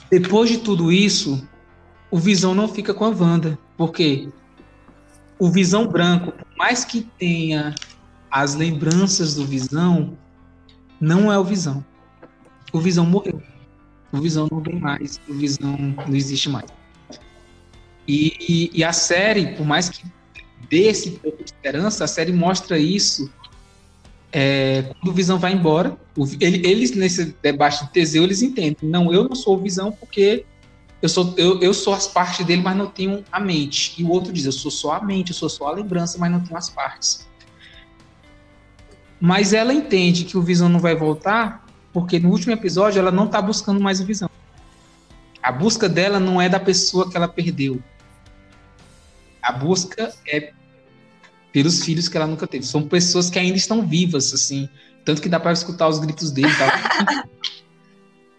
[0.09, 1.47] Depois de tudo isso,
[2.12, 3.59] o Visão não fica com a Wanda.
[3.77, 4.28] Por quê?
[5.36, 7.74] O Visão Branco, por mais que tenha
[8.31, 10.16] as lembranças do Visão,
[11.01, 11.85] não é o Visão.
[12.73, 13.43] O Visão morreu.
[14.12, 15.20] O Visão não vem mais.
[15.28, 15.77] O Visão
[16.07, 16.70] não existe mais.
[18.07, 20.05] E, e, e a série, por mais que
[20.70, 23.28] dê esse pouco de esperança, a série mostra isso
[24.33, 25.97] é, quando o Visão vai embora.
[26.17, 28.77] O, ele, eles, nesse debate de Teseu, eles entendem.
[28.83, 30.47] Não, eu não sou o Visão porque
[31.03, 33.95] eu sou, eu, eu sou as partes dele, mas não tenho a mente.
[33.99, 36.31] E o outro diz, eu sou só a mente, eu sou só a lembrança, mas
[36.31, 37.29] não tenho as partes.
[39.21, 43.27] Mas ela entende que o Visão não vai voltar, porque no último episódio ela não
[43.27, 44.31] está buscando mais o Visão.
[45.43, 47.83] A busca dela não é da pessoa que ela perdeu.
[49.43, 50.53] A busca é
[51.53, 52.66] pelos filhos que ela nunca teve.
[52.66, 54.69] São pessoas que ainda estão vivas, assim.
[55.05, 57.24] Tanto que dá para escutar os gritos dele e tal.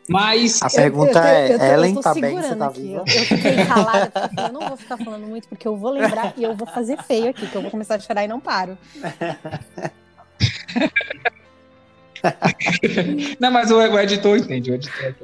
[0.10, 0.62] Mas.
[0.62, 2.42] A pergunta eu, eu, eu, é: Ellen, tá bem?
[2.42, 3.04] Você tá viva?
[3.08, 6.44] Eu, fiquei calada, porque eu não vou ficar falando muito, porque eu vou lembrar e
[6.44, 8.78] eu vou fazer feio aqui, que eu vou começar a chorar e não paro.
[13.40, 15.16] não, mas o, o editor entende, o editor.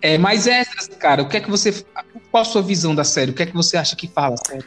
[0.00, 1.84] É, mas essas, cara, o que é que você.
[2.30, 3.32] Qual a sua visão da série?
[3.32, 4.64] O que é que você acha que fala, sério?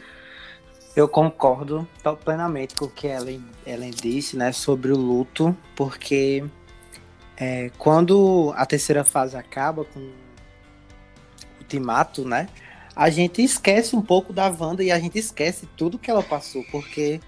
[0.98, 1.86] Eu concordo
[2.24, 6.44] plenamente com o que Ellen, Ellen disse, né, sobre o luto, porque
[7.36, 10.12] é, quando a terceira fase acaba com o
[11.60, 12.48] ultimato, né,
[12.96, 16.64] a gente esquece um pouco da Wanda e a gente esquece tudo que ela passou,
[16.72, 17.20] porque,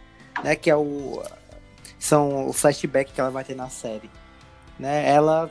[0.43, 1.23] né, que é o
[1.97, 4.11] são o flashback que ela vai ter na série,
[4.81, 5.09] né?
[5.09, 5.49] Ela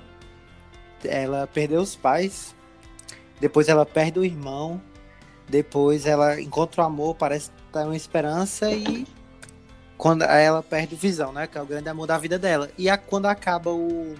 [1.05, 2.53] ela perdeu os pais,
[3.39, 4.81] depois ela perde o irmão,
[5.47, 9.07] depois ela encontra o amor, parece tá uma esperança e
[9.97, 11.47] quando ela perde visão, né?
[11.47, 12.69] Que é o grande amor da vida dela.
[12.77, 14.15] E a, quando acaba o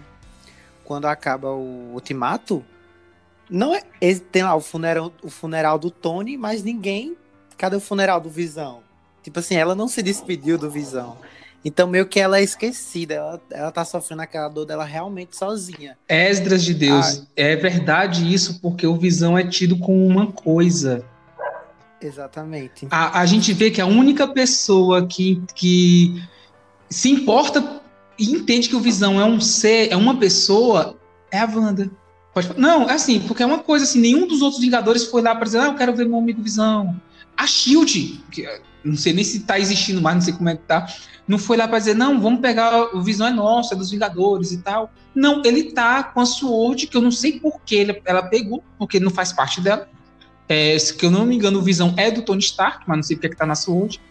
[0.84, 2.66] quando acaba o ultimato,
[3.50, 3.84] não é
[4.32, 7.16] tem lá o funeral, o funeral do Tony, mas ninguém,
[7.58, 8.82] cadê o funeral do Visão?
[9.22, 11.18] Tipo assim, ela não se despediu do Visão.
[11.64, 15.98] Então, meio que ela é esquecida, ela, ela tá sofrendo aquela dor dela realmente sozinha.
[16.08, 21.06] Esdras de Deus, ah, é verdade isso, porque o Visão é tido como uma coisa.
[22.02, 22.88] Exatamente.
[22.90, 26.22] A, a gente vê que a única pessoa que, que
[26.90, 27.82] se importa
[28.18, 30.98] e entende que o Visão é um ser, é uma pessoa,
[31.32, 31.90] é a Wanda.
[32.34, 35.34] Pode, não, é assim, porque é uma coisa assim, nenhum dos outros Vingadores foi lá
[35.34, 37.00] para dizer, ah, eu quero ver meu amigo Visão.
[37.36, 38.46] A Shield, que
[38.84, 40.88] não sei nem se tá existindo mais, não sei como é que tá,
[41.28, 44.52] não foi lá para dizer, não, vamos pegar, o Visão é nosso, é dos Vingadores
[44.52, 44.92] e tal.
[45.14, 49.00] Não, ele tá com a Sword, que eu não sei por que ela pegou, porque
[49.00, 49.88] não faz parte dela.
[50.50, 53.16] É, que eu não me engano, o Visão é do Tony Stark, mas não sei
[53.16, 54.02] porque é que tá na Sword.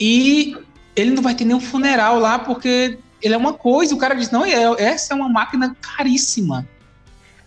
[0.00, 0.56] E
[0.96, 3.94] ele não vai ter nenhum funeral lá, porque ele é uma coisa.
[3.94, 6.66] O cara diz: não, é, essa é uma máquina caríssima.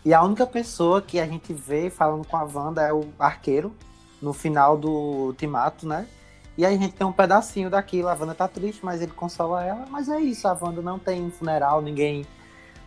[0.06, 3.76] E a única pessoa que a gente vê falando com a Wanda é o arqueiro,
[4.22, 6.06] no final do ultimato, né?
[6.56, 8.10] E aí a gente tem um pedacinho daquilo.
[8.10, 9.86] A Wanda tá triste, mas ele consola ela.
[9.90, 12.28] Mas é isso, a Wanda não tem funeral, ninguém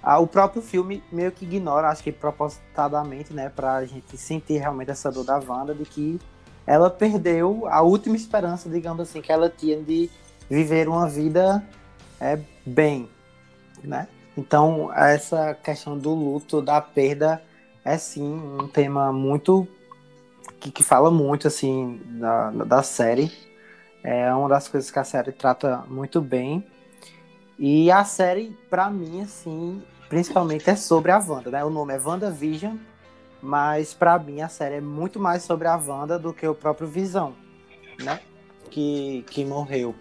[0.02, 4.90] ah, o próprio filme meio que ignora, acho que propositadamente, né, pra gente sentir realmente
[4.90, 6.18] essa dor da Wanda, de que
[6.66, 10.10] ela perdeu a última esperança, digamos assim, que ela tinha de
[10.50, 11.62] viver uma vida
[12.20, 13.08] é, bem,
[13.82, 14.08] né?
[14.36, 17.42] Então, essa questão do luto, da perda,
[17.84, 19.66] é sim um tema muito.
[20.58, 23.30] que, que fala muito, assim, da, da série.
[24.02, 26.66] É uma das coisas que a série trata muito bem.
[27.64, 31.64] E a série, para mim, assim, principalmente é sobre a Wanda, né?
[31.64, 32.74] O nome é WandaVision,
[33.40, 36.88] mas para mim a série é muito mais sobre a Wanda do que o próprio
[36.88, 37.36] Visão,
[38.02, 38.18] né?
[38.68, 39.94] Que, que morreu.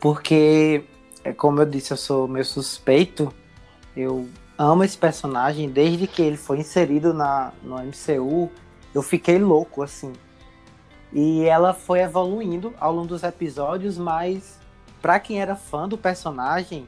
[0.00, 0.86] Porque,
[1.22, 3.30] é como eu disse, eu sou meu suspeito,
[3.94, 4.26] eu
[4.56, 8.50] amo esse personagem desde que ele foi inserido na, no MCU,
[8.94, 10.14] eu fiquei louco, assim.
[11.12, 14.58] E ela foi evoluindo ao longo dos episódios, mas
[15.06, 16.84] para quem era fã do personagem,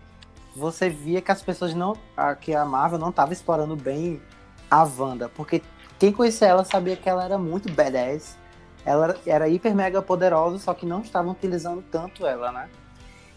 [0.56, 1.96] você via que as pessoas não.
[2.40, 4.20] Que a Marvel não estava explorando bem
[4.68, 5.28] a Wanda.
[5.28, 5.62] Porque
[6.00, 8.36] quem conhecia ela sabia que ela era muito badass.
[8.84, 12.68] Ela era hiper mega poderosa, só que não estavam utilizando tanto ela, né?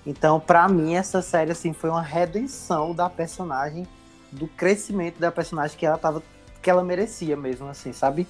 [0.03, 3.87] Então, para mim, essa série assim foi uma redenção da personagem,
[4.31, 6.23] do crescimento da personagem que ela tava,
[6.59, 8.27] que ela merecia mesmo, assim, sabe?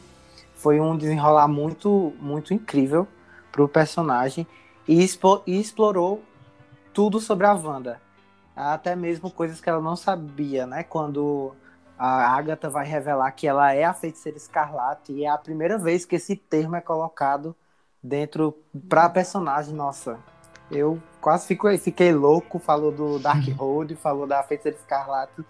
[0.54, 3.08] Foi um desenrolar muito, muito incrível
[3.54, 4.46] pro personagem
[4.86, 6.22] e, expo, e explorou
[6.94, 8.00] tudo sobre a Wanda
[8.56, 10.84] até mesmo coisas que ela não sabia, né?
[10.84, 11.56] Quando
[11.98, 16.06] a Agatha vai revelar que ela é a feiticeira escarlate e é a primeira vez
[16.06, 17.56] que esse termo é colocado
[18.04, 18.58] dentro
[18.90, 20.20] para personagem, nossa.
[20.70, 25.44] Eu quase fico, fiquei louco, falou do Darkhold, falou da Feiticeira Escarlate.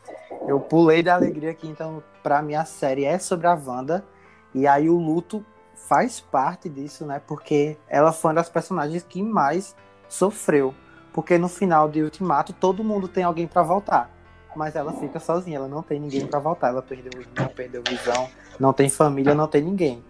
[0.47, 4.03] Eu pulei da alegria aqui, então, para mim a série é sobre a Wanda.
[4.51, 5.45] E aí o luto
[5.75, 7.21] faz parte disso, né?
[7.27, 9.75] Porque ela foi uma das personagens que mais
[10.09, 10.73] sofreu.
[11.13, 14.09] Porque no final de Ultimato, todo mundo tem alguém para voltar.
[14.55, 16.69] Mas ela fica sozinha, ela não tem ninguém para voltar.
[16.69, 18.29] Ela perdeu o irmão, perdeu visão,
[18.59, 20.03] não tem família, não tem ninguém.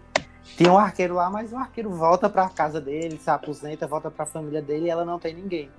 [0.56, 4.24] Tinha um arqueiro lá, mas o arqueiro volta para casa dele, se aposenta, volta para
[4.24, 5.70] a família dele e ela não tem ninguém.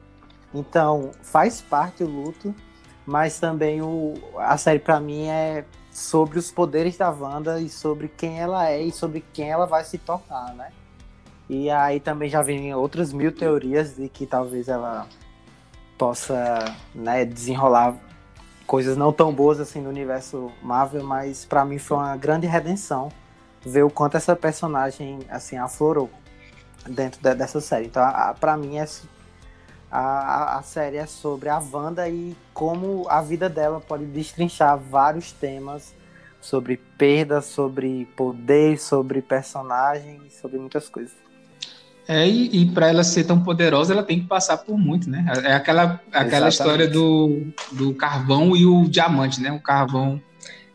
[0.54, 2.54] Então, faz parte o luto,
[3.06, 8.08] mas também o, a série para mim é sobre os poderes da Wanda e sobre
[8.08, 10.72] quem ela é e sobre quem ela vai se tornar, né?
[11.49, 15.07] E aí também já vem outras mil teorias de que talvez ela
[15.98, 17.95] possa né, desenrolar
[18.65, 23.10] coisas não tão boas assim no universo Marvel, mas para mim foi uma grande redenção
[23.61, 26.10] ver o quanto essa personagem assim aflorou
[26.88, 27.88] dentro de, dessa série.
[27.88, 28.03] Então,
[28.40, 28.88] para mim é
[29.91, 35.32] a, a série é sobre a Wanda e como a vida dela pode destrinchar vários
[35.32, 35.94] temas
[36.41, 41.14] sobre perda, sobre poder, sobre personagens, sobre muitas coisas.
[42.08, 45.26] É, e, e para ela ser tão poderosa, ela tem que passar por muito, né?
[45.44, 49.52] É aquela, aquela história do, do carvão e o diamante, né?
[49.52, 50.22] O carvão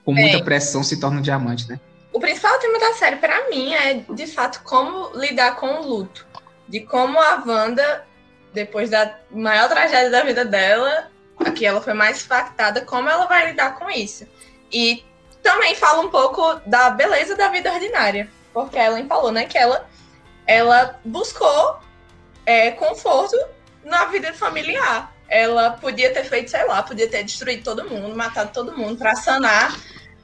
[0.05, 0.43] com muita é.
[0.43, 1.79] pressão se torna um diamante, né?
[2.13, 6.27] O principal tema da série, para mim, é de fato como lidar com o luto.
[6.67, 8.05] De como a Wanda,
[8.53, 13.51] depois da maior tragédia da vida dela, aqui ela foi mais impactada, como ela vai
[13.51, 14.27] lidar com isso.
[14.73, 15.05] E
[15.43, 18.29] também fala um pouco da beleza da vida ordinária.
[18.53, 19.87] Porque ela falou, né, que ela,
[20.49, 21.79] ela buscou
[22.47, 23.37] é, conforto
[23.85, 25.15] na vida familiar.
[25.29, 29.15] Ela podia ter feito, sei lá, podia ter destruído todo mundo, matado todo mundo para
[29.15, 29.79] sanar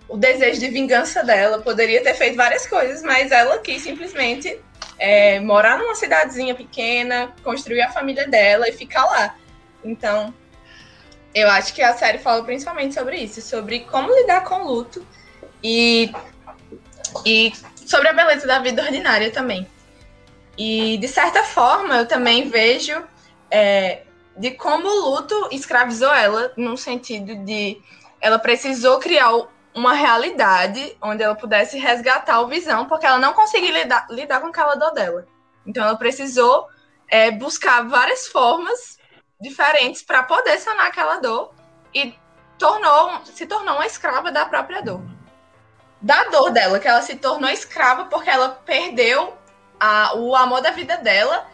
[0.08, 1.60] o desejo de vingança dela.
[1.60, 4.58] Poderia ter feito várias coisas, mas ela quis simplesmente
[4.98, 9.36] é, morar numa cidadezinha pequena, construir a família dela e ficar lá.
[9.84, 10.32] Então,
[11.34, 15.06] eu acho que a série fala principalmente sobre isso, sobre como lidar com o luto
[15.62, 16.10] e,
[17.26, 17.52] e
[17.84, 19.68] sobre a beleza da vida ordinária também.
[20.56, 23.02] E, de certa forma, eu também vejo
[23.50, 24.02] é,
[24.36, 27.80] de como o luto escravizou ela, no sentido de
[28.20, 29.30] ela precisou criar
[29.74, 34.46] uma realidade onde ela pudesse resgatar o Visão, porque ela não conseguia lidar, lidar com
[34.46, 35.26] aquela dor dela.
[35.66, 36.68] Então ela precisou
[37.08, 38.98] é, buscar várias formas
[39.40, 41.52] diferentes para poder sanar aquela dor
[41.92, 42.14] e
[42.58, 45.02] tornou, se tornou uma escrava da própria dor.
[46.00, 49.36] Da dor dela, que ela se tornou escrava porque ela perdeu
[49.78, 51.46] a, o amor da vida dela,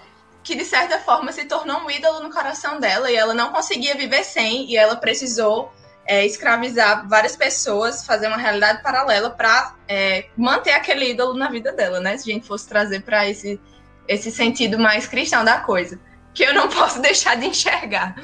[0.43, 3.95] que de certa forma se tornou um ídolo no coração dela e ela não conseguia
[3.95, 5.73] viver sem e ela precisou
[6.07, 11.73] é, escravizar várias pessoas, fazer uma realidade paralela para é, manter aquele ídolo na vida
[11.73, 12.17] dela, né?
[12.17, 13.61] Se a gente fosse trazer para esse,
[14.09, 16.01] esse sentido mais cristão da coisa,
[16.35, 18.17] que eu não posso deixar de enxergar.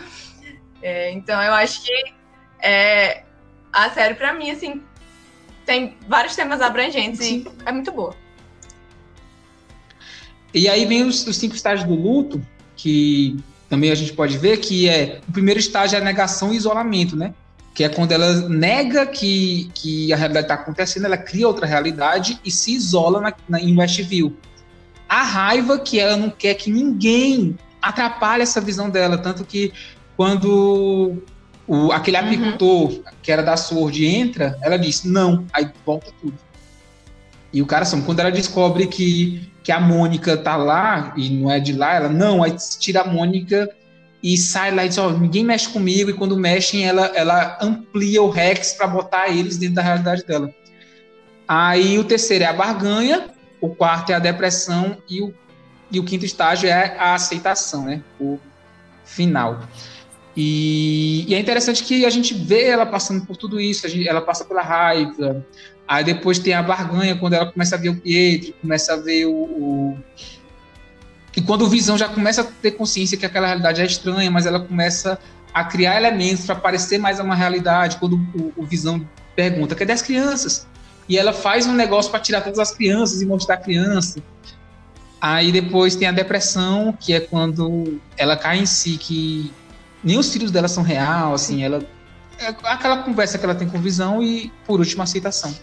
[0.83, 2.15] É, então eu acho que
[2.61, 3.23] é,
[3.73, 4.83] a série, para mim, assim,
[5.65, 8.17] tem vários temas abrangentes e é muito boa.
[10.57, 12.41] E aí vem os, os cinco estágios do luto,
[12.75, 13.37] que
[13.69, 17.15] também a gente pode ver que é o primeiro estágio é a negação e isolamento,
[17.15, 17.35] né?
[17.77, 22.41] que é quando ela nega que, que a realidade está acontecendo, ela cria outra realidade
[22.43, 24.35] e se isola na, na, em Westview.
[25.07, 29.75] A raiva que ela não quer que ninguém atrapalhe essa visão dela, tanto que
[30.17, 31.23] quando
[31.69, 33.03] o, aquele apicultor uhum.
[33.23, 36.39] que era da Sword entra, ela diz não, aí volta tudo.
[37.53, 41.51] E o cara, assim, quando ela descobre que, que a Mônica tá lá e não
[41.51, 43.69] é de lá, ela não, aí tira a Mônica
[44.23, 48.23] e sai lá e diz, ó, ninguém mexe comigo, e quando mexem, ela, ela amplia
[48.23, 50.55] o Rex para botar eles dentro da realidade dela.
[51.49, 53.29] Aí o terceiro é a barganha,
[53.61, 55.35] o quarto é a depressão, e o,
[55.91, 58.05] e o quinto estágio é a aceitação, né?
[58.21, 58.39] O
[59.05, 59.63] final.
[60.37, 64.21] E, e, é interessante que a gente vê ela passando por tudo isso, gente, ela
[64.21, 65.45] passa pela raiva,
[65.87, 69.27] aí depois tem a barganha, quando ela começa a ver o Pietro, começa a ver
[69.27, 69.99] o, o
[71.37, 74.47] e quando o Visão já começa a ter consciência que aquela realidade é estranha, mas
[74.47, 75.19] ela começa
[75.53, 80.01] a criar elementos para parecer mais uma realidade, quando o, o Visão pergunta, cadê as
[80.01, 80.67] crianças?
[81.07, 84.19] E ela faz um negócio para tirar todas as crianças e mostrar a criança.
[85.21, 89.53] Aí depois tem a depressão, que é quando ela cai em si, que
[90.03, 91.87] nem os filhos dela são real, assim, ela
[92.39, 95.55] é aquela conversa que ela tem com visão e por último a aceitação.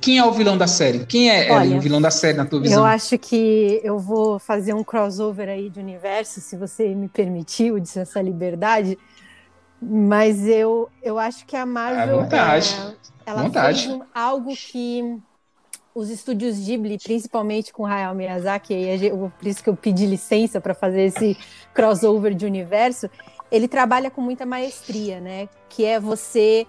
[0.00, 1.04] Quem é o vilão da série?
[1.06, 2.78] Quem é Olha, Ellen, o vilão da série, na tua visão?
[2.78, 7.78] Eu acho que eu vou fazer um crossover aí de universo, se você me permitiu,
[7.78, 8.98] de essa liberdade.
[9.80, 12.20] Mas eu, eu acho que a Marvel.
[12.20, 12.76] É vontade.
[13.26, 13.86] É, ela vontade.
[13.86, 15.18] fez algo que
[15.94, 20.74] os estúdios Ghibli, principalmente com Hayao Miyazaki, e por isso que eu pedi licença para
[20.74, 21.36] fazer esse
[21.74, 23.10] crossover de universo,
[23.50, 25.48] ele trabalha com muita maestria, né?
[25.68, 26.66] Que é você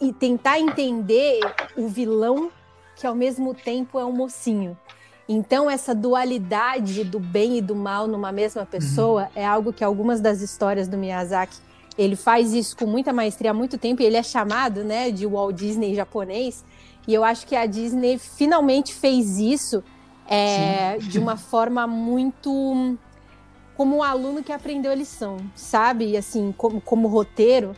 [0.00, 1.40] e tentar entender
[1.76, 2.50] o vilão
[2.96, 4.76] que ao mesmo tempo é um mocinho.
[5.28, 8.66] Então essa dualidade do bem e do mal numa mesma uhum.
[8.66, 9.28] pessoa uhum.
[9.34, 11.58] é algo que algumas das histórias do Miyazaki
[11.98, 15.26] ele faz isso com muita maestria há muito tempo e ele é chamado, né, de
[15.26, 16.64] Walt Disney japonês.
[17.08, 19.82] E eu acho que a Disney finalmente fez isso
[20.28, 22.98] é, de uma forma muito
[23.76, 26.16] como um aluno que aprendeu a lição, sabe?
[26.16, 27.74] Assim, como, como roteiro,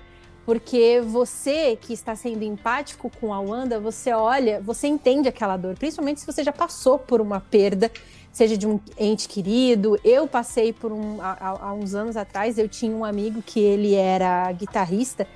[0.49, 5.77] porque você que está sendo empático com a Wanda, você olha, você entende aquela dor,
[5.77, 7.93] principalmente se você já passou por uma perda,
[8.33, 10.01] seja de um ente querido.
[10.03, 13.95] Eu passei por um há, há uns anos atrás, eu tinha um amigo que ele
[13.95, 15.27] era guitarrista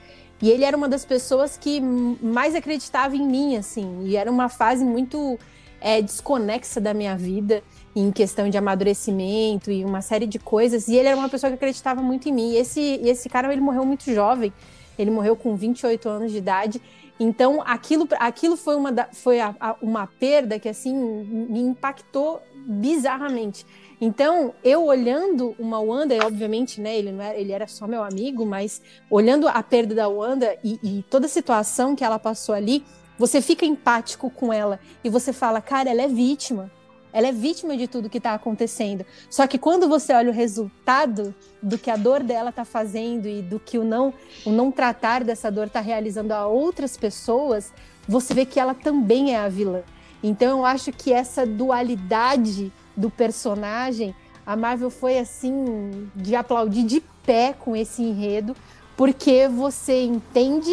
[0.40, 4.48] e ele era uma das pessoas que mais acreditava em mim, assim, e era uma
[4.48, 5.38] fase muito
[5.78, 7.62] é, desconexa da minha vida
[7.94, 10.88] em questão de amadurecimento e uma série de coisas.
[10.88, 12.52] E ele era uma pessoa que acreditava muito em mim.
[12.52, 14.50] E esse, esse cara, ele morreu muito jovem.
[14.98, 16.82] Ele morreu com 28 anos de idade.
[17.18, 23.66] Então, aquilo, aquilo foi, uma, foi a, a, uma perda que, assim, me impactou bizarramente.
[24.00, 28.44] Então, eu olhando uma Wanda, obviamente, né, ele, não era, ele era só meu amigo,
[28.44, 32.84] mas olhando a perda da Wanda e, e toda a situação que ela passou ali,
[33.16, 36.68] você fica empático com ela e você fala, cara, ela é vítima.
[37.12, 39.04] Ela é vítima de tudo que está acontecendo.
[39.28, 43.42] Só que quando você olha o resultado do que a dor dela está fazendo e
[43.42, 44.14] do que o não,
[44.46, 47.72] o não tratar dessa dor está realizando a outras pessoas,
[48.08, 49.82] você vê que ela também é a vilã.
[50.22, 54.14] Então eu acho que essa dualidade do personagem,
[54.46, 58.56] a Marvel foi assim de aplaudir de pé com esse enredo,
[58.96, 60.72] porque você entende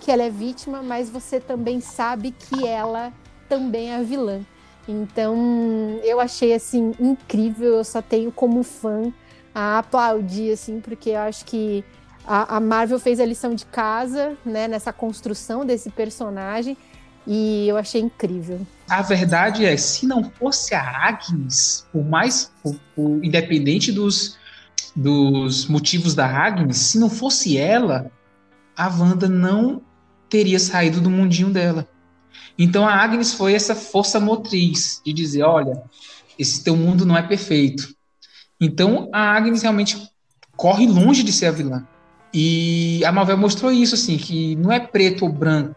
[0.00, 3.12] que ela é vítima, mas você também sabe que ela
[3.48, 4.40] também é a vilã.
[4.88, 9.12] Então, eu achei assim incrível, eu só tenho como fã
[9.54, 11.84] a aplaudir assim, porque eu acho que
[12.26, 16.76] a, a Marvel fez a lição de casa, né, nessa construção desse personagem
[17.26, 18.60] e eu achei incrível.
[18.88, 24.38] A verdade é, se não fosse a Agnes, por mais por, por, independente dos,
[24.94, 28.10] dos motivos da Agnes, se não fosse ela,
[28.76, 29.82] a Wanda não
[30.28, 31.88] teria saído do mundinho dela.
[32.58, 35.82] Então a Agnes foi essa força motriz de dizer, olha,
[36.38, 37.94] esse teu mundo não é perfeito.
[38.60, 40.10] Então a Agnes realmente
[40.56, 41.86] corre longe de ser a vilã.
[42.32, 45.76] E a Marvel mostrou isso assim, que não é preto ou branco.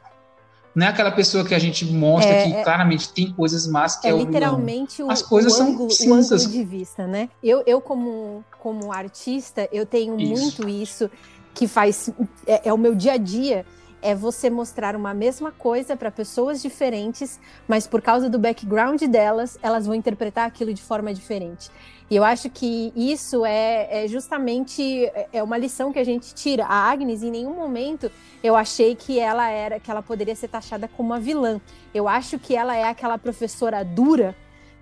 [0.76, 3.98] Não é aquela pessoa que a gente mostra é, que é, claramente tem coisas más
[3.98, 6.46] que é, é o literalmente o, As coisas o são ângulo, cinzas.
[6.46, 7.30] ângulo de vista, né?
[7.44, 10.32] Eu, eu como, como artista, eu tenho isso.
[10.32, 11.10] muito isso
[11.54, 12.10] que faz
[12.46, 13.66] é, é o meu dia a dia
[14.02, 19.58] é você mostrar uma mesma coisa para pessoas diferentes, mas por causa do background delas,
[19.62, 21.70] elas vão interpretar aquilo de forma diferente.
[22.10, 26.66] E eu acho que isso é, é, justamente é uma lição que a gente tira.
[26.66, 28.12] A Agnes, em nenhum momento
[28.44, 31.62] eu achei que ela era, que ela poderia ser taxada como uma vilã.
[31.94, 34.36] Eu acho que ela é aquela professora dura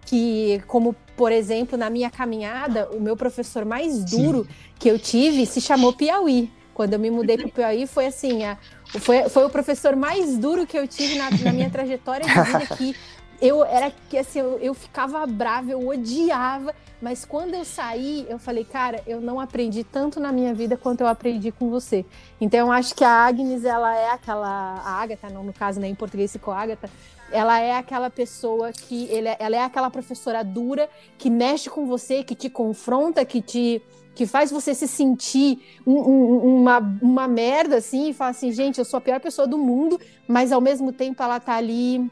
[0.06, 4.50] que, como por exemplo, na minha caminhada, o meu professor mais duro Sim.
[4.80, 6.50] que eu tive se chamou Piauí.
[6.74, 8.56] Quando eu me mudei para o Piauí, foi assim, a,
[9.00, 12.98] foi, foi o professor mais duro que eu tive na, na minha trajetória de vida.
[13.40, 18.40] Eu era que assim, eu, eu ficava brava, eu odiava, mas quando eu saí, eu
[18.40, 22.04] falei, cara, eu não aprendi tanto na minha vida quanto eu aprendi com você.
[22.42, 24.48] Então eu acho que a Agnes, ela é aquela.
[24.48, 26.90] A Agatha, não, no caso, né, em português ficou Agatha,
[27.32, 29.06] ela é aquela pessoa que.
[29.06, 33.42] Ele, é, ela é aquela professora dura que mexe com você, que te confronta, que
[33.42, 33.82] te
[34.18, 38.80] que faz você se sentir um, um, uma, uma merda, assim, e falar assim, gente,
[38.80, 42.10] eu sou a pior pessoa do mundo, mas ao mesmo tempo ela tá ali.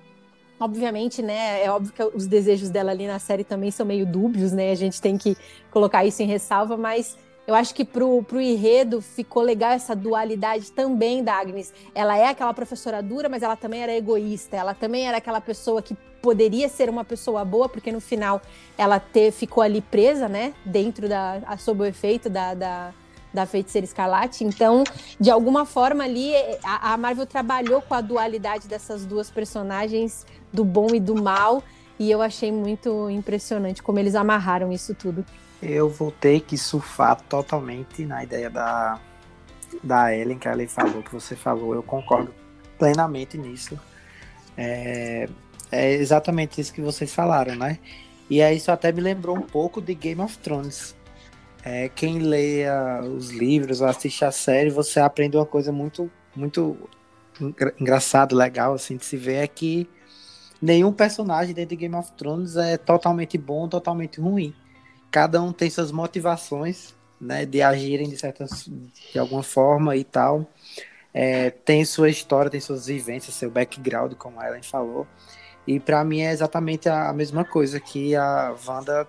[0.58, 1.66] Obviamente, né?
[1.66, 4.72] É óbvio que os desejos dela ali na série também são meio dúbios, né?
[4.72, 5.36] A gente tem que
[5.72, 7.18] colocar isso em ressalva, mas
[7.48, 11.74] eu acho que pro, pro enredo ficou legal essa dualidade também da Agnes.
[11.94, 14.56] Ela é aquela professora dura, mas ela também era egoísta.
[14.56, 18.42] Ela também era aquela pessoa que poderia ser uma pessoa boa, porque no final
[18.76, 19.00] ela
[19.32, 20.56] ficou ali presa, né?
[20.66, 21.40] Dentro da.
[21.60, 22.92] sob o efeito da, da,
[23.32, 24.44] da feiticeira escarlate.
[24.44, 24.84] Então,
[25.20, 26.34] de alguma forma ali,
[26.64, 31.62] a, a Marvel trabalhou com a dualidade dessas duas personagens, do bom e do mal.
[32.00, 35.24] E eu achei muito impressionante como eles amarraram isso tudo
[35.62, 39.00] eu vou ter que surfar totalmente na ideia da,
[39.84, 41.74] da Ellen que ela falou, que você falou.
[41.74, 42.34] Eu concordo
[42.78, 43.80] plenamente nisso.
[44.58, 45.28] É,
[45.72, 47.80] é exatamente isso que vocês falaram, né?
[48.30, 50.96] E aí isso até me lembrou um pouco de Game of Thrones.
[51.64, 52.64] É, quem lê
[53.16, 56.78] os livros ou assiste a série, você aprende uma coisa muito, muito
[57.80, 59.90] engraçada, legal, assim, de se ver, é que
[60.62, 64.54] nenhum personagem dentro de Game of Thrones é totalmente bom, totalmente ruim.
[65.10, 68.70] Cada um tem suas motivações, né, de agirem de certas,
[69.12, 70.48] de alguma forma e tal.
[71.14, 75.08] É, tem sua história, tem suas vivências, seu background, como a Ellen falou.
[75.68, 79.08] E para mim é exatamente a mesma coisa que a Wanda,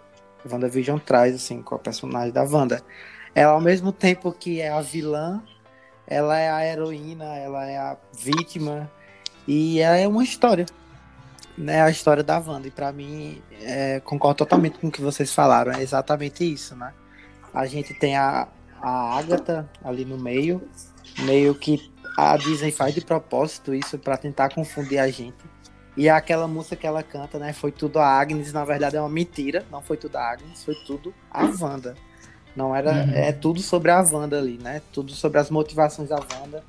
[0.51, 2.83] WandaVision traz, assim, com a personagem da Wanda.
[3.35, 5.43] Ela, ao mesmo tempo que é a vilã,
[6.07, 8.91] ela é a heroína, ela é a vítima,
[9.47, 10.67] e é uma história,
[11.59, 11.83] né?
[11.83, 12.69] A história da Wanda.
[12.69, 16.95] E para mim, é, concordo totalmente com o que vocês falaram, é exatamente isso, né?
[17.53, 18.49] A gente tem a,
[18.81, 20.67] a Agatha ali no meio,
[21.21, 25.56] meio que a Disney faz de propósito isso para tentar confundir a gente
[25.97, 27.55] e aquela música que ela canta, né?
[27.55, 29.65] Foi tudo a Agnes, na verdade é uma mentira.
[29.71, 31.95] Não foi tudo a Agnes, foi tudo a Wanda.
[32.55, 32.93] Não era.
[32.93, 33.13] Uhum.
[33.15, 34.83] É tudo sobre a Wanda ali, né?
[34.93, 36.63] Tudo sobre as motivações da Wanda.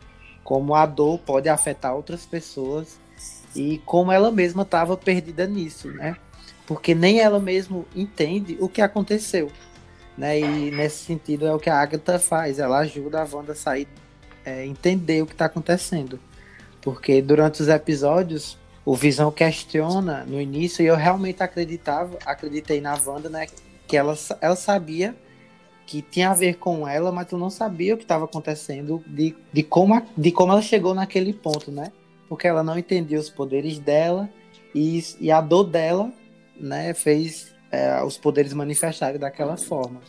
[0.45, 2.97] Como a dor pode afetar outras pessoas.
[3.53, 6.15] E como ela mesma estava perdida nisso, né?
[6.65, 9.51] Porque nem ela mesma entende o que aconteceu.
[10.17, 10.39] Né?
[10.39, 12.59] E nesse sentido é o que a Agatha faz.
[12.59, 13.87] Ela ajuda a Wanda a sair,
[14.45, 16.17] é, entender o que está acontecendo.
[16.81, 18.57] Porque durante os episódios
[18.87, 23.45] o Visão questiona no início, e eu realmente acreditava, acreditei na Wanda, né?
[23.85, 25.13] Que ela, ela sabia
[25.85, 29.35] que tinha a ver com ela, mas eu não sabia o que estava acontecendo, de,
[29.51, 31.91] de, como, de como ela chegou naquele ponto, né?
[32.29, 34.29] Porque ela não entendia os poderes dela
[34.73, 36.09] e, e a dor dela,
[36.57, 39.99] né, fez é, os poderes manifestarem daquela forma.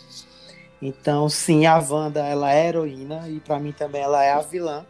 [0.81, 4.87] Então, sim, a Wanda, ela é heroína e para mim também ela é a vilã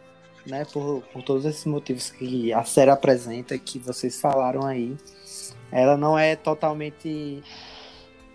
[0.49, 4.97] né, por, por todos esses motivos que a série apresenta que vocês falaram aí,
[5.71, 7.43] ela não é totalmente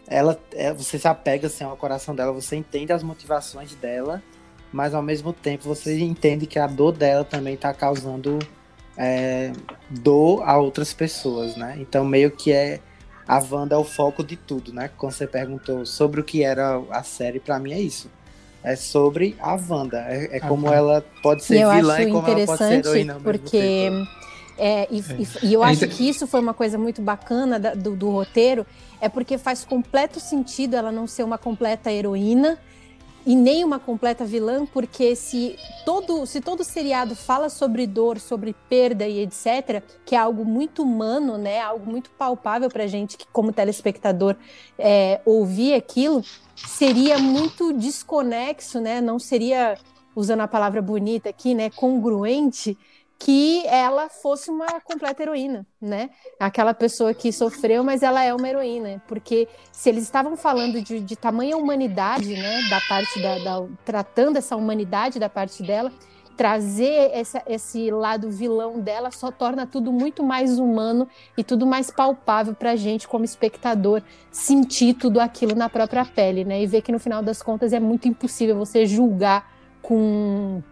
[0.06, 4.22] ela é, você se apega assim, ao coração dela, você entende as motivações dela,
[4.72, 8.38] mas ao mesmo tempo você entende que a dor dela também está causando
[8.96, 9.52] é,
[9.90, 11.76] dor a outras pessoas, né?
[11.80, 12.80] Então meio que é
[13.26, 14.90] a Wanda é o foco de tudo, né?
[14.96, 18.10] Quando você perguntou sobre o que era a série, para mim é isso
[18.64, 19.98] é sobre a Wanda.
[20.08, 23.20] É, é como ela pode ser vilã e como ela pode ser heroína.
[23.22, 23.90] Porque.
[24.56, 25.02] É, e, é.
[25.18, 28.64] e, e, eu acho que isso foi uma coisa muito bacana da, do, do roteiro,
[29.00, 32.56] é porque faz completo sentido ela não ser uma completa heroína,
[33.26, 38.54] e nem uma completa vilã, porque se todo, se todo seriado fala sobre dor, sobre
[38.68, 43.26] perda e etc., que é algo muito humano, né, algo muito palpável para gente que
[43.32, 44.36] como telespectador
[44.78, 46.22] é, ouvir aquilo,
[46.54, 49.78] seria muito desconexo, né, não seria
[50.14, 52.76] usando a palavra bonita aqui, né, congruente
[53.18, 56.10] que ela fosse uma completa heroína, né?
[56.38, 61.00] Aquela pessoa que sofreu, mas ela é uma heroína, porque se eles estavam falando de,
[61.00, 65.92] de tamanha humanidade, né, da parte da, da, tratando essa humanidade da parte dela,
[66.36, 71.90] trazer essa, esse lado vilão dela só torna tudo muito mais humano e tudo mais
[71.90, 76.60] palpável para a gente como espectador sentir tudo aquilo na própria pele, né?
[76.60, 80.62] E ver que no final das contas é muito impossível você julgar com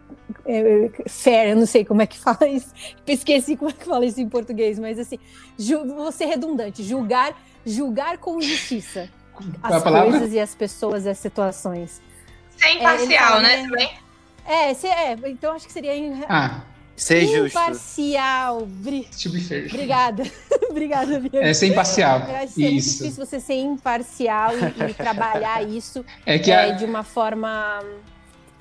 [0.46, 2.72] é, fair, eu não sei como é que fala isso,
[3.06, 5.18] esqueci como é que fala isso em português, mas assim,
[5.58, 9.08] vou ser redundante, julgar, julgar com justiça
[9.62, 12.00] as coisas e as pessoas e as situações.
[12.56, 13.88] Ser imparcial, é, né?
[14.46, 16.62] É, se, é, então acho que seria em, ah,
[16.96, 17.58] ser justo.
[17.58, 18.66] Imparcial.
[18.66, 19.08] Bri...
[19.68, 20.24] Obrigada.
[20.68, 21.42] Obrigada, Bia.
[21.42, 22.20] É ser imparcial.
[22.20, 26.50] Eu acho que é muito difícil você ser imparcial e, e trabalhar isso é que
[26.50, 26.70] é, a...
[26.72, 27.80] de uma forma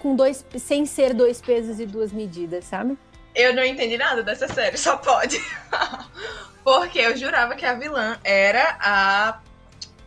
[0.02, 2.98] com dois, sem ser dois pesos e duas medidas, sabe?
[3.36, 5.40] Eu não entendi nada dessa série, só pode.
[6.64, 9.40] Porque eu jurava que a vilã era a,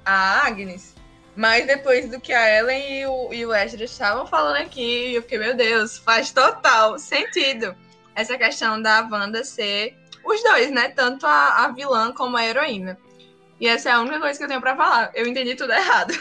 [0.04, 0.94] a Agnes.
[1.36, 5.22] Mas depois do que a Ellen e o, e o Ezra estavam falando aqui, eu
[5.22, 7.74] fiquei, meu Deus, faz total sentido
[8.14, 10.90] essa questão da Wanda ser os dois, né?
[10.90, 12.98] Tanto a, a vilã como a heroína.
[13.60, 15.10] E essa é a única coisa que eu tenho para falar.
[15.14, 16.14] Eu entendi tudo errado.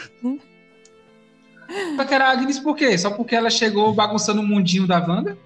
[1.96, 2.96] Só que era Agnes por quê?
[2.96, 5.36] Só porque ela chegou bagunçando o mundinho da Wanda?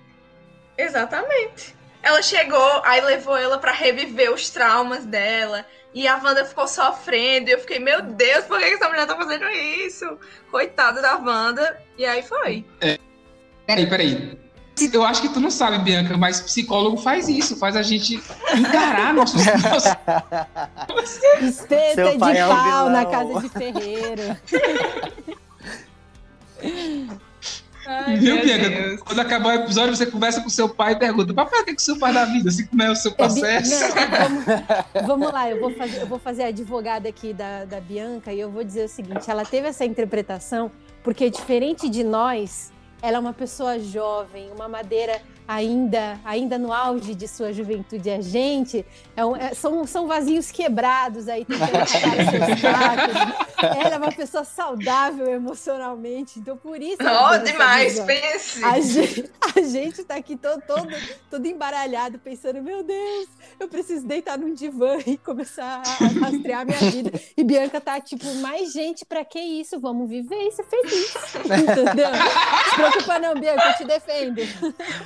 [0.76, 1.76] Exatamente.
[2.02, 5.64] Ela chegou, aí levou ela para reviver os traumas dela.
[5.92, 7.48] E a Wanda ficou sofrendo.
[7.48, 10.18] E eu fiquei, meu Deus, por que essa mulher tá fazendo isso?
[10.50, 11.80] Coitada da Wanda.
[11.96, 12.64] E aí foi.
[12.80, 12.98] É.
[13.66, 14.38] Peraí, peraí.
[14.92, 18.22] Eu acho que tu não sabe, Bianca, mas psicólogo faz isso, faz a gente
[18.56, 19.42] encarar nossos.
[21.42, 24.36] Espeta de é pau na casa de ferreiro.
[27.86, 28.98] Ai, Viu, Bianca?
[29.02, 31.74] Quando acabar o episódio, você conversa com seu pai e pergunta: Papai, o que, é
[31.74, 32.50] que o senhor faz da vida?
[32.50, 33.74] Assim como é o seu processo?
[33.74, 37.64] É, não, vamos, vamos, lá, eu vou, fazer, eu vou fazer a advogada aqui da,
[37.64, 40.70] da Bianca e eu vou dizer o seguinte: ela teve essa interpretação
[41.02, 42.70] porque, diferente de nós,
[43.00, 48.10] ela é uma pessoa jovem, uma madeira ainda, ainda no auge de sua juventude.
[48.10, 48.84] A gente
[49.16, 52.64] é um, é, são, são vazios quebrados aí tentando seus
[53.62, 56.98] Ela é uma pessoa saudável emocionalmente, então por isso.
[57.00, 58.62] Oh, demais, pense!
[58.62, 60.86] A gente, a gente tá aqui todo, todo,
[61.30, 66.90] todo embaralhado, pensando: meu Deus, eu preciso deitar num divã e começar a rastrear minha
[66.90, 67.18] vida.
[67.34, 69.80] E Bianca tá tipo: mais gente, pra que isso?
[69.80, 71.14] Vamos viver e ser feliz.
[71.46, 72.10] Entendeu?
[72.10, 74.42] Não se preocupa, não, Bianca, eu te defendo.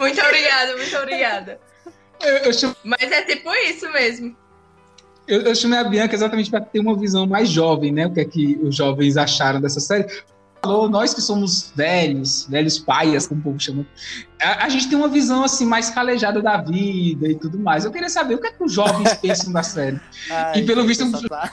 [0.01, 1.61] Muito obrigada, muito obrigada.
[2.21, 2.77] Eu, eu chamo...
[2.85, 4.37] Mas é tipo isso mesmo.
[5.27, 8.07] Eu, eu chamei a Bianca exatamente para ter uma visão mais jovem, né?
[8.07, 10.07] O que é que os jovens acharam dessa série.
[10.63, 13.85] Falou, nós que somos velhos, velhos paias, como o povo chama,
[14.41, 17.85] a, a, gente tem uma visão assim mais calejada da vida e tudo mais.
[17.85, 20.01] Eu queria saber o que é que os jovens pensam da série.
[20.31, 21.11] Ai, e pelo visto.
[21.29, 21.51] Tá...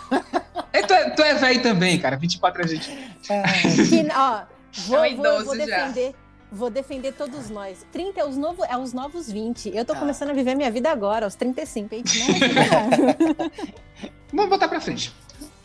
[0.71, 2.17] É, tu, é, tu é velho também, cara.
[2.17, 2.91] 24 a gente.
[3.29, 3.41] É,
[3.89, 4.41] que, ó,
[4.85, 6.11] vou, é vou, vou defender.
[6.11, 7.85] Já Vou defender todos nós.
[7.91, 9.75] 30 é os, novo, é os novos 20.
[9.75, 9.97] Eu tô ah.
[9.97, 11.93] começando a viver minha vida agora, aos 35.
[11.93, 12.03] Hein?
[14.33, 15.13] Vamos botar pra frente.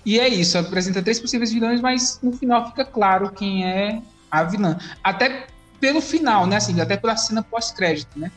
[0.05, 4.43] E é isso, apresenta três possíveis vilões, mas no final fica claro quem é a
[4.45, 4.77] vilã.
[5.03, 5.47] Até
[5.81, 6.57] pelo final, né?
[6.57, 8.31] Assim, até pela cena pós-crédito, né?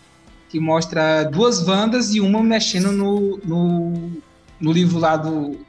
[0.49, 4.11] Que mostra duas Wandas e uma mexendo no, no,
[4.59, 5.59] no livro lá do,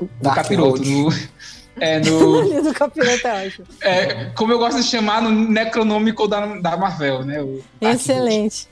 [0.00, 0.84] do capiroto.
[0.84, 1.08] No,
[1.80, 2.42] é, no.
[2.62, 2.70] do
[3.80, 3.88] é.
[3.90, 7.42] É, como eu gosto de chamar no Necronômico da, da Marvel, né?
[7.42, 8.68] O Excelente.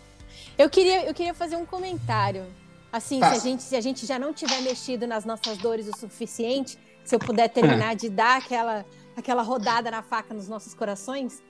[0.59, 2.45] Eu queria, eu queria fazer um comentário.
[2.93, 5.99] Assim, se a, gente, se a gente já não tiver mexido nas nossas dores o
[5.99, 11.43] suficiente, se eu puder terminar de dar aquela, aquela rodada na faca nos nossos corações,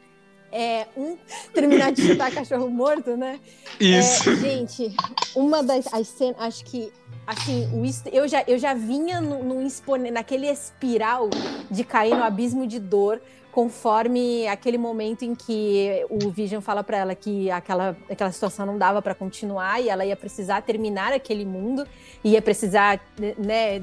[0.50, 1.16] é um
[1.52, 3.38] terminar de chutar cachorro morto, né?
[3.78, 4.30] Isso.
[4.30, 4.94] É, gente,
[5.34, 6.92] uma das as cenas, acho que
[7.26, 7.82] assim, o,
[8.12, 9.42] eu, já, eu já vinha no,
[10.12, 11.28] naquele espiral
[11.70, 13.20] de cair no abismo de dor,
[13.50, 18.76] conforme aquele momento em que o Vision fala para ela que aquela, aquela situação não
[18.76, 21.88] dava para continuar e ela ia precisar terminar aquele mundo,
[22.22, 23.00] ia precisar,
[23.38, 23.82] né,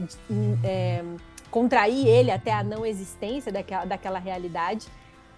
[0.63, 1.03] é,
[1.49, 4.87] contrair ele até a não existência daquela, daquela realidade.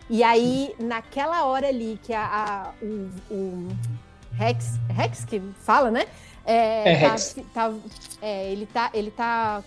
[0.09, 3.67] E aí, naquela hora ali que a, a o, o
[4.33, 6.05] Rex, Rex que fala, né?
[6.45, 7.15] É, é, tá,
[7.53, 7.73] tá,
[8.21, 9.63] é, ele tá, ele tá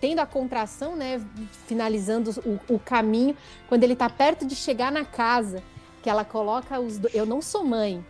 [0.00, 1.20] tendo a contração, né?
[1.66, 3.36] Finalizando o, o, caminho,
[3.68, 5.62] quando ele tá perto de chegar na casa,
[6.00, 6.98] que ela coloca os.
[6.98, 7.08] Do...
[7.12, 8.04] Eu não sou mãe,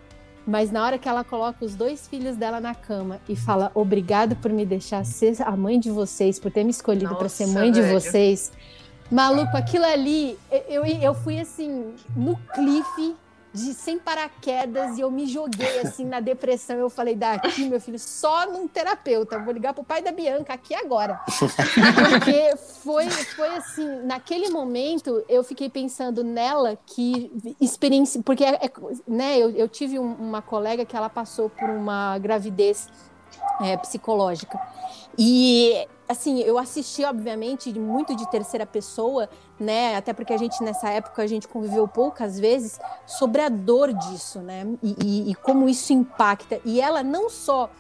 [0.47, 4.37] mas na hora que ela coloca os dois filhos dela na cama e fala: Obrigado
[4.37, 7.73] por me deixar ser a mãe de vocês, por ter me escolhido para ser mãe
[7.73, 7.87] velho.
[7.87, 8.53] de vocês.
[9.11, 13.15] Maluco, aquilo ali, eu, eu fui assim, no cliff
[13.53, 16.77] de sem paraquedas e eu me joguei assim na depressão.
[16.77, 19.39] Eu falei, daqui, meu filho, só num terapeuta.
[19.39, 21.21] Vou ligar pro pai da Bianca aqui agora.
[21.39, 27.31] Porque foi, foi assim, naquele momento eu fiquei pensando nela que
[27.61, 28.23] experiência.
[28.23, 28.73] Porque é, é,
[29.07, 32.89] né, eu, eu tive um, uma colega que ela passou por uma gravidez
[33.61, 34.59] é, psicológica.
[35.19, 39.97] E assim, eu assisti, obviamente, muito de terceira pessoa, né?
[39.97, 44.41] Até porque a gente, nessa época, a gente conviveu poucas vezes sobre a dor disso,
[44.41, 44.67] né?
[44.83, 46.61] E, e, e como isso impacta.
[46.65, 47.71] E ela não só.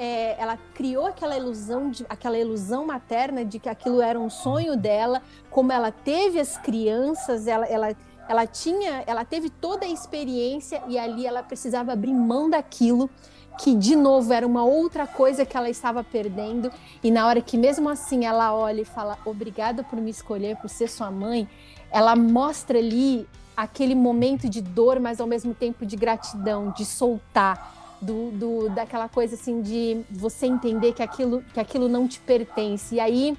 [0.00, 4.76] É, ela criou aquela ilusão, de, aquela ilusão materna de que aquilo era um sonho
[4.76, 5.20] dela,
[5.50, 7.96] como ela teve as crianças, ela, ela,
[8.28, 13.10] ela tinha, ela teve toda a experiência e ali ela precisava abrir mão daquilo
[13.58, 16.70] que de novo era uma outra coisa que ela estava perdendo
[17.02, 20.70] e na hora que mesmo assim ela olha e fala obrigada por me escolher por
[20.70, 21.48] ser sua mãe,
[21.90, 23.26] ela mostra ali
[23.56, 29.08] aquele momento de dor, mas ao mesmo tempo de gratidão, de soltar, do, do daquela
[29.08, 32.94] coisa assim de você entender que aquilo que aquilo não te pertence.
[32.94, 33.36] E aí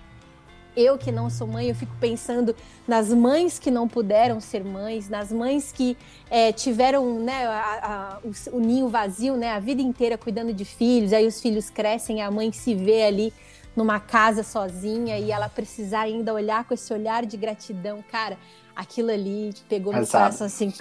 [0.75, 2.55] eu que não sou mãe, eu fico pensando
[2.87, 5.97] nas mães que não puderam ser mães, nas mães que
[6.29, 10.65] é, tiveram né, a, a, o, o, ninho vazio né, a vida inteira cuidando de
[10.65, 13.33] filhos, aí os filhos crescem, a mãe se vê ali
[13.75, 18.03] numa casa sozinha e ela precisar ainda olhar com esse olhar de gratidão.
[18.11, 18.37] Cara,
[18.75, 20.73] aquilo ali pegou no coração assim.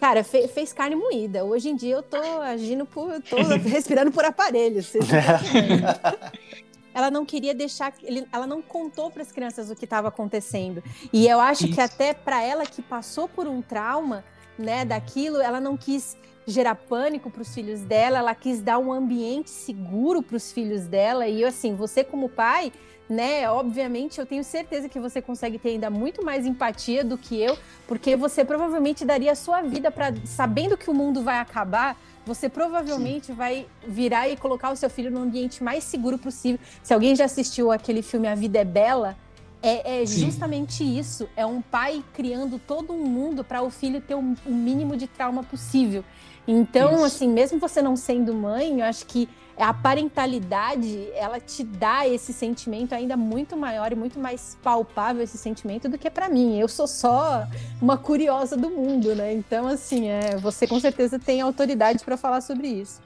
[0.00, 1.44] Cara, fe, fez carne moída.
[1.44, 3.20] Hoje em dia eu tô agindo por.
[3.22, 3.36] tô
[3.68, 4.92] respirando por aparelhos.
[6.94, 7.92] ela não queria deixar,
[8.32, 10.82] ela não contou para as crianças o que estava acontecendo.
[11.12, 11.74] E eu acho Isso.
[11.74, 14.24] que até para ela que passou por um trauma,
[14.58, 16.16] né, daquilo, ela não quis
[16.46, 20.86] gerar pânico para os filhos dela, ela quis dar um ambiente seguro para os filhos
[20.86, 21.26] dela.
[21.26, 22.72] E assim, você como pai,
[23.08, 23.48] né?
[23.50, 27.56] Obviamente, eu tenho certeza que você consegue ter ainda muito mais empatia do que eu,
[27.86, 31.96] porque você provavelmente daria a sua vida para sabendo que o mundo vai acabar.
[32.24, 33.34] Você provavelmente Sim.
[33.34, 36.60] vai virar e colocar o seu filho no ambiente mais seguro possível.
[36.82, 39.16] Se alguém já assistiu aquele filme A Vida é Bela,
[39.62, 41.28] é, é justamente isso.
[41.36, 45.06] É um pai criando todo um mundo para o filho ter o, o, mínimo de
[45.06, 46.04] trauma possível.
[46.46, 47.04] Então, isso.
[47.04, 52.32] assim, mesmo você não sendo mãe, eu acho que a parentalidade, ela te dá esse
[52.32, 56.58] sentimento ainda muito maior e muito mais palpável esse sentimento do que para mim.
[56.58, 57.46] Eu sou só
[57.80, 59.32] uma curiosa do mundo, né?
[59.32, 63.00] Então, assim, é, você com certeza tem autoridade para falar sobre isso.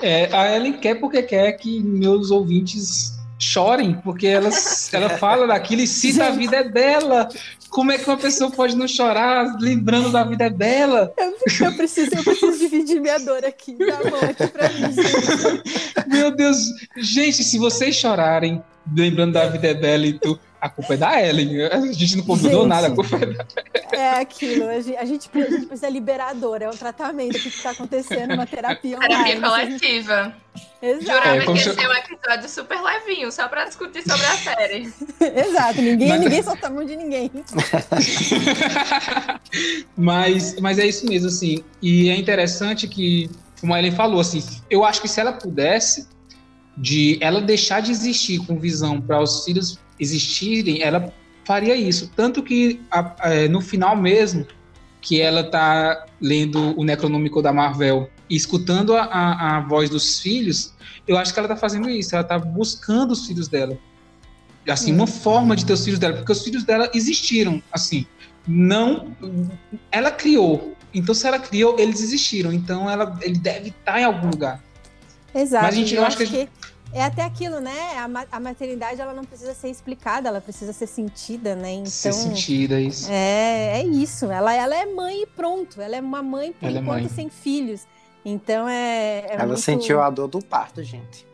[0.00, 4.50] É, a Ellen quer porque quer que meus ouvintes chorem, porque ela,
[4.92, 7.28] ela fala daquilo e cita a vida é dela.
[7.70, 11.12] Como é que uma pessoa pode não chorar lembrando da vida dela?
[11.16, 11.34] Eu,
[11.66, 13.76] eu, preciso, eu preciso dividir minha dor aqui.
[13.78, 14.92] Dá a mão aqui pra mim.
[14.92, 16.08] Gente.
[16.10, 16.58] Meu Deus.
[16.96, 21.66] Gente, se vocês chorarem lembrando da vida dela e tu a culpa é da Ellen.
[21.66, 23.46] A gente não combinou gente, nada, a culpa é da
[23.92, 27.70] É aquilo, a gente, a gente precisa liberar a dor, é um tratamento que está
[27.70, 29.40] acontecendo, uma terapia online.
[29.40, 30.34] Terapia coletiva.
[30.82, 31.04] Exato.
[31.04, 34.92] Jurava é, que ia ser um episódio super levinho, só para discutir sobre a série.
[35.20, 36.20] Exato, ninguém, mas...
[36.20, 37.30] ninguém solta a mão de ninguém.
[39.96, 41.64] mas, mas é isso mesmo, assim.
[41.80, 43.30] E é interessante que,
[43.60, 46.08] como a Ellen falou, assim, eu acho que se ela pudesse,
[46.76, 51.12] de ela deixar de existir com visão para os filhos existirem, ela
[51.44, 52.10] faria isso.
[52.16, 54.46] Tanto que a, a, é, no final mesmo,
[55.00, 60.20] que ela tá lendo o Necronômico da Marvel e escutando a, a, a, voz dos
[60.20, 60.72] filhos,
[61.06, 63.76] eu acho que ela tá fazendo isso, ela tá buscando os filhos dela.
[64.68, 68.06] Assim, uma forma de ter os filhos dela, porque os filhos dela existiram, assim.
[68.46, 69.16] Não.
[69.90, 70.76] Ela criou.
[70.92, 72.52] Então, se ela criou, eles existiram.
[72.52, 74.62] Então, ela, ele deve estar tá em algum lugar.
[75.34, 75.64] Exato.
[75.64, 76.48] Mas a gente, eu, eu acho que, que
[76.92, 77.96] é até aquilo, né?
[77.96, 81.72] A, a, maternidade ela não precisa ser explicada, ela precisa ser sentida, né?
[81.72, 83.10] Então, ser sentida, isso.
[83.10, 84.26] É, é isso.
[84.26, 85.80] Ela, ela é mãe e pronto.
[85.80, 87.08] Ela é uma mãe por ela é enquanto é mãe.
[87.08, 87.86] sem filhos.
[88.24, 89.20] Então é.
[89.20, 89.60] é ela muito...
[89.60, 91.28] sentiu a dor do parto, gente.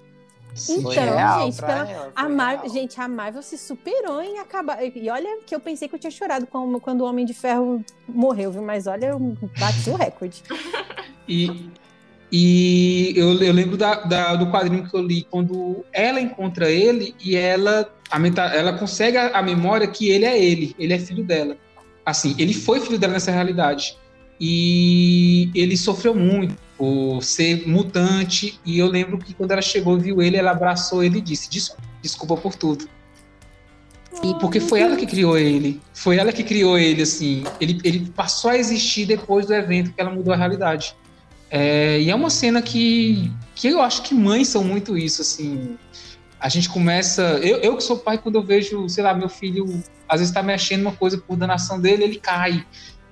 [0.68, 1.90] Então, gente, pela...
[1.90, 4.78] ela, a Marvel, gente, a Marvel se superou em acabar.
[4.82, 7.84] E olha que eu pensei que eu tinha chorado quando, quando o Homem de Ferro
[8.08, 8.62] morreu, viu?
[8.62, 9.18] Mas olha, eu
[9.58, 10.42] bati o recorde.
[11.28, 11.70] E
[12.30, 17.14] e eu, eu lembro da, da, do quadrinho que eu li quando ela encontra ele
[17.24, 17.88] e ela,
[18.52, 21.56] ela consegue a, a, memória que ele é ele, ele é filho dela.
[22.04, 23.96] Assim, ele foi filho dela nessa realidade.
[24.40, 28.60] E ele sofreu muito por ser mutante.
[28.66, 31.82] E eu lembro que quando ela chegou viu ele, ela abraçou ele e disse: Desculpa,
[32.02, 32.86] desculpa por tudo.
[34.22, 35.80] E porque foi ela que criou ele.
[35.92, 37.44] Foi ela que criou ele, assim.
[37.60, 40.94] Ele, ele passou a existir depois do evento que ela mudou a realidade.
[41.50, 45.76] É, e é uma cena que, que eu acho que mães são muito isso, assim.
[46.40, 47.22] A gente começa.
[47.42, 50.42] Eu, eu que sou pai, quando eu vejo, sei lá, meu filho às vezes tá
[50.42, 52.64] mexendo uma coisa por danação dele, ele cai.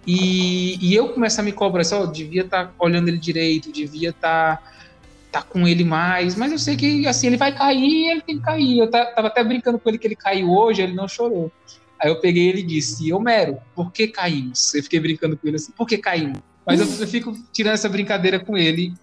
[0.06, 3.72] E, e eu começo a me cobrar, só, oh, devia estar tá olhando ele direito,
[3.72, 4.62] devia estar tá,
[5.32, 8.44] tá com ele mais, mas eu sei que assim, ele vai cair ele tem que
[8.44, 8.78] cair.
[8.78, 11.50] Eu tava até brincando com ele que ele caiu hoje, ele não chorou.
[11.98, 14.74] Aí eu peguei ele e disse, Homero, por que caímos?
[14.74, 16.40] Eu fiquei brincando com ele assim, por que caímos?
[16.66, 18.94] Mas eu, eu fico tirando essa brincadeira com ele.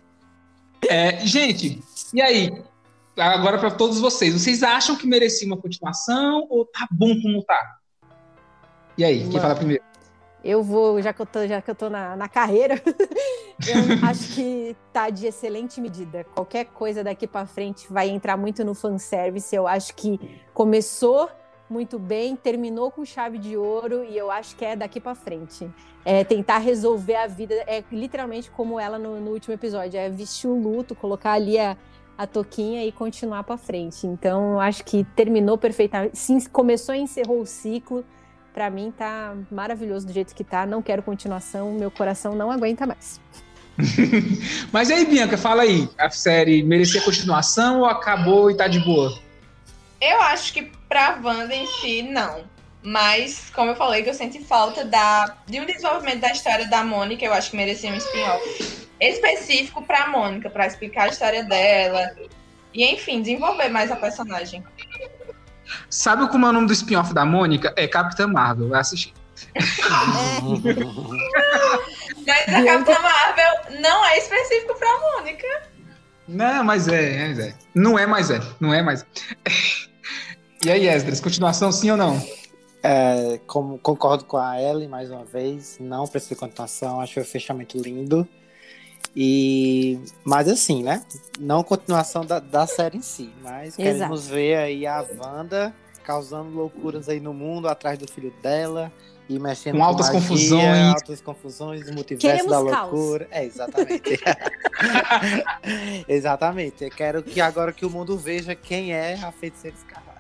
[0.89, 1.81] É, gente,
[2.13, 2.63] e aí?
[3.17, 7.77] Agora para todos vocês, vocês acham que merecia uma continuação ou tá bom como tá?
[8.97, 9.83] E aí, quem fala primeiro?
[10.43, 12.81] Eu vou, já que eu tô, já que eu tô na, na carreira,
[13.67, 16.23] eu acho que tá de excelente medida.
[16.23, 19.55] Qualquer coisa daqui para frente vai entrar muito no fanservice.
[19.55, 20.19] Eu acho que
[20.51, 21.29] começou
[21.71, 25.69] muito bem, terminou com chave de ouro e eu acho que é daqui para frente.
[26.03, 30.47] É tentar resolver a vida, é literalmente como ela no, no último episódio, é vestir
[30.47, 31.77] o luto, colocar ali a,
[32.17, 34.05] a toquinha e continuar para frente.
[34.05, 38.03] Então, eu acho que terminou perfeitamente, sim, começou e encerrou o ciclo.
[38.53, 42.85] Para mim tá maravilhoso do jeito que tá, não quero continuação, meu coração não aguenta
[42.85, 43.21] mais.
[44.73, 49.17] Mas aí, Bianca, fala aí, a série merecia continuação ou acabou e tá de boa?
[50.01, 52.43] Eu acho que pra Wanda em si, não.
[52.83, 56.83] Mas, como eu falei, que eu senti falta da, de um desenvolvimento da história da
[56.83, 62.11] Mônica, eu acho que merecia um spin-off específico pra Mônica, pra explicar a história dela.
[62.73, 64.65] E, enfim, desenvolver mais a personagem.
[65.89, 67.73] Sabe como é o nome do spin-off da Mônica?
[67.77, 69.13] É Capitã Marvel, vai assistir.
[69.55, 69.61] É.
[72.27, 75.47] mas a Capitã Marvel não é específico pra Mônica.
[76.27, 77.53] Não, mas é, é, é.
[77.73, 78.41] Não é, mas é.
[78.59, 79.05] Não é, mas.
[80.63, 82.21] E aí, Esdras, continuação sim ou não?
[82.83, 87.25] É, como, concordo com a Ellen mais uma vez, não precisa de continuação, acho o
[87.25, 88.27] fechamento lindo.
[89.15, 91.03] E, mas assim, né?
[91.39, 93.81] Não continuação da, da série em si, mas Exato.
[93.81, 95.73] queremos ver aí a Wanda
[96.03, 98.91] causando loucuras aí no mundo atrás do filho dela
[99.27, 103.25] e mexendo com, altas magia, confusões, altas confusões, multiverso Queremos da loucura.
[103.25, 103.35] Caos.
[103.35, 104.19] É, exatamente.
[106.07, 106.83] exatamente.
[106.83, 110.10] Eu quero que agora que o mundo veja quem é a feiticeira escarlate.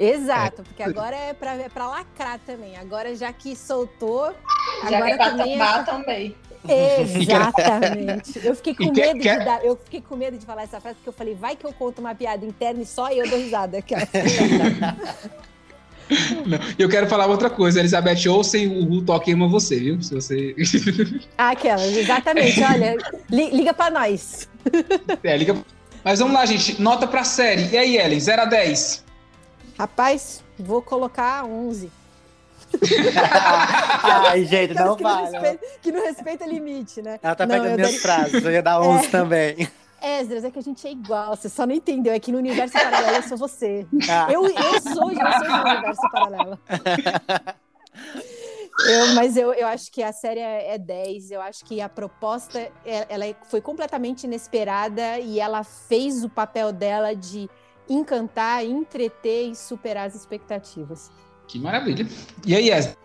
[0.00, 0.64] Exato, é.
[0.64, 2.74] porque agora é pra, é pra lacrar também.
[2.78, 4.34] Agora já que soltou,
[4.88, 5.82] já agora que é pra também, é...
[5.82, 6.36] também.
[6.66, 8.40] Exatamente.
[8.42, 11.10] Eu fiquei com medo de dar, eu fiquei com medo de falar essa frase porque
[11.10, 13.84] eu falei, vai que eu conto uma piada interna e só eu dou risada.
[16.44, 20.02] Não, eu quero falar outra coisa, Elizabeth Olsen, o Ru Talk ama você, viu?
[20.02, 20.56] Se você.
[21.38, 22.60] Ah, aquela, exatamente.
[22.62, 22.96] Olha,
[23.30, 24.48] li, liga pra nós.
[25.22, 25.56] É, liga.
[26.02, 26.82] Mas vamos lá, gente.
[26.82, 27.68] Nota pra série.
[27.68, 28.18] E aí, Ellen?
[28.18, 29.04] 0 a 10.
[29.80, 31.90] Rapaz, vou colocar 11.
[34.28, 35.30] Ai, gente, não que vale.
[35.30, 37.18] Não respeita, que não respeita limite, né?
[37.22, 39.08] Ela tá não, pegando minhas frases, eu ia dar 11 é...
[39.08, 39.68] também.
[40.02, 42.12] Esdras, é que a gente é igual, você só não entendeu.
[42.12, 43.86] É que no universo paralelo eu sou você.
[44.06, 44.30] Ah.
[44.30, 46.58] Eu, eu sou, sou do universo paralelo.
[48.86, 51.30] Eu, mas eu, eu acho que a série é 10.
[51.30, 56.28] Eu acho que a proposta é, ela é, foi completamente inesperada e ela fez o
[56.28, 57.48] papel dela de
[57.90, 61.10] encantar, entreter e superar as expectativas.
[61.48, 62.06] Que maravilha.
[62.46, 62.96] E aí, Esdras?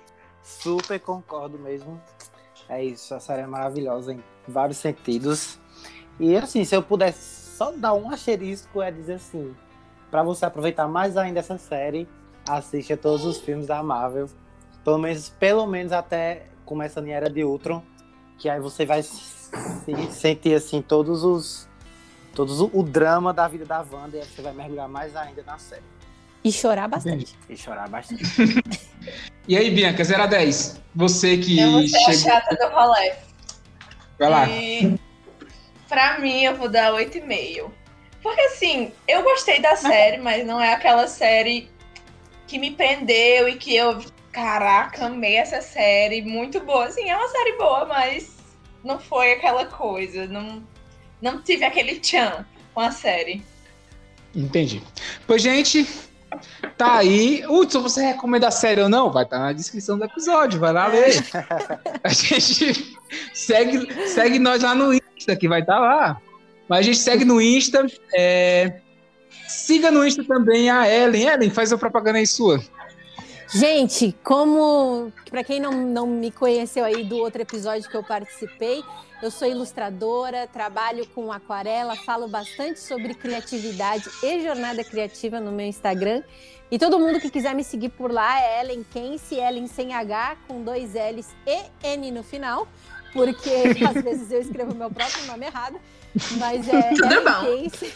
[0.43, 1.99] Super concordo mesmo.
[2.69, 5.59] É isso, a série é maravilhosa em vários sentidos.
[6.19, 9.55] E assim, se eu pudesse só dar um asterisco, é dizer assim:
[10.11, 12.07] para você aproveitar mais ainda essa série,
[12.47, 14.27] assista todos os filmes da Marvel.
[14.83, 17.81] Pelo menos, pelo menos até começando em Era de Ultron,
[18.37, 19.49] que aí você vai se
[20.11, 21.67] sentir assim todos os
[22.35, 25.57] todos o, o drama da vida da Wanda e você vai mergulhar mais ainda na
[25.57, 25.81] série.
[26.43, 27.33] E chorar bastante.
[27.33, 27.35] Entendi.
[27.49, 28.23] E chorar bastante.
[29.47, 30.79] e aí, Bianca, 0 a 10.
[30.95, 31.59] Você que.
[31.59, 32.11] Eu vou ser chegou...
[32.11, 33.13] a chata do rolê.
[34.19, 34.47] Vai lá.
[34.47, 34.99] E
[35.87, 37.71] Pra mim, eu vou dar 8,5.
[38.21, 41.69] Porque assim, eu gostei da série, mas não é aquela série
[42.47, 46.85] que me prendeu e que eu, caraca, amei essa série, muito boa.
[46.85, 48.35] Assim, é uma série boa, mas
[48.83, 50.63] não foi aquela coisa, não,
[51.21, 53.43] não tive aquele tchan com a série.
[54.35, 54.81] Entendi.
[55.25, 55.87] Pois, gente,
[56.77, 57.45] tá aí.
[57.47, 59.11] Hudson, você recomenda a série ou não?
[59.11, 61.23] Vai estar tá na descrição do episódio, vai lá ler.
[62.03, 62.97] A gente
[63.33, 66.21] segue, segue nós lá no Insta, que vai estar tá lá.
[66.67, 67.85] Mas a gente segue no Insta.
[68.13, 68.81] É...
[69.47, 71.27] Siga no Insta também a Ellen.
[71.27, 72.59] Ellen, faz a propaganda aí sua.
[73.53, 78.84] Gente, como para quem não, não me conheceu aí do outro episódio que eu participei,
[79.22, 85.65] eu sou ilustradora, trabalho com aquarela, falo bastante sobre criatividade e jornada criativa no meu
[85.65, 86.23] Instagram.
[86.72, 90.38] E todo mundo que quiser me seguir por lá é Ellen Kense, Ellen sem H,
[90.47, 92.67] com dois L's e N no final
[93.15, 93.49] porque
[93.88, 95.80] às vezes eu escrevo meu próprio nome errado.
[96.37, 96.93] Mas é.
[96.93, 97.69] Tudo é bom.
[97.69, 97.93] Case.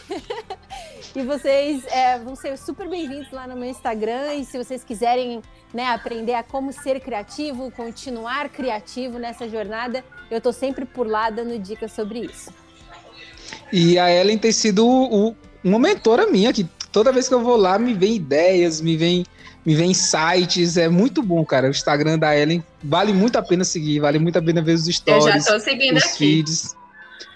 [1.16, 4.34] e vocês é, vão ser super bem-vindos lá no meu Instagram.
[4.34, 5.42] E se vocês quiserem
[5.72, 11.30] né, aprender a como ser criativo, continuar criativo nessa jornada, eu estou sempre por lá
[11.30, 12.52] dando dicas sobre isso.
[13.72, 17.56] E a Ellen tem sido o, uma mentora minha, que toda vez que eu vou
[17.56, 19.24] lá me vem ideias, me vem
[19.64, 21.66] me vem sites, é muito bom, cara.
[21.66, 24.86] O Instagram da Ellen vale muito a pena seguir, vale muito a pena ver os
[24.86, 25.26] stories.
[25.26, 26.16] Eu já tô seguindo os aqui.
[26.16, 26.74] feeds.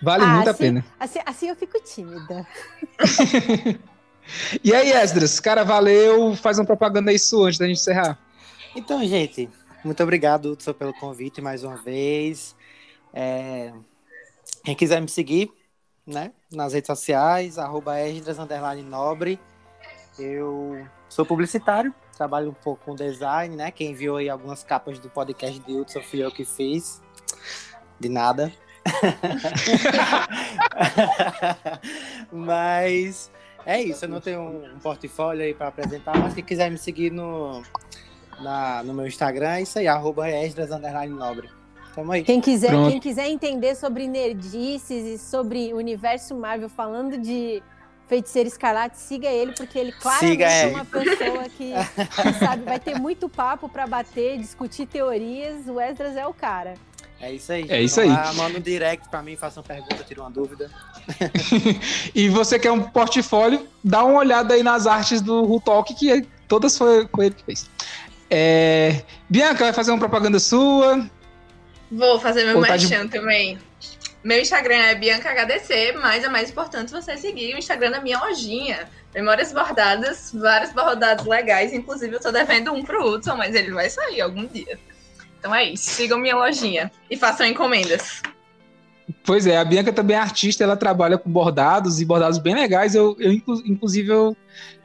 [0.02, 0.84] Vale ah, muito assim, a pena.
[0.98, 2.46] Assim, assim eu fico tímida.
[4.62, 6.34] e aí, Esdras, cara, valeu.
[6.36, 8.18] Faz uma propaganda aí sua antes da gente encerrar.
[8.74, 9.48] Então, gente,
[9.84, 12.56] muito obrigado, Hudson, pelo convite mais uma vez.
[13.12, 13.72] É...
[14.64, 15.52] Quem quiser me seguir,
[16.06, 18.38] né, nas redes sociais, arroba Esdras,
[18.84, 19.38] nobre.
[20.18, 23.70] Eu sou publicitário, trabalho um pouco com design, né?
[23.70, 27.02] Quem viu aí algumas capas do podcast de Hudson fui eu que fiz.
[28.00, 28.52] De nada.
[32.32, 33.30] mas
[33.66, 37.10] é isso, eu não tenho um portfólio aí para apresentar, mas quem quiser me seguir
[37.10, 37.62] no,
[38.40, 40.68] na, no meu Instagram, é isso aí, arroba Esdras
[41.08, 41.48] Nobre.
[41.94, 42.24] Tamo aí.
[42.24, 47.62] Quem quiser, quem quiser entender sobre nerdices e sobre o universo Marvel, falando de
[48.08, 51.72] Feiticeiro Escarlate, siga ele, porque ele claramente é uma pessoa que,
[52.22, 55.68] que, sabe, vai ter muito papo para bater, discutir teorias.
[55.68, 56.74] O Esdras é o cara.
[57.20, 57.66] É isso aí.
[57.68, 58.08] É isso aí.
[58.08, 60.70] Lá, manda um direct para mim, faça uma pergunta, tira uma dúvida.
[62.14, 66.76] e você quer um portfólio, dá uma olhada aí nas artes do Rutalk, que todas
[66.76, 67.70] foi, foi ele que fez.
[68.30, 69.02] É...
[69.28, 71.08] Bianca, vai fazer uma propaganda sua?
[71.90, 73.08] Vou fazer meu tá de...
[73.08, 73.58] também.
[74.22, 78.88] Meu Instagram é BiancaHDC, mas é mais importante você seguir o Instagram da minha lojinha.
[79.14, 81.72] Memórias bordadas, vários bordados legais.
[81.72, 84.78] Inclusive, eu tô devendo um pro Hudson, mas ele vai sair algum dia.
[85.44, 85.90] Então é isso.
[85.90, 88.22] Sigam minha lojinha e façam encomendas.
[89.22, 92.94] Pois é, a Bianca também é artista, ela trabalha com bordados e bordados bem legais.
[92.94, 94.34] Eu, eu inclusive, eu,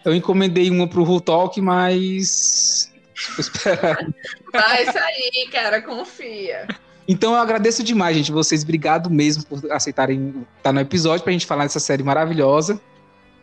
[0.04, 2.92] eu encomendei uma pro Ru Talk, mas.
[4.52, 6.68] Vai sair, cara, confia.
[7.08, 8.34] Então eu agradeço demais, gente.
[8.34, 12.82] Vocês, obrigado mesmo por aceitarem estar no episódio pra gente falar dessa série maravilhosa.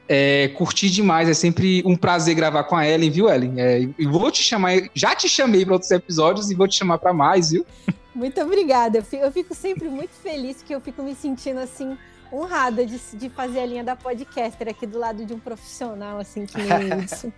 [0.09, 3.61] É, curti demais, é sempre um prazer gravar com a Ellen, viu, Ellen?
[3.61, 6.99] É, e vou te chamar, já te chamei para outros episódios e vou te chamar
[6.99, 7.67] para mais, viu?
[8.15, 8.99] Muito obrigada.
[8.99, 11.99] Eu fico, eu fico, sempre muito feliz, porque eu fico me sentindo assim
[12.33, 16.47] honrada de, de fazer a linha da podcaster aqui do lado de um profissional, assim,
[16.47, 17.33] que nem isso.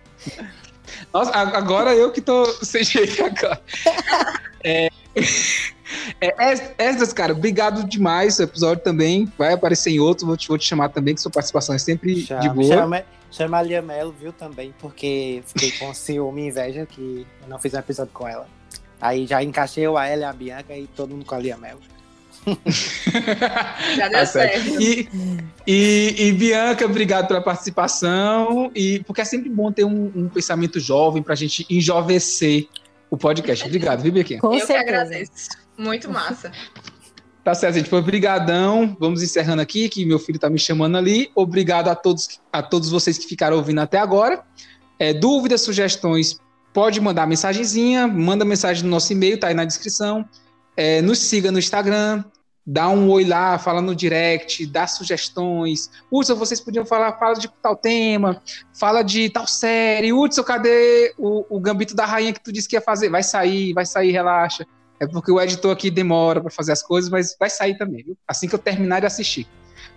[1.13, 3.61] Nossa, agora eu que tô sem jeito agora.
[4.63, 4.89] é,
[6.21, 8.39] é, Esdras, cara, obrigado demais.
[8.39, 10.25] O episódio também vai aparecer em outro.
[10.25, 12.75] Vou te, vou te chamar também, que sua participação é sempre chama, de boa.
[12.75, 17.47] Chama, chama a Lia Melo, viu, também, porque fiquei com ciúme e inveja que eu
[17.47, 18.47] não fiz um episódio com ela.
[19.01, 21.79] Aí já encaixei a ela e a Bianca e todo mundo com a Lia Melo.
[23.95, 24.81] Já deu tá certo.
[24.81, 25.09] E,
[25.67, 28.71] e, e, Bianca, obrigado pela participação.
[28.75, 32.67] E porque é sempre bom ter um, um pensamento jovem para a gente enjovecer
[33.09, 33.65] o podcast.
[33.65, 34.33] Obrigado, viu, Bianca?
[34.33, 35.49] Eu que agradeço.
[35.77, 36.51] Muito massa.
[37.43, 37.89] Tá certo, gente.
[37.89, 38.95] Foi brigadão.
[38.99, 41.31] Vamos encerrando aqui, que meu filho tá me chamando ali.
[41.33, 44.43] Obrigado a todos, a todos vocês que ficaram ouvindo até agora.
[44.99, 46.39] É, dúvidas, sugestões,
[46.73, 50.27] pode mandar mensagenzinha, manda mensagem no nosso e-mail, tá aí na descrição.
[50.81, 52.23] É, nos siga no Instagram,
[52.65, 55.91] dá um oi lá, fala no direct, dá sugestões.
[56.09, 58.41] Hudson, vocês podiam falar, fala de tal tema,
[58.79, 60.13] fala de tal série.
[60.13, 63.09] Hudson, cadê o, o Gambito da Rainha que tu disse que ia fazer?
[63.09, 64.65] Vai sair, vai sair, relaxa.
[65.01, 68.17] É porque o editor aqui demora para fazer as coisas, mas vai sair também, viu?
[68.25, 69.45] Assim que eu terminar de assistir.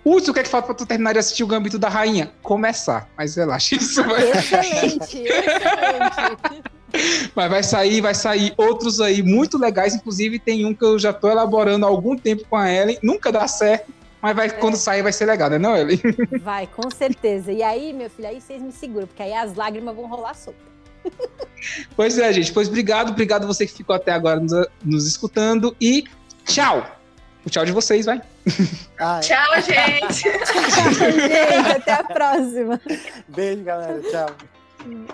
[0.05, 2.33] Hudson, o que é que falta para tu terminar de assistir o Gambito da Rainha?
[2.43, 4.33] Começar, mas relaxa, isso vai...
[4.33, 6.63] Excelente, excelente.
[7.35, 9.95] Mas vai sair, vai sair outros aí muito legais.
[9.95, 12.99] Inclusive, tem um que eu já estou elaborando há algum tempo com a Ellen.
[13.03, 14.51] Nunca dá certo, mas vai, é.
[14.51, 16.01] quando sair vai ser legal, né, não, Ellen?
[16.43, 17.51] Vai, com certeza.
[17.51, 20.61] E aí, meu filho, aí vocês me seguram, porque aí as lágrimas vão rolar solta.
[21.97, 22.53] Pois é, gente.
[22.53, 24.53] Pois obrigado, obrigado você que ficou até agora nos,
[24.85, 26.05] nos escutando e
[26.45, 26.87] tchau.
[27.45, 28.23] O tchau de vocês, vai.
[28.99, 29.21] Ai.
[29.21, 30.23] Tchau, gente.
[30.23, 31.71] tchau, gente.
[31.77, 32.81] Até a próxima.
[33.29, 34.01] Beijo, galera.
[34.11, 35.13] Tchau.